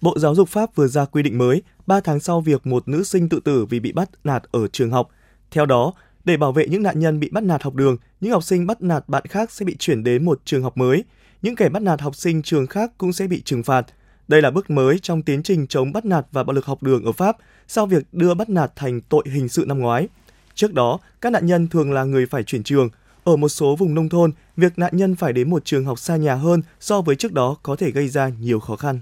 Bộ 0.00 0.18
Giáo 0.18 0.34
dục 0.34 0.48
Pháp 0.48 0.74
vừa 0.74 0.86
ra 0.86 1.04
quy 1.04 1.22
định 1.22 1.38
mới 1.38 1.62
3 1.86 2.00
tháng 2.00 2.20
sau 2.20 2.40
việc 2.40 2.66
một 2.66 2.88
nữ 2.88 3.04
sinh 3.04 3.28
tự 3.28 3.40
tử 3.40 3.64
vì 3.64 3.80
bị 3.80 3.92
bắt 3.92 4.10
nạt 4.24 4.42
ở 4.50 4.68
trường 4.68 4.90
học. 4.90 5.08
Theo 5.50 5.66
đó, 5.66 5.92
để 6.24 6.36
bảo 6.36 6.52
vệ 6.52 6.66
những 6.68 6.82
nạn 6.82 6.98
nhân 6.98 7.20
bị 7.20 7.28
bắt 7.32 7.42
nạt 7.44 7.62
học 7.62 7.74
đường, 7.74 7.96
những 8.20 8.32
học 8.32 8.44
sinh 8.44 8.66
bắt 8.66 8.82
nạt 8.82 9.08
bạn 9.08 9.26
khác 9.26 9.50
sẽ 9.50 9.64
bị 9.64 9.76
chuyển 9.78 10.04
đến 10.04 10.24
một 10.24 10.40
trường 10.44 10.62
học 10.62 10.76
mới. 10.76 11.04
Những 11.42 11.56
kẻ 11.56 11.68
bắt 11.68 11.82
nạt 11.82 12.00
học 12.00 12.16
sinh 12.16 12.42
trường 12.42 12.66
khác 12.66 12.92
cũng 12.98 13.12
sẽ 13.12 13.26
bị 13.26 13.42
trừng 13.42 13.62
phạt. 13.62 13.86
Đây 14.28 14.42
là 14.42 14.50
bước 14.50 14.70
mới 14.70 14.98
trong 14.98 15.22
tiến 15.22 15.42
trình 15.42 15.66
chống 15.66 15.92
bắt 15.92 16.04
nạt 16.04 16.26
và 16.32 16.44
bạo 16.44 16.54
lực 16.54 16.66
học 16.66 16.82
đường 16.82 17.04
ở 17.04 17.12
Pháp 17.12 17.36
sau 17.68 17.86
việc 17.86 18.02
đưa 18.12 18.34
bắt 18.34 18.48
nạt 18.48 18.72
thành 18.76 19.00
tội 19.00 19.24
hình 19.32 19.48
sự 19.48 19.64
năm 19.68 19.78
ngoái. 19.78 20.08
Trước 20.54 20.74
đó, 20.74 20.98
các 21.20 21.30
nạn 21.30 21.46
nhân 21.46 21.68
thường 21.68 21.92
là 21.92 22.04
người 22.04 22.26
phải 22.26 22.42
chuyển 22.42 22.62
trường. 22.62 22.88
Ở 23.24 23.36
một 23.36 23.48
số 23.48 23.76
vùng 23.76 23.94
nông 23.94 24.08
thôn, 24.08 24.32
việc 24.56 24.78
nạn 24.78 24.96
nhân 24.96 25.16
phải 25.16 25.32
đến 25.32 25.50
một 25.50 25.64
trường 25.64 25.84
học 25.84 25.98
xa 25.98 26.16
nhà 26.16 26.34
hơn 26.34 26.62
so 26.80 27.00
với 27.00 27.16
trước 27.16 27.32
đó 27.32 27.56
có 27.62 27.76
thể 27.76 27.90
gây 27.90 28.08
ra 28.08 28.28
nhiều 28.40 28.60
khó 28.60 28.76
khăn. 28.76 29.00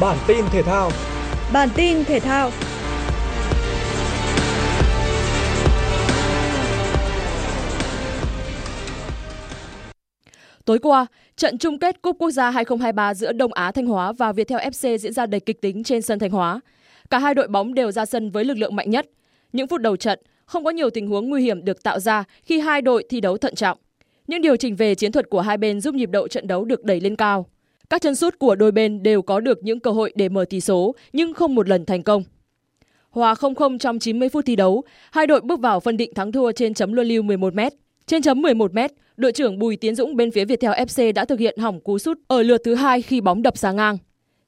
Bản 0.00 0.16
tin 0.26 0.44
thể 0.52 0.62
thao. 0.62 0.90
Bản 1.52 1.68
tin 1.76 2.04
thể 2.04 2.20
thao. 2.20 2.50
Tối 10.64 10.78
qua, 10.78 11.06
trận 11.36 11.58
chung 11.58 11.78
kết 11.78 12.02
Cúp 12.02 12.16
Quốc 12.18 12.30
gia 12.30 12.50
2023 12.50 13.14
giữa 13.14 13.32
Đông 13.32 13.52
Á 13.52 13.72
Thanh 13.72 13.86
Hóa 13.86 14.12
và 14.12 14.32
Viettel 14.32 14.58
FC 14.58 14.96
diễn 14.96 15.12
ra 15.12 15.26
đầy 15.26 15.40
kịch 15.40 15.60
tính 15.60 15.84
trên 15.84 16.02
sân 16.02 16.18
Thanh 16.18 16.30
Hóa. 16.30 16.60
Cả 17.10 17.18
hai 17.18 17.34
đội 17.34 17.48
bóng 17.48 17.74
đều 17.74 17.90
ra 17.92 18.06
sân 18.06 18.30
với 18.30 18.44
lực 18.44 18.58
lượng 18.58 18.76
mạnh 18.76 18.90
nhất. 18.90 19.06
Những 19.52 19.68
phút 19.68 19.80
đầu 19.80 19.96
trận, 19.96 20.18
không 20.46 20.64
có 20.64 20.70
nhiều 20.70 20.90
tình 20.90 21.08
huống 21.08 21.30
nguy 21.30 21.42
hiểm 21.42 21.64
được 21.64 21.82
tạo 21.82 22.00
ra 22.00 22.24
khi 22.42 22.58
hai 22.58 22.82
đội 22.82 23.04
thi 23.08 23.20
đấu 23.20 23.38
thận 23.38 23.54
trọng. 23.54 23.78
Những 24.26 24.42
điều 24.42 24.56
chỉnh 24.56 24.76
về 24.76 24.94
chiến 24.94 25.12
thuật 25.12 25.30
của 25.30 25.40
hai 25.40 25.58
bên 25.58 25.80
giúp 25.80 25.94
nhịp 25.94 26.10
độ 26.10 26.28
trận 26.28 26.46
đấu 26.46 26.64
được 26.64 26.84
đẩy 26.84 27.00
lên 27.00 27.16
cao. 27.16 27.46
Các 27.90 28.02
chân 28.02 28.14
sút 28.14 28.38
của 28.38 28.54
đôi 28.54 28.72
bên 28.72 29.02
đều 29.02 29.22
có 29.22 29.40
được 29.40 29.62
những 29.62 29.80
cơ 29.80 29.90
hội 29.90 30.12
để 30.14 30.28
mở 30.28 30.44
tỷ 30.50 30.60
số 30.60 30.94
nhưng 31.12 31.34
không 31.34 31.54
một 31.54 31.68
lần 31.68 31.84
thành 31.84 32.02
công. 32.02 32.22
Hòa 33.10 33.34
0-0 33.34 33.78
trong 33.78 33.98
90 33.98 34.28
phút 34.28 34.44
thi 34.46 34.56
đấu, 34.56 34.82
hai 35.10 35.26
đội 35.26 35.40
bước 35.40 35.60
vào 35.60 35.80
phân 35.80 35.96
định 35.96 36.14
thắng 36.14 36.32
thua 36.32 36.52
trên 36.52 36.74
chấm 36.74 36.92
luân 36.92 37.08
lưu 37.08 37.22
11m. 37.22 37.70
Trên 38.06 38.22
chấm 38.22 38.42
11m, 38.42 38.88
đội 39.16 39.32
trưởng 39.32 39.58
Bùi 39.58 39.76
Tiến 39.76 39.94
Dũng 39.94 40.16
bên 40.16 40.30
phía 40.30 40.44
Viettel 40.44 40.70
FC 40.70 41.12
đã 41.12 41.24
thực 41.24 41.38
hiện 41.38 41.58
hỏng 41.58 41.80
cú 41.80 41.98
sút 41.98 42.18
ở 42.28 42.42
lượt 42.42 42.60
thứ 42.64 42.74
hai 42.74 43.02
khi 43.02 43.20
bóng 43.20 43.42
đập 43.42 43.56
xa 43.58 43.72
ngang. 43.72 43.98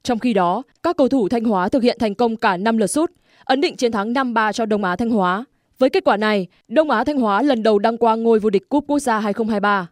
Trong 0.03 0.19
khi 0.19 0.33
đó, 0.33 0.63
các 0.83 0.97
cầu 0.97 1.07
thủ 1.09 1.29
Thanh 1.29 1.43
Hóa 1.43 1.69
thực 1.69 1.83
hiện 1.83 1.97
thành 1.99 2.15
công 2.15 2.37
cả 2.37 2.57
5 2.57 2.77
lượt 2.77 2.87
sút, 2.87 3.11
ấn 3.43 3.61
định 3.61 3.75
chiến 3.75 3.91
thắng 3.91 4.13
5-3 4.13 4.51
cho 4.51 4.65
Đông 4.65 4.83
Á 4.83 4.95
Thanh 4.95 5.09
Hóa. 5.09 5.45
Với 5.79 5.89
kết 5.89 6.03
quả 6.03 6.17
này, 6.17 6.47
Đông 6.67 6.89
Á 6.89 7.03
Thanh 7.03 7.17
Hóa 7.17 7.41
lần 7.41 7.63
đầu 7.63 7.79
đăng 7.79 7.97
quang 7.97 8.23
ngôi 8.23 8.39
vô 8.39 8.49
địch 8.49 8.69
Cúp 8.69 8.85
Quốc 8.87 8.99
gia 8.99 9.19
2023. 9.19 9.87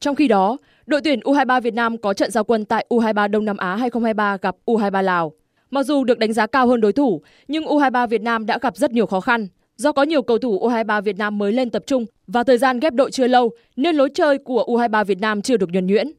Trong 0.00 0.14
khi 0.14 0.28
đó, 0.28 0.56
Đội 0.86 1.00
tuyển 1.00 1.20
U23 1.20 1.60
Việt 1.60 1.74
Nam 1.74 1.98
có 1.98 2.14
trận 2.14 2.30
giao 2.30 2.44
quân 2.44 2.64
tại 2.64 2.86
U23 2.88 3.30
Đông 3.30 3.44
Nam 3.44 3.56
Á 3.56 3.76
2023 3.76 4.36
gặp 4.42 4.56
U23 4.66 5.02
Lào. 5.02 5.32
Mặc 5.70 5.82
dù 5.82 6.04
được 6.04 6.18
đánh 6.18 6.32
giá 6.32 6.46
cao 6.46 6.66
hơn 6.66 6.80
đối 6.80 6.92
thủ, 6.92 7.22
nhưng 7.48 7.64
U23 7.64 8.06
Việt 8.06 8.22
Nam 8.22 8.46
đã 8.46 8.58
gặp 8.62 8.76
rất 8.76 8.92
nhiều 8.92 9.06
khó 9.06 9.20
khăn. 9.20 9.48
Do 9.76 9.92
có 9.92 10.02
nhiều 10.02 10.22
cầu 10.22 10.38
thủ 10.38 10.68
U23 10.68 11.02
Việt 11.02 11.18
Nam 11.18 11.38
mới 11.38 11.52
lên 11.52 11.70
tập 11.70 11.82
trung 11.86 12.06
và 12.26 12.44
thời 12.44 12.58
gian 12.58 12.80
ghép 12.80 12.94
đội 12.94 13.10
chưa 13.10 13.26
lâu 13.26 13.50
nên 13.76 13.96
lối 13.96 14.08
chơi 14.14 14.38
của 14.38 14.64
U23 14.66 15.04
Việt 15.04 15.20
Nam 15.20 15.42
chưa 15.42 15.56
được 15.56 15.70
nhuần 15.70 15.86
nhuyễn. 15.86 16.12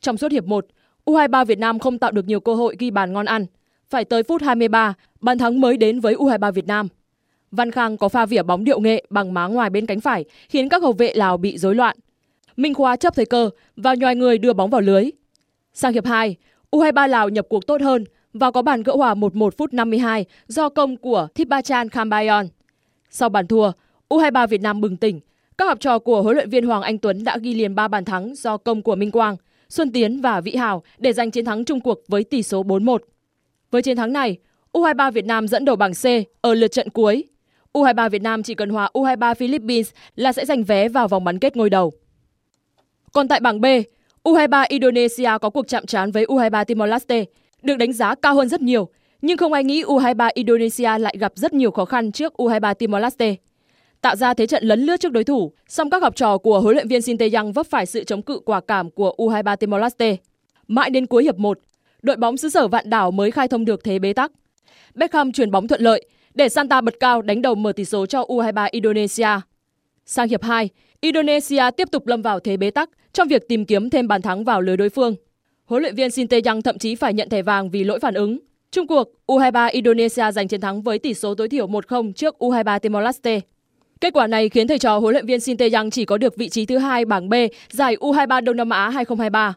Trong 0.00 0.16
suốt 0.16 0.32
hiệp 0.32 0.44
1, 0.44 0.66
U23 1.04 1.44
Việt 1.44 1.58
Nam 1.58 1.78
không 1.78 1.98
tạo 1.98 2.12
được 2.12 2.24
nhiều 2.26 2.40
cơ 2.40 2.54
hội 2.54 2.76
ghi 2.78 2.90
bàn 2.90 3.12
ngon 3.12 3.26
ăn. 3.26 3.46
Phải 3.90 4.04
tới 4.04 4.22
phút 4.22 4.42
23, 4.42 4.94
bàn 5.20 5.38
thắng 5.38 5.60
mới 5.60 5.76
đến 5.76 6.00
với 6.00 6.14
U23 6.14 6.52
Việt 6.52 6.66
Nam. 6.66 6.88
Văn 7.50 7.70
Khang 7.70 7.96
có 7.96 8.08
pha 8.08 8.26
vỉa 8.26 8.42
bóng 8.42 8.64
điệu 8.64 8.80
nghệ 8.80 9.04
bằng 9.10 9.34
má 9.34 9.46
ngoài 9.46 9.70
bên 9.70 9.86
cánh 9.86 10.00
phải 10.00 10.24
khiến 10.48 10.68
các 10.68 10.82
hậu 10.82 10.92
vệ 10.92 11.12
Lào 11.14 11.36
bị 11.36 11.58
rối 11.58 11.74
loạn. 11.74 11.96
Minh 12.56 12.74
Khoa 12.74 12.96
chấp 12.96 13.14
thời 13.14 13.26
cơ 13.26 13.50
và 13.76 13.94
nhòi 13.94 14.16
người 14.16 14.38
đưa 14.38 14.52
bóng 14.52 14.70
vào 14.70 14.80
lưới. 14.80 15.10
Sang 15.72 15.92
hiệp 15.92 16.06
2, 16.06 16.36
U23 16.70 17.08
Lào 17.08 17.28
nhập 17.28 17.46
cuộc 17.48 17.66
tốt 17.66 17.80
hơn 17.80 18.04
và 18.32 18.50
có 18.50 18.62
bàn 18.62 18.82
gỡ 18.82 18.92
hòa 18.96 19.14
1-1 19.14 19.50
phút 19.50 19.72
52 19.72 20.24
do 20.46 20.68
công 20.68 20.96
của 20.96 21.28
Thipachan 21.34 21.88
Khambayon. 21.88 22.46
Sau 23.10 23.28
bàn 23.28 23.46
thua, 23.46 23.72
U23 24.08 24.46
Việt 24.46 24.60
Nam 24.60 24.80
bừng 24.80 24.96
tỉnh. 24.96 25.20
Các 25.58 25.68
học 25.68 25.80
trò 25.80 25.98
của 25.98 26.22
huấn 26.22 26.36
luyện 26.36 26.50
viên 26.50 26.66
Hoàng 26.66 26.82
Anh 26.82 26.98
Tuấn 26.98 27.24
đã 27.24 27.38
ghi 27.38 27.54
liền 27.54 27.74
3 27.74 27.88
bàn 27.88 28.04
thắng 28.04 28.34
do 28.34 28.56
công 28.56 28.82
của 28.82 28.94
Minh 28.94 29.10
Quang. 29.10 29.36
Xuân 29.68 29.92
Tiến 29.92 30.20
và 30.20 30.40
Vĩ 30.40 30.56
Hào 30.56 30.82
để 30.98 31.12
giành 31.12 31.30
chiến 31.30 31.44
thắng 31.44 31.64
chung 31.64 31.80
cuộc 31.80 31.98
với 32.08 32.24
tỷ 32.24 32.42
số 32.42 32.62
4-1. 32.62 32.98
Với 33.70 33.82
chiến 33.82 33.96
thắng 33.96 34.12
này, 34.12 34.36
U23 34.72 35.12
Việt 35.12 35.24
Nam 35.24 35.48
dẫn 35.48 35.64
đầu 35.64 35.76
bảng 35.76 35.92
C 35.92 36.04
ở 36.40 36.54
lượt 36.54 36.68
trận 36.68 36.90
cuối. 36.90 37.24
U23 37.72 38.08
Việt 38.08 38.22
Nam 38.22 38.42
chỉ 38.42 38.54
cần 38.54 38.70
hòa 38.70 38.90
U23 38.94 39.34
Philippines 39.34 39.90
là 40.16 40.32
sẽ 40.32 40.44
giành 40.44 40.64
vé 40.64 40.88
vào 40.88 41.08
vòng 41.08 41.24
bán 41.24 41.38
kết 41.38 41.56
ngôi 41.56 41.70
đầu. 41.70 41.92
Còn 43.16 43.28
tại 43.28 43.40
bảng 43.40 43.60
B, 43.60 43.64
U23 44.24 44.66
Indonesia 44.68 45.30
có 45.40 45.50
cuộc 45.50 45.68
chạm 45.68 45.86
trán 45.86 46.10
với 46.10 46.24
U23 46.24 46.64
Timor-Leste, 46.64 47.24
được 47.62 47.76
đánh 47.76 47.92
giá 47.92 48.14
cao 48.14 48.34
hơn 48.34 48.48
rất 48.48 48.60
nhiều, 48.60 48.88
nhưng 49.22 49.36
không 49.36 49.52
ai 49.52 49.64
nghĩ 49.64 49.82
U23 49.82 50.30
Indonesia 50.34 50.98
lại 50.98 51.16
gặp 51.18 51.32
rất 51.34 51.54
nhiều 51.54 51.70
khó 51.70 51.84
khăn 51.84 52.12
trước 52.12 52.34
U23 52.36 52.74
Timor-Leste. 52.74 53.34
Tạo 54.00 54.16
ra 54.16 54.34
thế 54.34 54.46
trận 54.46 54.64
lấn 54.64 54.80
lướt 54.80 54.96
trước 55.00 55.12
đối 55.12 55.24
thủ, 55.24 55.52
song 55.68 55.90
các 55.90 56.02
học 56.02 56.16
trò 56.16 56.38
của 56.38 56.60
huấn 56.60 56.74
luyện 56.74 56.88
viên 56.88 57.02
Shin 57.02 57.16
Tae-yang 57.16 57.52
vấp 57.52 57.66
phải 57.66 57.86
sự 57.86 58.04
chống 58.04 58.22
cự 58.22 58.38
quả 58.44 58.60
cảm 58.60 58.90
của 58.90 59.14
U23 59.18 59.56
Timor-Leste. 59.56 60.16
Mãi 60.68 60.90
đến 60.90 61.06
cuối 61.06 61.24
hiệp 61.24 61.38
1, 61.38 61.58
đội 62.02 62.16
bóng 62.16 62.36
xứ 62.36 62.48
sở 62.48 62.68
vạn 62.68 62.90
đảo 62.90 63.10
mới 63.10 63.30
khai 63.30 63.48
thông 63.48 63.64
được 63.64 63.84
thế 63.84 63.98
bế 63.98 64.12
tắc. 64.12 64.32
Beckham 64.94 65.32
chuyển 65.32 65.50
bóng 65.50 65.68
thuận 65.68 65.80
lợi 65.80 66.08
để 66.34 66.48
Santa 66.48 66.80
bật 66.80 66.94
cao 67.00 67.22
đánh 67.22 67.42
đầu 67.42 67.54
mở 67.54 67.72
tỷ 67.72 67.84
số 67.84 68.06
cho 68.06 68.22
U23 68.22 68.68
Indonesia. 68.72 69.40
Sang 70.06 70.28
hiệp 70.28 70.42
2, 70.42 70.68
Indonesia 71.00 71.62
tiếp 71.76 71.88
tục 71.92 72.06
lâm 72.06 72.22
vào 72.22 72.40
thế 72.40 72.56
bế 72.56 72.70
tắc 72.70 72.90
trong 73.12 73.28
việc 73.28 73.48
tìm 73.48 73.64
kiếm 73.64 73.90
thêm 73.90 74.08
bàn 74.08 74.22
thắng 74.22 74.44
vào 74.44 74.60
lưới 74.60 74.76
đối 74.76 74.88
phương. 74.88 75.14
Huấn 75.64 75.82
luyện 75.82 75.94
viên 75.94 76.10
Shin 76.10 76.26
Tae-yang 76.26 76.62
thậm 76.62 76.78
chí 76.78 76.94
phải 76.94 77.14
nhận 77.14 77.28
thẻ 77.28 77.42
vàng 77.42 77.70
vì 77.70 77.84
lỗi 77.84 78.00
phản 78.00 78.14
ứng. 78.14 78.38
Trung 78.70 78.86
cuộc, 78.86 79.08
U23 79.26 79.68
Indonesia 79.72 80.32
giành 80.32 80.48
chiến 80.48 80.60
thắng 80.60 80.82
với 80.82 80.98
tỷ 80.98 81.14
số 81.14 81.34
tối 81.34 81.48
thiểu 81.48 81.66
1-0 81.66 82.12
trước 82.12 82.36
U23 82.38 82.78
Timor-Leste. 82.78 83.40
Kết 84.00 84.12
quả 84.12 84.26
này 84.26 84.48
khiến 84.48 84.68
thầy 84.68 84.78
trò 84.78 84.98
huấn 84.98 85.12
luyện 85.12 85.26
viên 85.26 85.40
Shin 85.40 85.56
Tae-yang 85.56 85.90
chỉ 85.90 86.04
có 86.04 86.18
được 86.18 86.36
vị 86.36 86.48
trí 86.48 86.66
thứ 86.66 86.78
hai 86.78 87.04
bảng 87.04 87.28
B 87.28 87.34
giải 87.70 87.96
U23 87.96 88.44
Đông 88.44 88.56
Nam 88.56 88.70
Á 88.70 88.88
2023. 88.88 89.54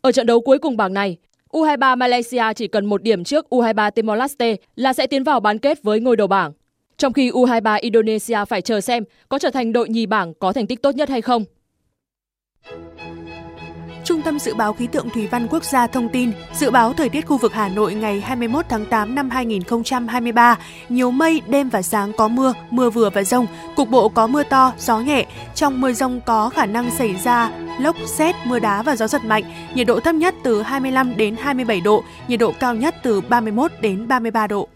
Ở 0.00 0.12
trận 0.12 0.26
đấu 0.26 0.40
cuối 0.40 0.58
cùng 0.58 0.76
bảng 0.76 0.94
này, 0.94 1.16
U23 1.50 1.96
Malaysia 1.96 2.44
chỉ 2.56 2.68
cần 2.68 2.86
một 2.86 3.02
điểm 3.02 3.24
trước 3.24 3.46
U23 3.50 3.90
Timor-Leste 3.90 4.56
là 4.76 4.92
sẽ 4.92 5.06
tiến 5.06 5.24
vào 5.24 5.40
bán 5.40 5.58
kết 5.58 5.82
với 5.82 6.00
ngôi 6.00 6.16
đầu 6.16 6.26
bảng. 6.26 6.52
Trong 7.02 7.12
khi 7.12 7.30
U23 7.30 7.78
Indonesia 7.80 8.44
phải 8.48 8.62
chờ 8.62 8.80
xem 8.80 9.04
có 9.28 9.38
trở 9.38 9.50
thành 9.50 9.72
đội 9.72 9.88
nhì 9.88 10.06
bảng 10.06 10.34
có 10.34 10.52
thành 10.52 10.66
tích 10.66 10.82
tốt 10.82 10.94
nhất 10.94 11.08
hay 11.08 11.20
không. 11.22 11.44
Trung 14.04 14.22
tâm 14.22 14.38
Dự 14.38 14.54
báo 14.54 14.72
Khí 14.72 14.86
tượng 14.86 15.10
Thủy 15.10 15.26
văn 15.26 15.48
Quốc 15.50 15.64
gia 15.64 15.86
thông 15.86 16.08
tin, 16.08 16.32
dự 16.54 16.70
báo 16.70 16.92
thời 16.92 17.08
tiết 17.08 17.26
khu 17.26 17.36
vực 17.38 17.52
Hà 17.52 17.68
Nội 17.68 17.94
ngày 17.94 18.20
21 18.20 18.64
tháng 18.68 18.86
8 18.86 19.14
năm 19.14 19.30
2023, 19.30 20.58
nhiều 20.88 21.10
mây, 21.10 21.40
đêm 21.48 21.68
và 21.68 21.82
sáng 21.82 22.12
có 22.12 22.28
mưa, 22.28 22.54
mưa 22.70 22.90
vừa 22.90 23.10
và 23.10 23.22
rông, 23.22 23.46
cục 23.76 23.90
bộ 23.90 24.08
có 24.08 24.26
mưa 24.26 24.42
to, 24.42 24.72
gió 24.78 25.00
nhẹ. 25.00 25.26
Trong 25.54 25.80
mưa 25.80 25.92
rông 25.92 26.20
có 26.26 26.48
khả 26.48 26.66
năng 26.66 26.90
xảy 26.90 27.14
ra 27.24 27.50
lốc, 27.80 27.96
xét, 28.06 28.34
mưa 28.44 28.58
đá 28.58 28.82
và 28.82 28.96
gió 28.96 29.06
giật 29.06 29.24
mạnh, 29.24 29.44
nhiệt 29.74 29.86
độ 29.86 30.00
thấp 30.00 30.14
nhất 30.14 30.34
từ 30.44 30.62
25 30.62 31.16
đến 31.16 31.36
27 31.38 31.80
độ, 31.80 32.04
nhiệt 32.28 32.40
độ 32.40 32.52
cao 32.60 32.74
nhất 32.74 32.94
từ 33.02 33.20
31 33.20 33.70
đến 33.80 34.08
33 34.08 34.46
độ. 34.46 34.68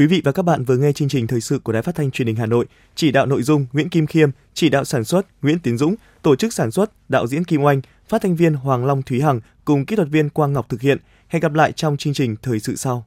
Quý 0.00 0.06
vị 0.06 0.22
và 0.24 0.32
các 0.32 0.42
bạn 0.42 0.64
vừa 0.64 0.76
nghe 0.76 0.92
chương 0.92 1.08
trình 1.08 1.26
thời 1.26 1.40
sự 1.40 1.58
của 1.58 1.72
Đài 1.72 1.82
Phát 1.82 1.94
thanh 1.94 2.10
Truyền 2.10 2.26
hình 2.26 2.36
Hà 2.36 2.46
Nội, 2.46 2.66
chỉ 2.94 3.10
đạo 3.10 3.26
nội 3.26 3.42
dung 3.42 3.66
Nguyễn 3.72 3.88
Kim 3.88 4.06
Khiêm, 4.06 4.30
chỉ 4.54 4.68
đạo 4.68 4.84
sản 4.84 5.04
xuất 5.04 5.26
Nguyễn 5.42 5.58
Tiến 5.58 5.78
Dũng, 5.78 5.94
tổ 6.22 6.36
chức 6.36 6.52
sản 6.52 6.70
xuất 6.70 6.90
đạo 7.08 7.26
diễn 7.26 7.44
Kim 7.44 7.62
Oanh, 7.62 7.80
phát 8.08 8.22
thanh 8.22 8.36
viên 8.36 8.54
Hoàng 8.54 8.84
Long 8.84 9.02
Thúy 9.02 9.20
Hằng 9.20 9.40
cùng 9.64 9.86
kỹ 9.86 9.96
thuật 9.96 10.08
viên 10.08 10.28
Quang 10.28 10.52
Ngọc 10.52 10.68
thực 10.68 10.80
hiện. 10.80 10.98
Hẹn 11.28 11.42
gặp 11.42 11.54
lại 11.54 11.72
trong 11.72 11.96
chương 11.96 12.14
trình 12.14 12.36
thời 12.42 12.60
sự 12.60 12.76
sau. 12.76 13.06